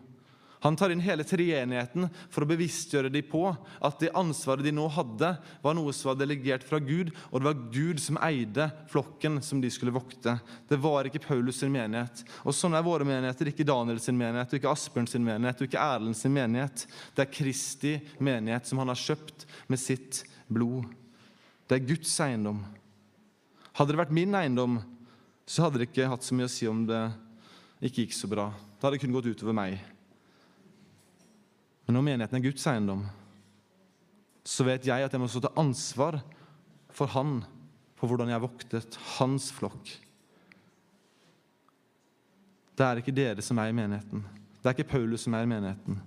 Han 0.66 0.76
tar 0.76 0.90
inn 0.90 1.02
hele 1.04 1.22
treenigheten 1.22 2.08
for 2.26 2.42
å 2.42 2.48
bevisstgjøre 2.50 3.10
dem 3.14 3.26
på 3.30 3.44
at 3.54 4.00
det 4.02 4.10
ansvaret 4.18 4.66
de 4.66 4.72
nå 4.74 4.88
hadde, 4.90 5.28
var 5.62 5.76
noe 5.78 5.94
som 5.94 6.10
var 6.10 6.18
delegert 6.18 6.66
fra 6.66 6.80
Gud, 6.82 7.12
og 7.30 7.38
det 7.38 7.46
var 7.46 7.62
Gud 7.76 8.02
som 8.02 8.18
eide 8.26 8.66
flokken 8.90 9.38
som 9.46 9.60
de 9.62 9.70
skulle 9.70 9.94
vokte. 9.94 10.34
Det 10.66 10.80
var 10.82 11.06
ikke 11.06 11.22
Paulus 11.22 11.62
sin 11.62 11.70
menighet. 11.70 12.24
Og 12.42 12.56
Sånn 12.56 12.74
er 12.74 12.82
våre 12.82 13.06
menigheter. 13.06 13.52
Ikke 13.52 13.68
Daniel 13.68 14.02
sin 14.02 14.18
menighet, 14.18 14.58
ikke 14.58 14.72
Asbjørn 14.72 15.06
sin 15.10 15.22
menighet, 15.26 15.62
ikke 15.68 15.86
Erlend 15.86 16.18
sin 16.18 16.34
menighet. 16.34 16.86
Det 17.14 17.26
er 17.26 17.34
Kristi 17.38 17.96
menighet 18.18 18.66
som 18.66 18.82
han 18.82 18.90
har 18.90 18.98
kjøpt 19.06 19.46
med 19.70 19.82
sitt 19.82 20.24
blod. 20.50 20.90
Det 21.70 21.78
er 21.78 21.88
Guds 21.94 22.18
eiendom. 22.26 22.64
Hadde 23.78 23.94
det 23.94 24.02
vært 24.02 24.14
min 24.18 24.34
eiendom, 24.34 24.80
så 25.46 25.66
hadde 25.66 25.78
det 25.78 25.92
ikke 25.92 26.10
hatt 26.10 26.26
så 26.26 26.34
mye 26.34 26.50
å 26.50 26.56
si 26.58 26.66
om 26.66 26.86
det 26.88 27.04
ikke 27.86 28.06
gikk 28.06 28.16
så 28.18 28.30
bra. 28.30 28.50
Da 28.80 28.88
hadde 28.88 28.98
det 28.98 29.06
kun 29.06 29.14
gått 29.14 29.30
utover 29.30 29.54
meg. 29.54 29.78
Men 31.86 31.98
når 31.98 32.06
menigheten 32.08 32.38
er 32.38 32.44
Guds 32.44 32.66
eiendom, 32.66 33.04
så 34.46 34.66
vet 34.66 34.86
jeg 34.86 35.06
at 35.06 35.12
jeg 35.12 35.22
må 35.22 35.28
stå 35.30 35.42
til 35.44 35.58
ansvar 35.58 36.20
for 36.94 37.10
Han, 37.14 37.40
på 37.96 38.08
hvordan 38.08 38.30
jeg 38.30 38.42
voktet 38.42 38.98
hans 39.16 39.48
flokk. 39.54 39.88
Det 42.76 42.84
er 42.84 43.00
ikke 43.00 43.14
dere 43.14 43.44
som 43.44 43.58
er 43.62 43.70
i 43.70 43.76
menigheten. 43.76 44.24
Det 44.60 44.68
er 44.68 44.74
ikke 44.76 44.90
Paulus 44.90 45.24
som 45.24 45.34
er 45.38 45.46
i 45.46 45.48
menigheten. 45.48 46.00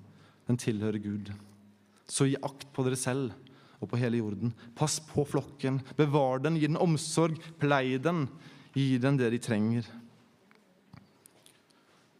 Den 0.45 0.59
tilhører 0.59 1.01
Gud. 1.01 1.31
Så 2.09 2.27
gi 2.29 2.37
akt 2.45 2.67
på 2.73 2.85
dere 2.85 2.99
selv 2.99 3.33
og 3.79 3.89
på 3.89 3.97
hele 3.97 4.19
jorden. 4.19 4.53
Pass 4.77 4.99
på 5.01 5.25
flokken. 5.25 5.79
Bevar 5.97 6.43
den, 6.43 6.59
gi 6.59 6.67
den 6.67 6.77
omsorg, 6.77 7.39
plei 7.61 7.97
den. 7.97 8.27
Gi 8.75 8.99
den 9.01 9.17
det 9.17 9.31
de 9.33 9.41
trenger. 9.41 9.89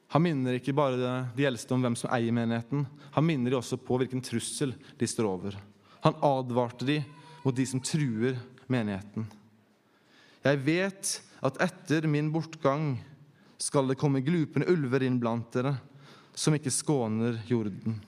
Han 0.10 0.24
minner 0.26 0.58
ikke 0.58 0.74
bare 0.74 1.28
de 1.38 1.46
eldste 1.46 1.76
om 1.76 1.84
hvem 1.86 1.96
som 2.00 2.10
eier 2.16 2.34
menigheten, 2.34 2.88
han 3.14 3.26
minner 3.26 3.54
de 3.54 3.60
også 3.60 3.78
på 3.78 4.00
hvilken 4.02 4.24
trussel 4.26 4.74
de 4.98 5.10
står 5.10 5.28
over. 5.30 5.58
Han 6.02 6.18
advarte 6.26 6.88
de 6.88 6.98
mot 7.44 7.56
de 7.56 7.66
som 7.70 7.82
truer 7.84 8.40
menigheten. 8.72 9.28
Jeg 10.46 10.62
vet 10.66 11.14
at 11.46 11.60
etter 11.62 12.08
min 12.10 12.32
bortgang 12.34 12.96
skal 13.60 13.92
det 13.92 14.00
komme 14.00 14.24
glupende 14.24 14.70
ulver 14.72 15.04
inn 15.06 15.20
blant 15.22 15.52
dere, 15.54 15.76
som 16.34 16.56
ikke 16.56 16.72
skåner 16.72 17.42
jorden. 17.50 18.00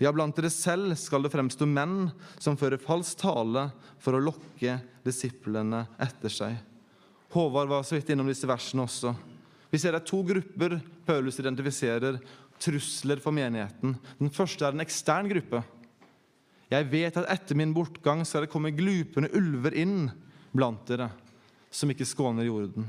Ja, 0.00 0.10
blant 0.12 0.36
dere 0.36 0.50
selv 0.52 0.96
skal 1.00 1.24
det 1.24 1.32
fremstå 1.32 1.68
menn 1.68 2.10
som 2.42 2.58
fører 2.60 2.80
falsk 2.82 3.22
tale 3.22 3.68
for 4.02 4.16
å 4.16 4.24
lokke 4.24 4.78
disiplene 5.06 5.86
etter 6.02 6.32
seg. 6.32 6.58
Håvard 7.32 7.70
var 7.70 7.86
så 7.86 7.96
vidt 7.96 8.12
innom 8.12 8.28
disse 8.28 8.48
versene 8.48 8.84
også. 8.84 9.14
Vi 9.76 9.80
ser 9.82 9.92
det 9.92 9.98
er 10.00 10.08
to 10.08 10.22
grupper 10.24 10.78
Paulus 11.04 11.36
identifiserer 11.36 12.16
trusler 12.64 13.20
for 13.20 13.36
menigheten. 13.36 13.92
Den 14.16 14.30
første 14.32 14.64
er 14.64 14.72
en 14.72 14.80
ekstern 14.80 15.28
gruppe. 15.28 15.60
Jeg 16.72 16.86
vet 16.88 17.18
at 17.20 17.28
etter 17.34 17.58
min 17.60 17.74
bortgang 17.76 18.22
skal 18.24 18.46
det 18.46 18.52
komme 18.54 18.72
glupende 18.72 19.28
ulver 19.36 19.76
inn 19.76 20.06
blant 20.56 20.88
dere, 20.88 21.10
som 21.68 21.92
ikke 21.92 22.08
skåner 22.08 22.48
jorden. 22.48 22.88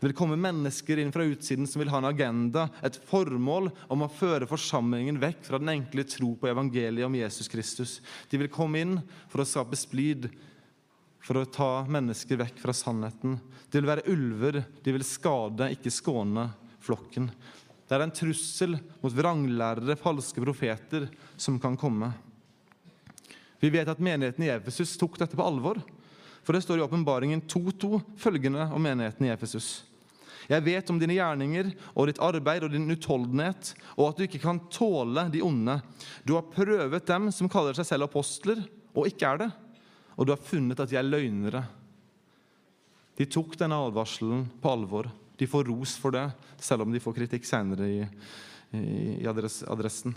Det 0.00 0.08
vil 0.08 0.16
komme 0.18 0.40
mennesker 0.40 0.98
inn 0.98 1.14
fra 1.14 1.28
utsiden 1.30 1.70
som 1.70 1.84
vil 1.84 1.94
ha 1.94 2.02
en 2.02 2.10
agenda, 2.10 2.66
et 2.82 2.98
formål 3.06 3.70
om 3.86 4.02
å 4.02 4.10
føre 4.10 4.50
forsamlingen 4.50 5.22
vekk 5.22 5.46
fra 5.46 5.62
den 5.62 5.76
enkle 5.76 6.08
tro 6.10 6.34
på 6.40 6.50
evangeliet 6.50 7.06
om 7.06 7.20
Jesus 7.22 7.46
Kristus. 7.54 8.00
De 8.26 8.42
vil 8.42 8.50
komme 8.50 8.82
inn 8.82 8.98
for 9.30 9.44
å 9.44 9.46
skape 9.46 9.78
splid, 9.78 10.26
for 11.22 11.40
å 11.40 11.48
ta 11.50 11.70
mennesker 11.90 12.38
vekk 12.40 12.60
fra 12.62 12.74
sannheten. 12.76 13.38
De 13.70 13.80
vil 13.80 13.88
være 13.88 14.06
ulver, 14.12 14.60
de 14.82 14.94
vil 14.94 15.06
skade, 15.06 15.70
ikke 15.74 15.92
skåne 15.94 16.48
flokken. 16.84 17.30
Det 17.86 17.94
er 17.94 18.02
en 18.02 18.14
trussel 18.14 18.78
mot 19.02 19.14
vranglærere, 19.14 19.98
falske 19.98 20.42
profeter, 20.42 21.08
som 21.38 21.58
kan 21.62 21.78
komme. 21.78 22.10
Vi 23.62 23.70
vet 23.72 23.88
at 23.88 24.02
menigheten 24.02 24.44
i 24.44 24.52
Efesus 24.52 24.96
tok 24.98 25.18
dette 25.20 25.38
på 25.38 25.44
alvor. 25.44 25.80
For 26.46 26.54
det 26.54 26.62
står 26.62 26.78
i 26.78 26.86
Åpenbaringen 26.86 27.42
2.2 27.50 28.00
følgende 28.22 28.68
om 28.74 28.82
menigheten 28.82 29.26
i 29.26 29.32
Efesus. 29.32 29.84
Jeg 30.46 30.62
vet 30.62 30.90
om 30.92 30.98
dine 31.00 31.16
gjerninger 31.16 31.72
og 31.96 32.06
ditt 32.06 32.20
arbeid 32.22 32.62
og 32.62 32.74
din 32.74 32.86
utholdenhet, 32.92 33.72
og 33.96 34.12
at 34.12 34.18
du 34.18 34.26
ikke 34.28 34.42
kan 34.44 34.60
tåle 34.70 35.26
de 35.32 35.42
onde. 35.42 35.80
Du 36.22 36.36
har 36.36 36.46
prøvet 36.52 37.08
dem 37.08 37.32
som 37.34 37.50
kaller 37.50 37.74
seg 37.74 37.88
selv 37.88 38.06
apostler, 38.06 38.62
og 38.94 39.10
ikke 39.10 39.32
er 39.32 39.42
det 39.42 39.50
og 40.16 40.26
du 40.26 40.32
har 40.32 40.40
funnet 40.40 40.80
at 40.80 40.90
de 40.90 40.98
er 40.98 41.06
løgnere. 41.06 41.62
De 43.16 43.26
tok 43.28 43.56
denne 43.60 43.78
advarselen 43.86 44.46
på 44.60 44.72
alvor. 44.72 45.08
De 45.36 45.48
får 45.48 45.68
ros 45.68 45.96
for 46.00 46.16
det, 46.16 46.24
selv 46.60 46.86
om 46.86 46.92
de 46.92 47.00
får 47.02 47.16
kritikk 47.18 47.44
senere 47.48 47.88
i, 47.88 48.00
i 48.76 49.26
adressen. 49.28 50.16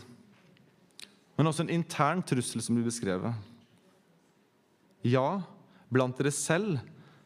Men 1.39 1.47
også 1.47 1.65
en 1.65 1.75
intern 1.75 2.23
trussel 2.27 2.63
som 2.63 2.75
blir 2.75 2.87
beskrevet. 2.87 3.35
Ja, 5.07 5.41
blant 5.91 6.17
dere 6.19 6.31
selv 6.35 6.79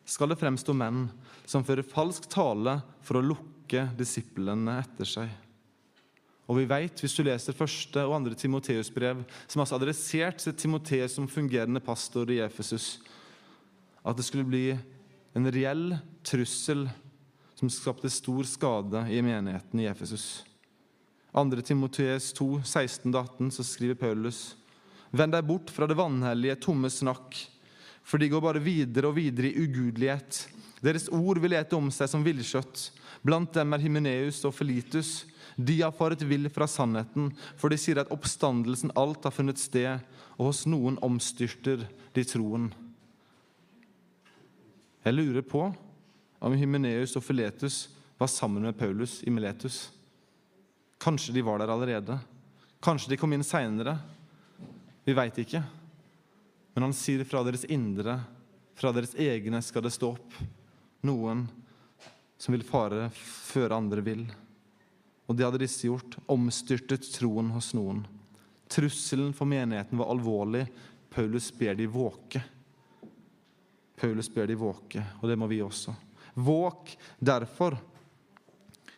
skal 0.05 0.29
det 0.29 0.37
fremstå 0.41 0.75
menn 0.77 1.07
som 1.49 1.65
fører 1.65 1.85
falsk 1.87 2.27
tale 2.29 2.79
for 3.05 3.17
å 3.17 3.25
lukke 3.25 3.87
disiplene 3.97 4.79
etter 4.83 5.09
seg. 5.09 5.31
Og 6.53 6.59
vi 6.59 6.67
vet, 6.69 6.99
hvis 7.01 7.15
du 7.17 7.23
leser 7.25 7.55
første 7.57 8.03
og 8.05 8.13
andre 8.19 8.37
Timoteus-brev, 8.37 9.23
som 9.49 9.63
altså 9.63 9.79
adressert 9.79 10.43
til 10.43 10.53
Timoteus 10.53 11.15
som 11.17 11.25
fungerende 11.25 11.81
pastor 11.81 12.29
i 12.29 12.43
Efesus, 12.45 12.99
at 14.05 14.19
det 14.19 14.25
skulle 14.27 14.45
bli 14.45 14.67
en 15.33 15.49
reell 15.49 15.95
trussel 16.21 16.85
som 17.57 17.71
skapte 17.73 18.11
stor 18.13 18.45
skade 18.45 19.01
i 19.09 19.23
menigheten 19.25 19.81
i 19.81 19.89
Efesus. 19.89 20.43
2. 21.33 21.63
Timoteus 21.65 22.29
2, 22.37 22.49
16-18, 22.61 23.49
så 23.49 23.65
skriver 23.65 23.97
Paulus.: 23.97 24.53
Vend 25.09 25.33
deg 25.33 25.49
bort 25.49 25.73
fra 25.73 25.89
det 25.89 25.97
vanhellige, 25.97 26.59
tomme 26.61 26.93
snakk, 26.93 27.33
for 28.05 28.21
de 28.21 28.29
går 28.29 28.45
bare 28.45 28.61
videre 28.61 29.09
og 29.09 29.17
videre 29.17 29.49
i 29.49 29.65
ugudelighet. 29.65 30.43
Deres 30.85 31.09
ord 31.09 31.41
vil 31.41 31.57
ete 31.57 31.73
om 31.79 31.89
seg 31.89 32.13
som 32.13 32.21
villkjøtt. 32.21 32.91
Blant 33.25 33.57
dem 33.57 33.73
er 33.73 33.81
Himeneus 33.81 34.45
og 34.45 34.53
Felitus 34.53 35.23
de 35.55 35.81
har 35.81 35.93
faret 35.95 36.21
vill 36.25 36.49
fra 36.49 36.67
sannheten, 36.67 37.31
for 37.57 37.69
de 37.69 37.77
sier 37.77 38.01
at 38.01 38.11
oppstandelsen 38.13 38.93
alt 38.99 39.25
har 39.27 39.35
funnet 39.35 39.61
sted, 39.61 40.01
og 40.37 40.49
hos 40.49 40.63
noen 40.69 40.97
omstyrter 41.05 41.85
de 42.15 42.25
troen. 42.25 42.71
Jeg 45.03 45.17
lurer 45.17 45.43
på 45.45 45.67
om 46.43 46.55
Hymeneus 46.57 47.15
og 47.19 47.25
Filetus 47.25 47.85
var 48.17 48.31
sammen 48.31 48.63
med 48.63 48.77
Paulus 48.79 49.19
i 49.23 49.31
Miletus. 49.33 49.89
Kanskje 51.03 51.35
de 51.35 51.43
var 51.43 51.59
der 51.59 51.71
allerede. 51.71 52.17
Kanskje 52.83 53.13
de 53.13 53.19
kom 53.19 53.33
inn 53.35 53.43
seinere. 53.43 53.97
Vi 55.03 55.15
veit 55.15 55.37
ikke. 55.43 55.63
Men 56.73 56.87
han 56.87 56.95
sier 56.95 57.25
fra 57.27 57.43
deres 57.45 57.65
indre, 57.67 58.17
fra 58.79 58.93
deres 58.95 59.13
egne, 59.19 59.61
skal 59.61 59.83
det 59.85 59.93
stå 59.93 60.13
opp 60.15 60.37
noen 61.03 61.45
som 62.39 62.55
vil 62.55 62.65
fare 62.65 63.09
før 63.13 63.75
andre 63.75 64.03
vil. 64.03 64.23
Og 65.27 65.37
det 65.37 65.45
hadde 65.47 65.61
disse 65.63 65.87
gjort, 65.87 66.17
omstyrtet 66.31 67.07
troen 67.15 67.53
hos 67.55 67.71
noen. 67.77 68.03
Trusselen 68.71 69.31
for 69.35 69.47
menigheten 69.49 69.99
var 69.99 70.11
alvorlig. 70.11 70.65
Paulus 71.13 71.51
ber 71.55 71.77
de 71.79 71.87
våke. 71.87 72.41
Paulus 73.99 74.29
ber 74.33 74.49
de 74.49 74.57
våke, 74.59 75.03
og 75.21 75.29
det 75.29 75.37
må 75.39 75.47
vi 75.47 75.61
også. 75.63 75.93
Våk 76.33 76.95
derfor. 77.19 77.77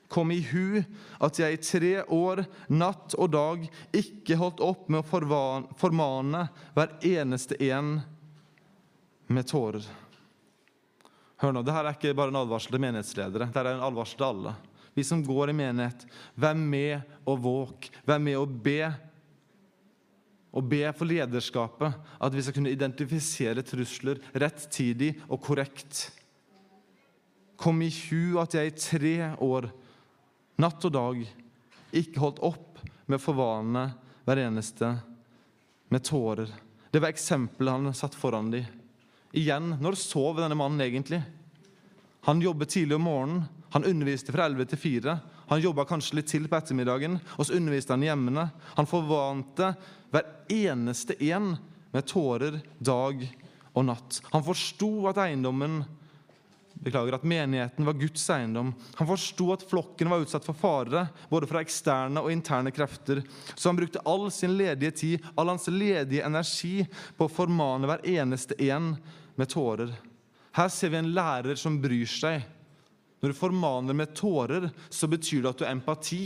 Kom 0.08 0.32
i 0.32 0.40
hu 0.40 0.80
at 1.20 1.40
jeg 1.42 1.54
i 1.54 1.62
tre 1.62 1.94
år, 2.14 2.46
natt 2.72 3.18
og 3.20 3.34
dag, 3.34 3.66
ikke 3.94 4.38
holdt 4.40 4.64
opp 4.64 4.88
med 4.90 5.02
å 5.02 5.66
formane 5.76 6.46
hver 6.78 6.96
eneste 7.06 7.58
en 7.68 7.98
med 9.28 9.50
tårer. 9.50 9.86
Hør 11.42 11.52
nå, 11.52 11.66
Dette 11.66 11.82
er 11.82 11.92
ikke 11.92 12.16
bare 12.16 12.32
en 12.32 12.40
advarsel 12.46 12.78
til 12.78 12.84
menighetsledere, 12.86 13.50
dette 13.50 13.66
er 13.66 13.74
en 13.74 13.86
advarsel 13.90 14.22
til 14.22 14.30
alle. 14.30 14.56
Vi 14.96 15.04
som 15.04 15.24
går 15.24 15.52
i 15.52 15.58
menighet, 15.58 16.06
vær 16.40 16.56
med 16.56 17.04
og 17.28 17.42
våk, 17.44 17.90
vær 18.08 18.22
med 18.24 18.38
og 18.40 18.54
be. 18.64 18.88
Og 20.56 20.64
be 20.72 20.84
for 20.96 21.10
lederskapet, 21.10 21.98
at 22.24 22.36
vi 22.36 22.44
skal 22.46 22.56
kunne 22.56 22.72
identifisere 22.72 23.66
trusler 23.68 24.22
rettidig 24.32 25.12
og 25.28 25.42
korrekt. 25.44 26.06
Kom 27.60 27.82
i 27.84 27.92
hu 27.92 28.40
at 28.40 28.56
jeg 28.56 28.72
i 28.72 28.78
tre 28.80 29.16
år 29.44 29.68
natt 30.64 30.88
og 30.88 30.96
dag, 30.96 31.26
ikke 31.96 32.24
holdt 32.24 32.40
opp 32.48 32.80
med 33.06 33.20
å 33.20 33.24
forvane 33.24 33.84
hver 34.26 34.42
eneste 34.46 34.94
med 35.92 36.04
tårer. 36.08 36.50
Det 36.92 37.02
var 37.04 37.12
eksempelet 37.12 37.76
han 37.76 37.96
satt 37.96 38.16
foran 38.16 38.48
dem. 38.54 38.64
Igjen, 39.36 39.74
når 39.84 40.00
sov 40.00 40.40
denne 40.40 40.56
mannen 40.56 40.80
egentlig? 40.80 41.20
Han 42.26 42.40
jobbet 42.42 42.72
tidlig 42.72 42.96
om 42.96 43.04
morgenen, 43.06 43.44
han 43.76 43.84
underviste 43.84 44.32
fra 44.32 44.46
11 44.48 44.70
til 44.72 44.80
4. 44.80 45.14
Han 45.50 45.60
jobba 45.60 45.84
kanskje 45.84 46.16
litt 46.16 46.30
til 46.32 46.46
på 46.48 46.56
ettermiddagen, 46.56 47.18
og 47.36 47.44
så 47.44 47.58
underviste 47.58 47.92
han 47.92 48.06
hjemmene. 48.06 48.46
Han 48.78 48.88
forvante 48.88 49.74
hver 50.14 50.30
eneste 50.56 51.18
en 51.28 51.58
med 51.92 52.08
tårer 52.08 52.62
dag 52.80 53.26
og 53.76 53.84
natt. 53.90 54.22
Han 54.32 54.46
forsto 54.48 55.10
at 55.12 55.20
eiendommen 55.26 55.82
beklager, 56.80 57.18
at 57.20 57.28
menigheten 57.28 57.92
var 57.92 58.00
Guds 58.00 58.24
eiendom. 58.32 58.72
Han 58.96 59.12
forsto 59.12 59.50
at 59.52 59.68
flokken 59.68 60.08
var 60.08 60.24
utsatt 60.24 60.48
for 60.48 60.56
fare, 60.56 61.10
både 61.28 61.52
fra 61.52 61.60
eksterne 61.68 62.24
og 62.24 62.32
interne 62.32 62.72
krefter. 62.72 63.26
Så 63.60 63.74
han 63.74 63.84
brukte 63.84 64.08
all 64.08 64.30
sin 64.32 64.56
ledige 64.56 64.96
tid, 65.04 65.30
all 65.36 65.52
hans 65.52 65.68
ledige 65.68 66.24
energi, 66.24 66.88
på 67.20 67.28
å 67.28 67.36
formane 67.44 67.92
hver 67.92 68.08
eneste 68.08 68.56
en 68.72 68.94
med 69.36 69.52
tårer. 69.52 69.92
Her 70.56 70.72
ser 70.72 70.96
vi 70.96 71.04
en 71.04 71.12
lærer 71.12 71.60
som 71.60 71.76
bryr 71.84 72.08
seg. 72.08 72.55
Når 73.22 73.32
du 73.32 73.38
formaner 73.38 73.98
med 73.98 74.14
tårer, 74.18 74.70
så 74.90 75.08
betyr 75.10 75.44
det 75.44 75.52
at 75.52 75.60
du 75.62 75.66
har 75.68 75.76
empati 75.76 76.24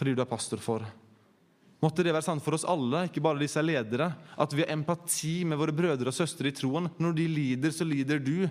fordi 0.00 0.14
du 0.16 0.22
er 0.22 0.28
pastor 0.30 0.60
for. 0.64 0.84
Måtte 1.80 2.04
det 2.04 2.12
være 2.12 2.24
sant 2.24 2.44
for 2.44 2.56
oss 2.56 2.64
alle, 2.68 3.06
ikke 3.08 3.22
bare 3.24 3.40
disse 3.40 3.60
ledere, 3.60 4.10
at 4.40 4.52
vi 4.52 4.64
har 4.64 4.72
empati 4.72 5.42
med 5.48 5.60
våre 5.60 5.74
brødre 5.76 6.08
og 6.08 6.16
søstre 6.16 6.48
i 6.48 6.54
troen. 6.56 6.88
Når 7.00 7.16
de 7.16 7.26
lider, 7.28 7.72
så 7.72 7.84
lider 7.88 8.20
du. 8.20 8.46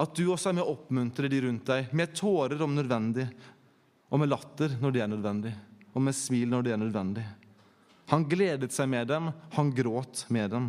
At 0.00 0.12
du 0.16 0.26
også 0.26 0.50
er 0.50 0.58
med 0.58 0.64
å 0.64 0.74
oppmuntre 0.74 1.28
de 1.32 1.40
rundt 1.44 1.68
deg, 1.68 1.92
med 1.96 2.12
tårer 2.16 2.60
om 2.64 2.72
nødvendig, 2.76 3.28
og 4.10 4.20
med 4.20 4.32
latter 4.32 4.76
når 4.80 4.94
det 4.94 5.04
er 5.04 5.12
nødvendig, 5.12 5.52
og 5.94 6.04
med 6.04 6.16
smil 6.16 6.50
når 6.50 6.66
det 6.66 6.74
er 6.74 6.80
nødvendig. 6.82 7.24
Han 8.12 8.26
gledet 8.28 8.72
seg 8.74 8.90
med 8.90 9.08
dem, 9.12 9.30
han 9.54 9.72
gråt 9.76 10.24
med 10.34 10.50
dem. 10.52 10.68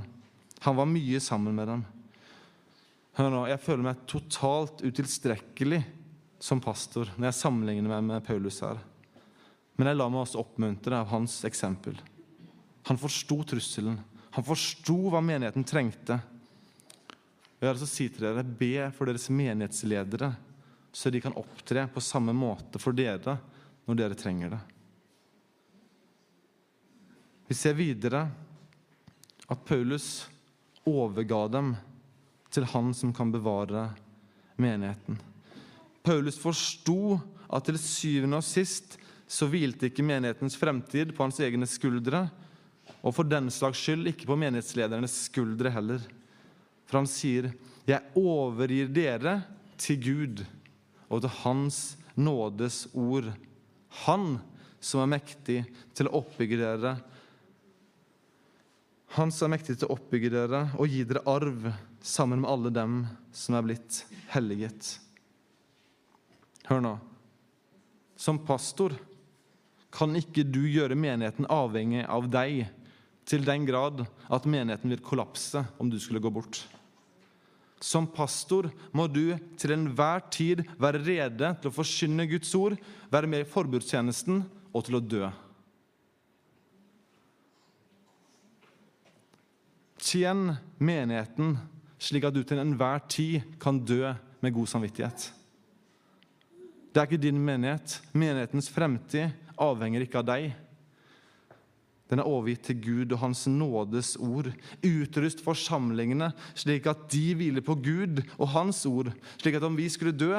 Han 0.67 0.77
var 0.77 0.87
mye 0.89 1.19
sammen 1.23 1.55
med 1.57 1.71
dem. 1.71 1.83
Hør 3.15 3.31
nå, 3.31 3.45
Jeg 3.47 3.63
føler 3.63 3.85
meg 3.85 4.01
totalt 4.11 4.81
utilstrekkelig 4.83 5.79
som 6.43 6.59
pastor 6.59 7.07
når 7.15 7.29
jeg 7.29 7.37
sammenligner 7.37 7.93
meg 7.93 8.03
med 8.09 8.25
Paulus 8.27 8.59
her. 8.65 8.81
Men 9.79 9.87
jeg 9.87 9.99
lar 9.99 10.11
meg 10.11 10.25
også 10.25 10.41
oppmuntre 10.41 10.99
av 10.99 11.13
hans 11.13 11.37
eksempel. 11.47 11.95
Han 12.89 12.99
forsto 12.99 13.39
trusselen. 13.47 13.95
Han 14.35 14.45
forsto 14.45 14.97
hva 15.13 15.23
menigheten 15.23 15.63
trengte. 15.67 16.19
Jeg 17.63 17.79
til 17.79 17.87
si 17.87 18.09
til 18.11 18.27
dere, 18.27 18.43
Be 18.43 18.89
for 18.91 19.07
deres 19.07 19.29
menighetsledere, 19.31 20.33
så 20.91 21.09
de 21.09 21.23
kan 21.23 21.35
opptre 21.39 21.87
på 21.91 22.03
samme 22.03 22.35
måte 22.35 22.79
for 22.83 22.95
dere 22.95 23.39
når 23.87 23.99
dere 23.99 24.19
trenger 24.19 24.57
det. 24.57 24.61
Vi 27.47 27.55
ser 27.55 27.77
videre 27.77 28.25
at 29.47 29.65
Paulus 29.67 30.25
overga 30.89 31.45
dem 31.53 31.75
til 32.55 32.67
han 32.71 32.93
som 32.95 33.11
kan 33.15 33.31
bevare 33.33 33.89
menigheten. 34.55 35.19
Paulus 36.05 36.37
forsto 36.39 37.17
at 37.51 37.65
til 37.67 37.79
syvende 37.81 38.39
og 38.39 38.45
sist 38.45 38.97
så 39.27 39.47
hvilte 39.49 39.89
ikke 39.89 40.05
menighetens 40.05 40.57
fremtid 40.59 41.13
på 41.15 41.25
hans 41.25 41.39
egne 41.41 41.67
skuldre, 41.69 42.27
og 43.01 43.13
for 43.17 43.27
den 43.27 43.49
slags 43.53 43.81
skyld 43.81 44.11
ikke 44.11 44.29
på 44.29 44.37
menighetsledernes 44.37 45.15
skuldre 45.27 45.71
heller. 45.73 46.03
For 46.85 47.01
han 47.01 47.09
sier, 47.09 47.53
'Jeg 47.85 48.01
overgir 48.15 48.87
dere 48.89 49.43
til 49.77 49.97
Gud 50.01 50.45
og 51.09 51.21
til 51.21 51.29
Hans 51.29 51.97
nådes 52.15 52.87
ord'. 52.93 53.33
Han 54.05 54.39
som 54.79 55.01
er 55.01 55.17
mektig 55.17 55.65
til 55.93 56.07
å 56.07 56.21
oppbygge 56.21 56.57
dere. 56.57 56.95
Han 59.17 59.31
som 59.31 59.47
er 59.47 59.57
mektig 59.57 59.77
til 59.77 59.87
å 59.87 59.97
oppbygge 59.97 60.29
dere 60.29 60.69
og 60.77 60.89
gi 60.89 61.03
dere 61.03 61.25
arv 61.25 61.73
sammen 62.05 62.41
med 62.41 62.49
alle 62.51 62.69
dem 62.69 63.01
som 63.33 63.57
er 63.57 63.65
blitt 63.65 64.03
helliget. 64.29 64.99
Hør 66.69 66.83
nå. 66.85 66.93
Som 68.15 68.39
pastor 68.45 68.93
kan 69.95 70.13
ikke 70.17 70.45
du 70.45 70.61
gjøre 70.69 70.97
menigheten 70.97 71.47
avhengig 71.51 72.03
av 72.05 72.29
deg 72.29 72.67
til 73.25 73.45
den 73.47 73.65
grad 73.65 74.05
at 74.05 74.45
menigheten 74.45 74.93
vil 74.93 75.03
kollapse 75.03 75.65
om 75.81 75.89
du 75.89 75.97
skulle 76.01 76.21
gå 76.21 76.29
bort. 76.29 76.61
Som 77.81 78.07
pastor 78.07 78.69
må 78.95 79.07
du 79.09 79.35
til 79.59 79.73
enhver 79.75 80.23
tid 80.33 80.63
være 80.81 81.01
rede 81.01 81.51
til 81.61 81.71
å 81.71 81.75
forkynne 81.75 82.29
Guds 82.29 82.53
ord, 82.57 82.77
være 83.09 83.29
med 83.29 83.43
i 83.43 83.49
forbudstjenesten 83.49 84.43
og 84.71 84.85
til 84.85 84.99
å 84.99 85.03
dø. 85.03 85.29
Tjen 90.05 90.51
menigheten 90.77 91.55
slik 92.01 92.27
at 92.27 92.35
du 92.35 92.43
til 92.43 92.61
enhver 92.61 93.01
tid 93.09 93.45
kan 93.61 93.79
dø 93.79 94.13
med 94.41 94.53
god 94.53 94.67
samvittighet. 94.69 95.29
Det 96.91 97.01
er 97.01 97.09
ikke 97.09 97.25
din 97.25 97.39
menighet. 97.43 97.99
Menighetens 98.15 98.69
fremtid 98.71 99.33
avhenger 99.59 100.05
ikke 100.05 100.21
av 100.21 100.29
deg. 100.29 100.53
Den 102.11 102.21
er 102.21 102.29
overgitt 102.29 102.67
til 102.67 102.77
Gud 102.83 103.15
og 103.15 103.21
Hans 103.23 103.45
nådes 103.49 104.13
ord. 104.21 104.51
Utrust 104.85 105.41
forsamlingene 105.43 106.29
slik 106.53 106.85
at 106.87 107.07
de 107.11 107.25
hviler 107.37 107.65
på 107.65 107.75
Gud 107.81 108.21
og 108.37 108.51
Hans 108.53 108.83
ord, 108.87 109.09
slik 109.41 109.57
at 109.57 109.65
om 109.65 109.75
vi 109.77 109.89
skulle 109.89 110.15
dø, 110.15 110.37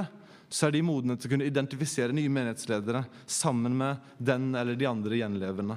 så 0.48 0.68
er 0.68 0.76
de 0.76 0.84
modne 0.86 1.16
til 1.18 1.26
å 1.26 1.32
kunne 1.34 1.48
identifisere 1.48 2.14
nye 2.14 2.30
menighetsledere 2.30 3.02
sammen 3.26 3.74
med 3.76 4.04
den 4.22 4.52
eller 4.54 4.78
de 4.78 4.86
andre 4.88 5.18
gjenlevende. 5.18 5.76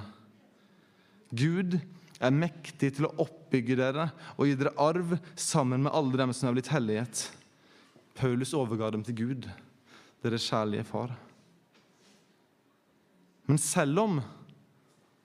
Gud 1.34 1.80
er 2.20 2.36
mektig 2.36 2.92
til 2.96 3.08
å 3.08 3.14
oppbygge 3.24 3.78
dere 3.80 4.10
og 4.36 4.46
gi 4.46 4.56
dere 4.60 4.76
arv 4.80 5.16
sammen 5.38 5.86
med 5.86 5.94
alle 5.96 6.20
dem 6.20 6.34
som 6.36 6.50
er 6.50 6.58
blitt 6.58 6.72
hellighet. 6.72 7.24
Paulus 8.18 8.52
overga 8.56 8.90
dem 8.92 9.04
til 9.06 9.16
Gud, 9.16 9.48
deres 10.24 10.44
kjærlige 10.50 10.84
far. 10.88 11.14
Men 13.48 13.58
selv 13.58 14.02
om 14.04 14.20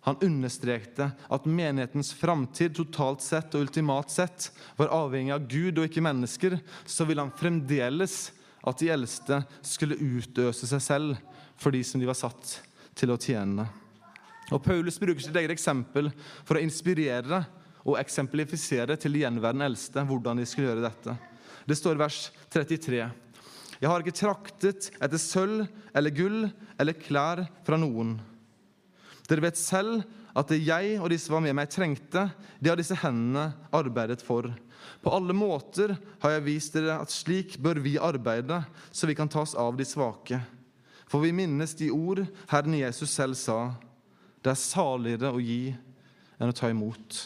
han 0.06 0.22
understrekte 0.22 1.10
at 1.34 1.48
menighetens 1.50 2.12
framtid 2.14 2.76
totalt 2.78 3.24
sett 3.26 3.56
og 3.58 3.66
ultimat 3.66 4.14
sett 4.14 4.52
var 4.78 4.94
avhengig 4.94 5.34
av 5.34 5.48
Gud 5.50 5.80
og 5.82 5.88
ikke 5.90 6.04
mennesker, 6.06 6.60
så 6.86 7.08
ville 7.10 7.26
han 7.26 7.34
fremdeles 7.36 8.30
at 8.66 8.82
de 8.82 8.92
eldste 8.94 9.42
skulle 9.66 9.98
utøse 9.98 10.70
seg 10.70 10.84
selv 10.84 11.18
for 11.58 11.74
de 11.74 11.82
som 11.86 12.02
de 12.02 12.10
var 12.10 12.18
satt 12.18 12.60
til 12.98 13.14
å 13.14 13.20
tjene. 13.22 13.66
Og 14.54 14.62
Paulus 14.62 15.00
bruker 15.02 15.24
sitt 15.24 15.38
eget 15.40 15.54
eksempel 15.56 16.12
for 16.46 16.58
å 16.58 16.64
inspirere 16.64 17.44
og 17.86 18.00
eksemplifisere 18.02 18.98
til 19.00 19.16
de 19.16 19.24
gjenværende 19.24 19.70
eldste 19.70 20.04
hvordan 20.06 20.42
de 20.42 20.46
skulle 20.50 20.72
gjøre 20.72 20.86
dette. 20.86 21.16
Det 21.66 21.78
står 21.78 21.98
i 21.98 22.04
vers 22.04 22.20
33. 22.54 23.02
Jeg 23.82 23.92
har 23.92 24.04
ikke 24.04 24.18
traktet 24.18 24.90
etter 24.94 25.22
sølv 25.22 25.66
eller 25.96 26.14
gull 26.16 26.46
eller 26.80 26.98
klær 26.98 27.44
fra 27.66 27.80
noen. 27.80 28.16
Dere 29.26 29.48
vet 29.48 29.60
selv 29.60 30.04
at 30.36 30.52
det 30.52 30.62
jeg 30.68 30.98
og 31.00 31.10
de 31.10 31.18
som 31.20 31.38
var 31.38 31.46
med 31.46 31.56
meg, 31.58 31.72
trengte, 31.72 32.28
det 32.60 32.70
har 32.72 32.80
disse 32.80 32.98
hendene 33.00 33.54
arbeidet 33.76 34.22
for. 34.26 34.50
På 35.02 35.14
alle 35.16 35.34
måter 35.38 35.96
har 36.22 36.36
jeg 36.36 36.46
vist 36.46 36.76
dere 36.76 37.00
at 37.02 37.14
slik 37.14 37.58
bør 37.64 37.80
vi 37.84 37.96
arbeide, 38.02 38.62
så 38.92 39.08
vi 39.10 39.16
kan 39.18 39.32
tas 39.32 39.56
av 39.58 39.78
de 39.80 39.88
svake. 39.88 40.42
For 41.10 41.24
vi 41.24 41.34
minnes 41.36 41.76
de 41.78 41.92
ord 41.94 42.24
Herren 42.52 42.78
Jesus 42.78 43.14
selv 43.14 43.38
sa. 43.40 43.76
Det 44.46 44.52
er 44.54 44.62
saligere 44.62 45.32
å 45.34 45.42
gi 45.42 45.74
enn 46.38 46.52
å 46.52 46.54
ta 46.54 46.70
imot. 46.70 47.24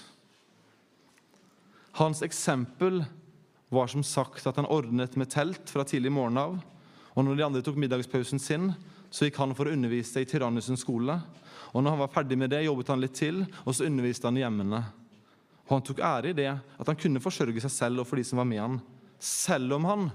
Hans 2.00 2.22
eksempel 2.24 3.02
var 3.68 3.90
som 3.92 4.06
sagt 4.08 4.46
at 4.48 4.56
han 4.56 4.70
ordnet 4.72 5.18
med 5.20 5.28
telt 5.34 5.68
fra 5.68 5.84
tidlig 5.84 6.14
morgen 6.16 6.40
av. 6.40 6.54
Og 7.12 7.26
når 7.26 7.36
de 7.36 7.44
andre 7.44 7.64
tok 7.66 7.76
middagspausen 7.82 8.40
sin, 8.40 8.70
så 9.12 9.28
gikk 9.28 9.42
han 9.42 9.52
for 9.58 9.68
å 9.68 9.74
undervise 9.76 10.24
i 10.24 10.28
Tyrannusen 10.30 10.80
skole. 10.80 11.18
Og 11.74 11.84
når 11.84 11.92
han 11.92 12.02
var 12.06 12.14
ferdig 12.14 12.38
med 12.40 12.54
det, 12.54 12.62
jobbet 12.64 12.94
han 12.94 13.04
litt 13.04 13.18
til, 13.20 13.42
og 13.66 13.76
så 13.76 13.90
underviste 13.90 14.30
han 14.30 14.40
i 14.40 14.46
hjemmene. 14.46 14.80
Og 15.68 15.74
han 15.76 15.84
tok 15.86 16.00
ære 16.06 16.32
i 16.32 16.38
det, 16.38 16.54
at 16.56 16.88
han 16.88 16.98
kunne 17.04 17.22
forsørge 17.22 17.66
seg 17.66 17.74
selv 17.74 18.02
og 18.02 18.08
for 18.08 18.22
de 18.22 18.24
som 18.26 18.40
var 18.40 18.48
med 18.48 18.64
han, 18.64 18.80
selv 19.20 19.76
om 19.76 19.90
han 19.90 20.08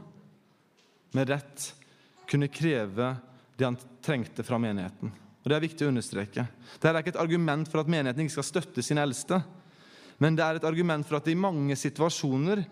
med 1.14 1.28
rett 1.30 1.68
kunne 2.30 2.48
kreve 2.48 3.12
det 3.60 3.68
han 3.68 3.78
trengte 4.02 4.46
fra 4.46 4.56
menigheten. 4.58 5.12
Og 5.44 5.50
Det 5.50 5.56
er 5.58 5.66
viktig 5.66 5.84
å 5.84 5.90
understreke. 5.92 6.46
Dette 6.72 6.88
er 6.88 7.02
ikke 7.02 7.12
et 7.12 7.20
argument 7.20 7.68
for 7.68 7.82
at 7.82 7.90
menigheten 7.92 8.24
ikke 8.24 8.38
skal 8.38 8.48
støtte 8.48 8.82
sine 8.82 9.04
eldste, 9.04 9.42
men 10.22 10.38
det 10.38 10.44
er 10.44 10.56
et 10.56 10.64
argument 10.64 11.04
for 11.04 11.18
at 11.18 11.26
det 11.26 11.34
i 11.34 11.38
mange 11.38 11.76
situasjoner 11.76 12.62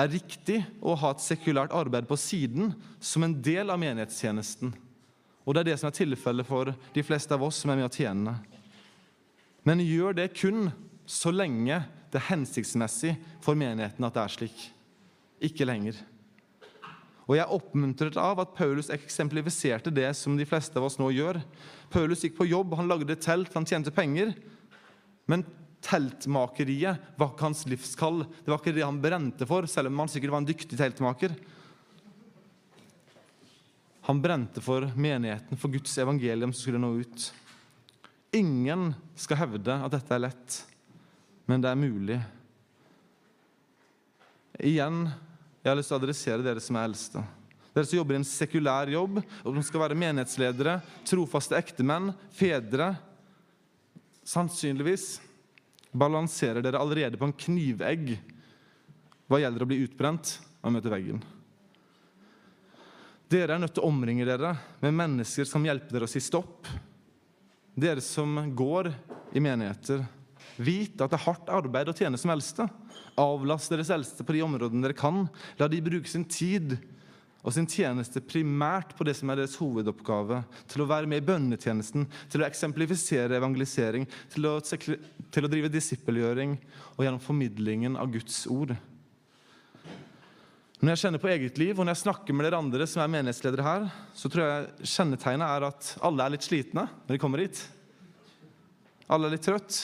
er 0.00 0.12
riktig 0.12 0.58
å 0.84 0.94
ha 0.98 1.12
et 1.14 1.24
sekulært 1.24 1.72
arbeid 1.74 2.06
på 2.08 2.18
siden 2.20 2.74
som 3.00 3.24
en 3.24 3.36
del 3.42 3.72
av 3.72 3.80
menighetstjenesten. 3.80 4.74
Og 5.46 5.56
det 5.56 5.62
er 5.62 5.70
det 5.70 5.78
som 5.80 5.88
er 5.88 5.96
tilfellet 5.96 6.46
for 6.46 6.74
de 6.94 7.06
fleste 7.06 7.34
av 7.34 7.46
oss 7.46 7.62
som 7.62 7.72
er 7.72 7.80
med 7.80 7.88
å 7.88 7.94
tjene. 7.94 8.36
Men 9.64 9.82
gjør 9.84 10.16
det 10.20 10.30
kun 10.36 10.68
så 11.08 11.32
lenge 11.32 11.80
det 12.10 12.18
er 12.20 12.28
hensiktsmessig 12.32 13.14
for 13.42 13.58
menigheten 13.58 14.04
at 14.04 14.16
det 14.16 14.22
er 14.22 14.34
slik. 14.34 14.62
Ikke 15.40 15.66
lenger. 15.66 15.96
Og 17.30 17.36
Jeg 17.38 17.44
er 17.44 17.52
oppmuntret 17.54 18.16
av 18.18 18.40
at 18.42 18.56
Paulus 18.56 18.88
eksemplifiserte 18.90 19.92
det 19.94 20.08
som 20.18 20.34
de 20.34 20.46
fleste 20.48 20.74
av 20.74 20.88
oss 20.88 20.96
nå 20.98 21.12
gjør. 21.14 21.38
Paulus 21.92 22.24
gikk 22.26 22.34
på 22.40 22.48
jobb, 22.50 22.74
han 22.74 22.90
lagde 22.90 23.14
telt, 23.22 23.52
han 23.54 23.68
tjente 23.70 23.92
penger. 23.94 24.32
Men 25.30 25.44
teltmakeriet 25.86 27.14
var 27.14 27.30
ikke 27.30 27.46
hans 27.46 27.62
livskall. 27.70 28.24
Det 28.26 28.50
var 28.50 28.58
ikke 28.58 28.74
det 28.74 28.82
han 28.82 28.98
brente 28.98 29.46
for, 29.46 29.70
selv 29.70 29.92
om 29.92 30.02
han 30.02 30.10
sikkert 30.10 30.34
var 30.34 30.42
en 30.42 30.50
dyktig 30.50 30.80
teltmaker. 30.80 31.38
Han 34.10 34.26
brente 34.26 34.66
for 34.66 34.90
menigheten, 34.98 35.54
for 35.54 35.70
Guds 35.70 35.94
evangelium 36.02 36.50
som 36.50 36.64
skulle 36.64 36.82
nå 36.82 36.96
ut. 36.98 37.30
Ingen 38.34 38.90
skal 39.14 39.44
hevde 39.44 39.78
at 39.86 39.94
dette 39.94 40.18
er 40.18 40.26
lett, 40.26 40.60
men 41.46 41.62
det 41.62 41.70
er 41.70 41.78
mulig. 41.78 42.20
Igjen 44.66 45.04
jeg 45.60 45.70
har 45.70 45.76
lyst 45.76 45.92
til 45.92 45.98
å 45.98 46.00
adressere 46.00 46.44
dere 46.44 46.62
som 46.64 46.78
er 46.78 46.88
eldste. 46.88 47.22
Dere 47.70 47.86
som 47.86 48.00
jobber 48.00 48.16
i 48.16 48.20
en 48.20 48.26
sekulær 48.26 48.90
jobb, 48.90 49.20
og 49.20 49.50
som 49.54 49.64
skal 49.66 49.84
være 49.84 49.98
menighetsledere, 49.98 50.78
trofaste 51.06 51.58
ektemenn, 51.58 52.10
fedre. 52.34 52.94
Sannsynligvis 54.26 55.20
balanserer 55.92 56.64
dere 56.64 56.80
allerede 56.80 57.18
på 57.18 57.28
en 57.28 57.36
knivegg 57.44 58.14
hva 59.30 59.38
gjelder 59.42 59.62
å 59.62 59.68
bli 59.70 59.82
utbrent 59.84 60.38
og 60.60 60.74
møte 60.74 60.90
veggen. 60.90 61.20
Dere 63.30 63.54
er 63.54 63.62
nødt 63.62 63.76
til 63.76 63.84
å 63.84 63.90
omringe 63.92 64.26
dere 64.26 64.56
med 64.82 64.96
mennesker 64.96 65.46
som 65.46 65.62
hjelper 65.66 65.94
dere 65.94 66.08
å 66.08 66.10
si 66.10 66.22
stopp. 66.24 66.66
Dere 67.78 68.02
som 68.02 68.34
går 68.58 68.90
i 69.36 69.42
menigheter, 69.42 70.02
vit 70.58 70.98
at 70.98 71.12
det 71.12 71.20
er 71.20 71.26
hardt 71.28 71.52
arbeid 71.54 71.92
å 71.92 71.94
tjene 71.94 72.18
som 72.18 72.32
eldste. 72.34 72.66
Avlast 73.18 73.72
deres 73.72 73.90
eldste 73.94 74.26
på 74.26 74.36
de 74.36 74.44
områdene 74.46 74.84
dere 74.86 74.98
kan. 74.98 75.24
La 75.58 75.68
de 75.70 75.82
bruke 75.84 76.10
sin 76.10 76.26
tid 76.28 76.76
og 77.40 77.54
sin 77.56 77.68
tjeneste 77.70 78.20
primært 78.20 78.92
på 78.96 79.04
det 79.08 79.14
som 79.16 79.30
er 79.32 79.40
deres 79.40 79.56
hovedoppgave. 79.60 80.42
Til 80.68 80.84
å 80.84 80.88
være 80.90 81.08
med 81.08 81.22
i 81.22 81.26
bønnetjenesten, 81.26 82.04
til 82.28 82.44
å 82.44 82.48
eksemplifisere 82.48 83.38
evangelisering, 83.40 84.04
til 84.32 84.48
å, 84.50 84.58
til 84.60 85.46
å 85.46 85.50
drive 85.50 85.72
disippelgjøring 85.72 86.58
og 86.96 87.04
gjennom 87.04 87.22
formidlingen 87.24 87.96
av 88.00 88.12
Guds 88.12 88.44
ord. 88.52 88.76
Når 90.80 90.94
jeg 90.94 91.00
kjenner 91.02 91.20
på 91.20 91.28
eget 91.28 91.58
liv, 91.60 91.74
og 91.74 91.84
når 91.84 91.92
jeg 91.92 92.04
snakker 92.06 92.36
med 92.36 92.46
dere 92.46 92.60
andre 92.60 92.86
som 92.88 93.02
er 93.04 93.12
menighetsledere 93.12 93.64
her, 93.66 93.88
så 94.16 94.30
tror 94.32 94.46
jeg 94.46 94.90
kjennetegnet 94.94 95.44
er 95.44 95.66
at 95.68 95.90
alle 96.08 96.24
er 96.24 96.32
litt 96.36 96.46
slitne 96.46 96.86
når 96.88 97.16
de 97.16 97.20
kommer 97.20 97.42
hit. 97.44 97.60
Alle 99.10 99.28
er 99.28 99.34
litt 99.36 99.44
trøtt. 99.44 99.80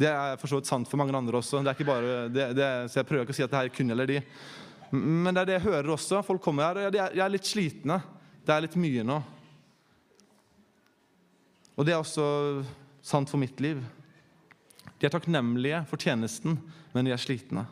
Det 0.00 0.08
er 0.08 0.38
for 0.40 0.48
så 0.48 0.60
vidt 0.60 0.70
sant 0.70 0.88
for 0.88 1.00
mange 1.00 1.12
andre 1.16 1.40
også. 1.42 1.60
Det 1.60 1.72
er 1.72 1.76
ikke 1.76 1.90
bare, 1.90 2.16
det, 2.32 2.46
det, 2.56 2.68
så 2.88 3.00
jeg 3.00 3.08
prøver 3.08 3.26
ikke 3.26 3.34
å 3.34 3.38
si 3.38 3.44
at 3.44 3.52
det 3.52 3.58
her 3.58 3.68
er 3.68 3.74
kun 3.76 3.92
eller 3.92 4.08
de. 4.08 4.22
Men 4.96 5.34
det 5.34 5.42
er 5.42 5.50
det 5.50 5.56
jeg 5.58 5.66
hører 5.68 5.92
også. 5.94 6.22
Folk 6.26 6.42
kommer 6.42 6.70
her, 6.70 6.90
de 6.90 7.02
er, 7.02 7.12
de 7.14 7.22
er 7.22 7.32
litt 7.34 7.48
slitne. 7.48 8.00
Det 8.46 8.54
er 8.54 8.64
litt 8.64 8.78
mye 8.80 9.04
nå. 9.06 9.18
Og 11.76 11.86
det 11.86 11.94
er 11.94 12.00
også 12.00 12.24
sant 13.04 13.30
for 13.30 13.40
mitt 13.40 13.60
liv. 13.62 13.82
De 15.00 15.08
er 15.08 15.12
takknemlige 15.12 15.84
for 15.88 16.00
tjenesten, 16.00 16.58
men 16.92 17.06
de 17.06 17.12
er 17.14 17.20
slitne. 17.20 17.64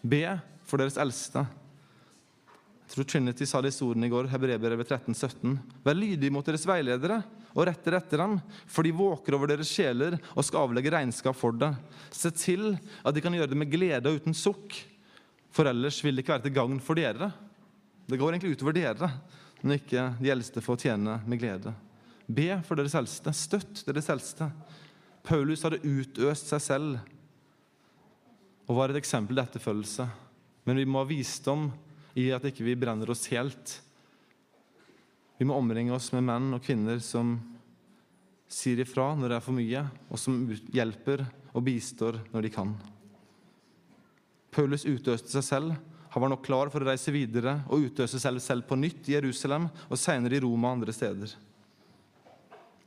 Be 0.00 0.22
for 0.68 0.80
deres 0.80 0.96
eldste. 1.00 1.44
Tror 2.92 3.06
Trinity 3.08 3.46
sa 3.48 3.62
i 3.64 3.70
ordene 3.80 4.04
i 4.06 4.12
går, 4.12 4.26
Hebrebrevet 4.28 4.90
13, 4.90 5.14
17. 5.16 5.54
Vær 5.80 5.96
lydige 5.96 6.32
mot 6.34 6.44
deres 6.44 6.66
veiledere 6.68 7.22
og 7.54 7.64
retter 7.64 7.96
etter 7.96 8.20
dem, 8.20 8.34
for 8.68 8.84
de 8.84 8.92
våker 8.92 9.32
over 9.36 9.48
deres 9.48 9.70
sjeler 9.72 10.18
og 10.34 10.44
skal 10.44 10.66
avlegge 10.66 10.92
regnskap 10.92 11.36
for 11.38 11.56
det. 11.56 11.70
Se 12.12 12.28
til 12.36 12.74
at 12.76 13.14
de 13.16 13.22
kan 13.24 13.32
gjøre 13.32 13.48
det 13.48 13.56
med 13.56 13.70
glede 13.72 14.10
og 14.10 14.20
uten 14.20 14.36
sukk, 14.36 14.76
for 15.52 15.70
ellers 15.70 16.02
vil 16.04 16.16
det 16.16 16.26
ikke 16.26 16.34
være 16.34 16.44
til 16.48 16.54
gagn 16.58 16.82
for 16.84 17.00
dere. 17.00 17.30
Det 18.08 18.18
går 18.20 18.34
egentlig 18.34 18.58
utover 18.58 18.76
dere 18.76 19.08
når 19.62 19.78
ikke 19.78 20.04
de 20.18 20.32
eldste 20.34 20.62
får 20.64 20.82
tjene 20.84 21.14
med 21.24 21.40
glede. 21.40 21.72
Be 22.28 22.58
for 22.66 22.76
deres 22.76 22.96
eldste. 22.98 23.32
Støtt 23.32 23.86
deres 23.86 24.10
eldste. 24.12 24.50
Paulus 25.24 25.64
hadde 25.64 25.80
utøst 25.80 26.52
seg 26.52 26.64
selv 26.64 27.00
og 28.68 28.76
var 28.76 28.92
et 28.92 29.00
eksempel 29.00 29.38
til 29.38 29.44
etterfølgelse. 29.46 30.06
Men 30.68 30.78
vi 30.80 30.86
må 30.88 31.00
ha 31.00 31.08
visdom 31.08 31.70
i 32.18 32.28
at 32.34 32.44
ikke 32.48 32.66
vi 32.66 32.76
brenner 32.78 33.10
oss 33.12 33.26
helt 33.32 33.78
vi 35.42 35.46
må 35.50 35.56
omringe 35.58 35.90
oss 35.90 36.12
med 36.14 36.22
menn 36.22 36.52
og 36.54 36.62
kvinner 36.62 37.00
som 37.02 37.32
sier 38.46 38.78
ifra 38.84 39.08
når 39.18 39.32
det 39.32 39.36
er 39.40 39.42
for 39.42 39.56
mye, 39.56 39.80
og 40.06 40.20
som 40.20 40.36
hjelper 40.70 41.24
og 41.50 41.64
bistår 41.66 42.20
når 42.30 42.46
de 42.46 42.50
kan. 42.54 42.74
Paulus 44.54 44.84
utøste 44.86 45.32
seg 45.32 45.42
selv. 45.42 45.72
Han 46.14 46.22
var 46.22 46.30
nok 46.30 46.44
klar 46.46 46.70
for 46.70 46.84
å 46.84 46.90
reise 46.92 47.10
videre 47.10 47.56
og 47.66 47.88
utøse 47.88 48.20
seg 48.22 48.38
selv 48.44 48.68
på 48.68 48.78
nytt 48.78 49.10
i 49.10 49.16
Jerusalem 49.16 49.66
og 49.88 49.98
senere 49.98 50.38
i 50.38 50.44
Roma 50.44 50.70
og 50.70 50.78
andre 50.78 50.94
steder. 50.94 51.34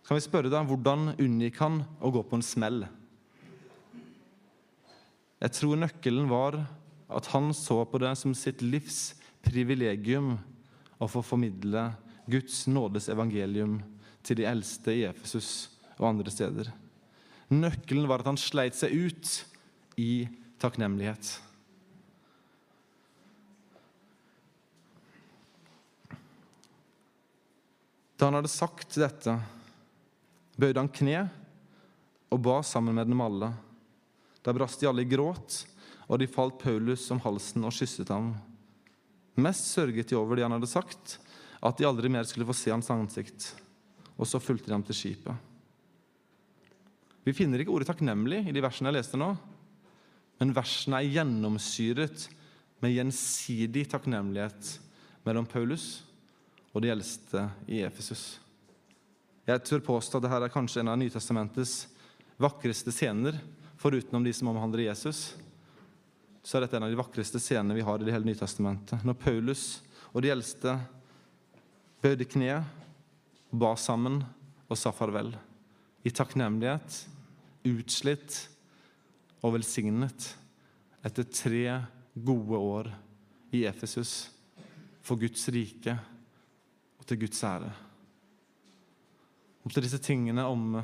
Kan 0.08 0.16
vi 0.16 0.24
spørre 0.24 0.54
deg, 0.54 0.72
Hvordan 0.72 1.18
unngikk 1.18 1.60
han 1.60 1.82
å 2.00 2.14
gå 2.16 2.24
på 2.24 2.40
en 2.40 2.46
smell? 2.46 2.86
Jeg 5.44 5.58
tror 5.60 5.84
nøkkelen 5.84 6.32
var 6.32 6.62
at 7.08 7.30
han 7.34 7.52
så 7.54 7.84
på 7.86 8.02
det 8.02 8.14
som 8.18 8.34
sitt 8.38 8.64
livs 8.66 9.14
privilegium 9.46 10.36
å 10.98 11.10
få 11.10 11.22
formidle 11.26 11.92
Guds 12.32 12.66
nådes 12.68 13.10
evangelium 13.14 13.78
til 14.26 14.40
de 14.40 14.48
eldste 14.50 14.94
i 14.96 15.06
Efesus 15.06 15.70
og 16.00 16.10
andre 16.10 16.34
steder. 16.34 16.72
Nøkkelen 17.54 18.08
var 18.10 18.24
at 18.24 18.32
han 18.32 18.42
sleit 18.42 18.78
seg 18.78 18.96
ut 18.96 19.34
i 20.02 20.26
takknemlighet. 20.62 21.36
Da 28.16 28.30
han 28.30 28.40
hadde 28.40 28.50
sagt 28.50 28.96
dette, 28.98 29.36
bøyde 30.56 30.82
han 30.82 30.90
kne 30.90 31.26
og 32.34 32.42
ba 32.42 32.62
sammen 32.66 32.96
med 32.98 33.12
dem 33.12 33.22
alle. 33.22 33.52
Da 34.42 34.54
brast 34.56 34.82
de 34.82 34.90
alle 34.90 35.04
i 35.04 35.10
gråt, 35.10 35.66
og 36.06 36.20
de 36.22 36.30
falt 36.30 36.60
Paulus 36.62 37.08
om 37.14 37.22
halsen 37.24 37.66
og 37.66 37.74
kysset 37.74 38.12
ham. 38.14 38.34
Mest 39.36 39.72
sørget 39.74 40.10
de 40.10 40.18
over 40.18 40.38
det 40.38 40.46
han 40.46 40.56
hadde 40.56 40.70
sagt, 40.70 41.18
at 41.66 41.78
de 41.78 41.88
aldri 41.88 42.12
mer 42.12 42.28
skulle 42.30 42.48
få 42.48 42.56
se 42.56 42.72
hans 42.72 42.92
ansikt. 42.94 43.50
Og 44.16 44.30
så 44.30 44.40
fulgte 44.40 44.70
de 44.70 44.76
ham 44.76 44.86
til 44.86 44.96
skipet. 44.96 45.36
Vi 47.26 47.34
finner 47.34 47.60
ikke 47.60 47.74
ordet 47.74 47.90
'takknemlig' 47.90 48.48
i 48.48 48.54
de 48.54 48.62
versene 48.62 48.92
jeg 48.92 49.02
leste 49.02 49.18
nå, 49.18 49.36
men 50.40 50.54
versene 50.54 51.02
er 51.02 51.10
gjennomsyret 51.10 52.30
med 52.84 52.94
gjensidig 52.94 53.88
takknemlighet 53.90 54.80
mellom 55.26 55.46
Paulus 55.46 56.04
og 56.74 56.84
de 56.84 56.92
eldste 56.92 57.50
i 57.68 57.82
Efesus. 57.82 58.40
Jeg 59.48 59.64
tør 59.64 59.80
påstå 59.80 60.18
at 60.18 60.24
dette 60.26 60.46
er 60.46 60.54
kanskje 60.54 60.82
en 60.82 60.92
av 60.92 60.98
Nytestamentets 60.98 61.88
vakreste 62.38 62.92
scener, 62.92 63.38
foruten 63.78 64.16
om 64.16 64.24
de 64.24 64.34
som 64.34 64.48
omhandler 64.52 64.88
Jesus. 64.90 65.36
Så 66.46 66.60
er 66.60 66.66
dette 66.66 66.78
en 66.78 66.86
av 66.86 66.92
de 66.94 67.00
vakreste 67.00 67.42
scenene 67.42 67.74
vi 67.74 67.84
har 67.86 67.98
i 67.98 68.06
det 68.06 68.14
hele 68.14 68.30
Nytestamentet. 68.30 69.02
Når 69.02 69.18
Paulus 69.18 69.64
og 70.12 70.22
de 70.22 70.30
eldste 70.30 70.76
bøyde 72.04 72.28
kne, 72.30 72.60
ba 73.50 73.72
sammen 73.80 74.20
og 74.70 74.78
sa 74.78 74.92
farvel. 74.94 75.32
I 76.06 76.14
takknemlighet, 76.14 77.00
utslitt 77.66 78.44
og 79.42 79.56
velsignet 79.56 80.28
etter 81.06 81.26
tre 81.34 81.64
gode 82.14 82.60
år 82.62 82.92
i 83.58 83.64
Efesus 83.66 84.14
for 85.06 85.18
Guds 85.22 85.48
rike 85.54 85.98
og 87.00 87.10
til 87.10 87.24
Guds 87.26 87.42
ære. 87.46 87.72
Måtte 89.66 89.82
disse 89.82 89.98
tingene 89.98 90.46
om 90.46 90.78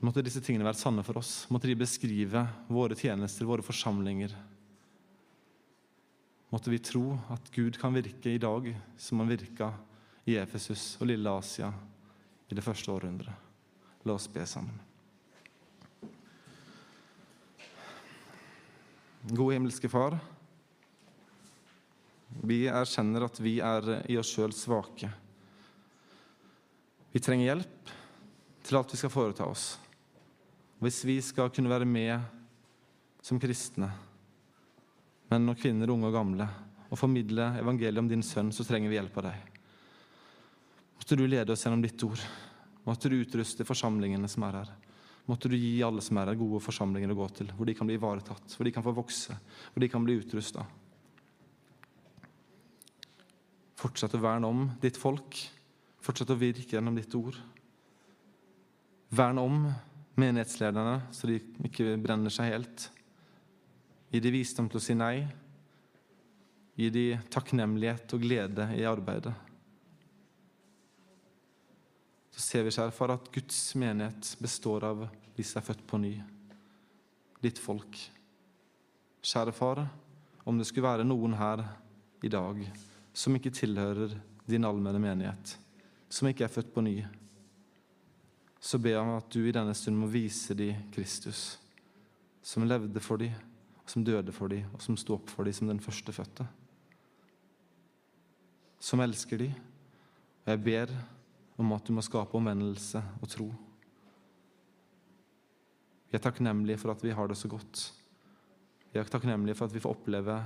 Måtte 0.00 0.24
disse 0.24 0.40
tingene 0.40 0.64
være 0.64 0.80
sanne 0.80 1.04
for 1.04 1.20
oss. 1.20 1.44
Måtte 1.52 1.68
de 1.68 1.76
beskrive 1.76 2.46
våre 2.72 2.96
tjenester, 2.96 3.48
våre 3.48 3.64
forsamlinger, 3.64 4.32
måtte 6.50 6.70
vi 6.70 6.78
tro 6.82 7.14
at 7.30 7.50
Gud 7.54 7.78
kan 7.78 7.94
virke 7.94 8.32
i 8.32 8.38
dag 8.42 8.72
som 8.98 9.20
han 9.22 9.30
virka 9.30 9.70
i 10.26 10.34
Efesus 10.40 10.96
og 11.00 11.06
lille 11.06 11.30
Asia 11.30 11.70
i 12.50 12.56
det 12.58 12.64
første 12.64 12.90
århundret. 12.90 13.30
La 14.02 14.16
oss 14.16 14.26
be 14.32 14.42
sammen. 14.48 14.74
Gode 19.30 19.54
himmelske 19.54 19.88
Far. 19.92 20.16
Vi 22.40 22.64
erkjenner 22.72 23.28
at 23.28 23.38
vi 23.42 23.58
er 23.62 23.92
i 24.10 24.16
oss 24.18 24.32
sjøl 24.32 24.54
svake. 24.56 25.10
Vi 27.12 27.22
trenger 27.22 27.52
hjelp 27.52 27.94
til 28.66 28.78
alt 28.80 28.94
vi 28.94 28.98
skal 28.98 29.12
foreta 29.12 29.46
oss. 29.46 29.74
Hvis 30.80 31.02
vi 31.04 31.18
skal 31.20 31.50
kunne 31.52 31.68
være 31.68 31.84
med 31.84 32.22
som 33.20 33.40
kristne, 33.40 33.90
menn 35.28 35.52
og 35.52 35.58
kvinner, 35.60 35.90
unge 35.92 36.08
og 36.08 36.14
gamle, 36.16 36.46
og 36.90 36.98
formidle 36.98 37.50
evangeliet 37.60 38.00
om 38.00 38.08
din 38.08 38.24
sønn, 38.24 38.48
så 38.52 38.64
trenger 38.64 38.88
vi 38.90 38.96
hjelp 38.96 39.18
av 39.20 39.26
deg. 39.28 39.58
Måtte 40.96 41.18
du 41.20 41.26
lede 41.28 41.52
oss 41.52 41.66
gjennom 41.66 41.84
ditt 41.84 42.00
ord. 42.06 42.22
Måtte 42.88 43.10
du 43.12 43.18
utruste 43.20 43.66
forsamlingene 43.68 44.28
som 44.28 44.46
er 44.48 44.56
her. 44.62 44.72
Måtte 45.28 45.50
du 45.52 45.54
gi 45.54 45.82
alle 45.84 46.02
som 46.02 46.16
er 46.18 46.32
her, 46.32 46.40
gode 46.40 46.62
forsamlinger 46.64 47.12
å 47.12 47.18
gå 47.18 47.28
til, 47.36 47.52
hvor 47.54 47.68
de 47.68 47.76
kan 47.76 47.86
bli 47.86 47.98
ivaretatt, 48.00 48.56
hvor 48.56 48.66
de 48.66 48.72
kan 48.74 48.84
få 48.86 48.96
vokse, 48.96 49.36
hvor 49.70 49.84
de 49.84 49.90
kan 49.92 50.06
bli 50.06 50.16
utrusta. 50.18 50.64
Fortsett 53.80 54.16
å 54.16 54.22
verne 54.24 54.48
om 54.48 54.64
ditt 54.80 54.98
folk. 55.00 55.38
Fortsett 56.00 56.32
å 56.32 56.40
virke 56.40 56.74
gjennom 56.74 56.96
ditt 56.96 57.14
ord. 57.20 57.36
Vern 59.12 59.44
om 59.44 59.62
menighetslederne, 60.18 60.96
så 61.14 61.28
de 61.30 61.38
ikke 61.68 61.94
brenner 62.02 62.32
seg 62.32 62.50
helt. 62.54 62.88
Gi 64.10 64.20
de 64.22 64.32
visdom 64.34 64.68
til 64.70 64.80
å 64.80 64.82
si 64.82 64.96
nei. 64.98 65.22
Gi 66.80 66.88
de 66.90 67.04
takknemlighet 67.30 68.16
og 68.16 68.24
glede 68.24 68.66
i 68.74 68.86
arbeidet. 68.88 69.34
Så 72.34 72.42
ser 72.42 72.64
vi, 72.66 72.74
kjære 72.74 72.94
far, 72.96 73.14
at 73.14 73.30
Guds 73.34 73.58
menighet 73.78 74.34
består 74.40 74.86
av 74.88 75.06
de 75.36 75.46
som 75.46 75.60
er 75.60 75.66
født 75.66 75.86
på 75.86 76.00
ny. 76.00 76.14
Ditt 77.40 77.60
folk. 77.60 77.98
Kjære 79.20 79.54
far, 79.54 79.84
om 80.48 80.58
det 80.58 80.66
skulle 80.68 80.88
være 80.88 81.06
noen 81.06 81.36
her 81.36 81.62
i 82.24 82.30
dag 82.32 82.62
som 83.12 83.36
ikke 83.36 83.52
tilhører 83.52 84.14
din 84.48 84.64
allmenne 84.66 85.00
menighet, 85.02 85.56
som 86.10 86.28
ikke 86.30 86.46
er 86.46 86.52
født 86.52 86.72
på 86.74 86.84
ny, 86.84 86.96
så 88.60 88.78
ber 88.78 88.92
jeg 88.92 89.00
om 89.00 89.14
at 89.16 89.30
du 89.32 89.40
i 89.42 89.54
denne 89.56 89.72
stund 89.76 89.96
må 89.96 90.08
vise 90.12 90.54
dem 90.56 90.82
Kristus, 90.92 91.56
som 92.44 92.66
levde 92.68 93.00
for 93.00 93.20
dem, 93.20 93.32
som 93.88 94.04
døde 94.04 94.32
for 94.36 94.52
dem, 94.52 94.68
og 94.76 94.84
som 94.84 94.98
sto 95.00 95.16
opp 95.16 95.32
for 95.32 95.48
dem 95.48 95.56
som 95.56 95.70
den 95.70 95.80
førstefødte. 95.82 96.44
Som 98.80 99.00
elsker 99.04 99.40
dem. 99.40 99.56
Og 100.44 100.52
jeg 100.52 100.62
ber 100.64 100.92
om 101.60 101.72
at 101.76 101.88
du 101.88 101.96
må 101.96 102.04
skape 102.04 102.36
omvendelse 102.36 103.02
og 103.20 103.32
tro. 103.32 103.48
Vi 106.10 106.18
er 106.18 106.22
takknemlige 106.22 106.80
for 106.80 106.92
at 106.92 107.02
vi 107.04 107.12
har 107.16 107.28
det 107.30 107.38
så 107.38 107.48
godt. 107.48 107.82
Vi 108.92 108.98
er 108.98 109.08
takknemlige 109.08 109.56
for 109.56 109.70
at 109.70 109.74
vi 109.74 109.82
får 109.82 109.96
oppleve 109.96 110.36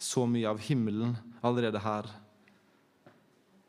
så 0.00 0.24
mye 0.28 0.48
av 0.48 0.60
himmelen 0.64 1.16
allerede 1.44 1.80
her. 1.82 2.08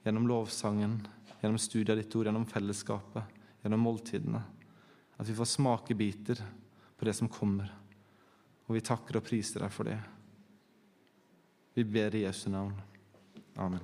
Gjennom 0.05 0.27
lovsangen, 0.29 0.99
gjennom 1.41 1.59
studiet 1.61 1.93
av 1.95 2.01
ditt 2.01 2.15
ord, 2.15 2.29
gjennom 2.29 2.47
fellesskapet, 2.49 3.40
gjennom 3.61 3.85
måltidene. 3.85 4.41
At 5.17 5.29
vi 5.29 5.35
får 5.37 5.45
smake 5.45 5.95
biter 5.95 6.41
på 6.97 7.05
det 7.05 7.13
som 7.13 7.29
kommer. 7.29 7.69
Og 8.67 8.75
vi 8.77 8.83
takker 8.85 9.19
og 9.19 9.25
priser 9.27 9.63
deg 9.63 9.73
for 9.73 9.89
det. 9.89 9.97
Vi 11.73 11.85
ber 11.87 12.15
i 12.15 12.25
Jesu 12.25 12.49
navn. 12.51 12.75
Amen. 13.55 13.83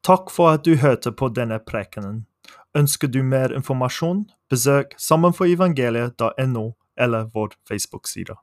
Takk 0.00 0.30
for 0.32 0.54
at 0.54 0.64
du 0.64 0.76
hørte 0.80 1.12
på 1.12 1.28
denne 1.28 1.60
prekenen. 1.62 2.24
Ønsker 2.74 3.10
du 3.10 3.20
mer 3.22 3.52
informasjon, 3.54 4.24
besøk 4.50 4.94
sammenforevangeliet.no 4.98 6.64
eller 6.96 7.28
vår 7.34 7.54
Facebook-side. 7.68 8.34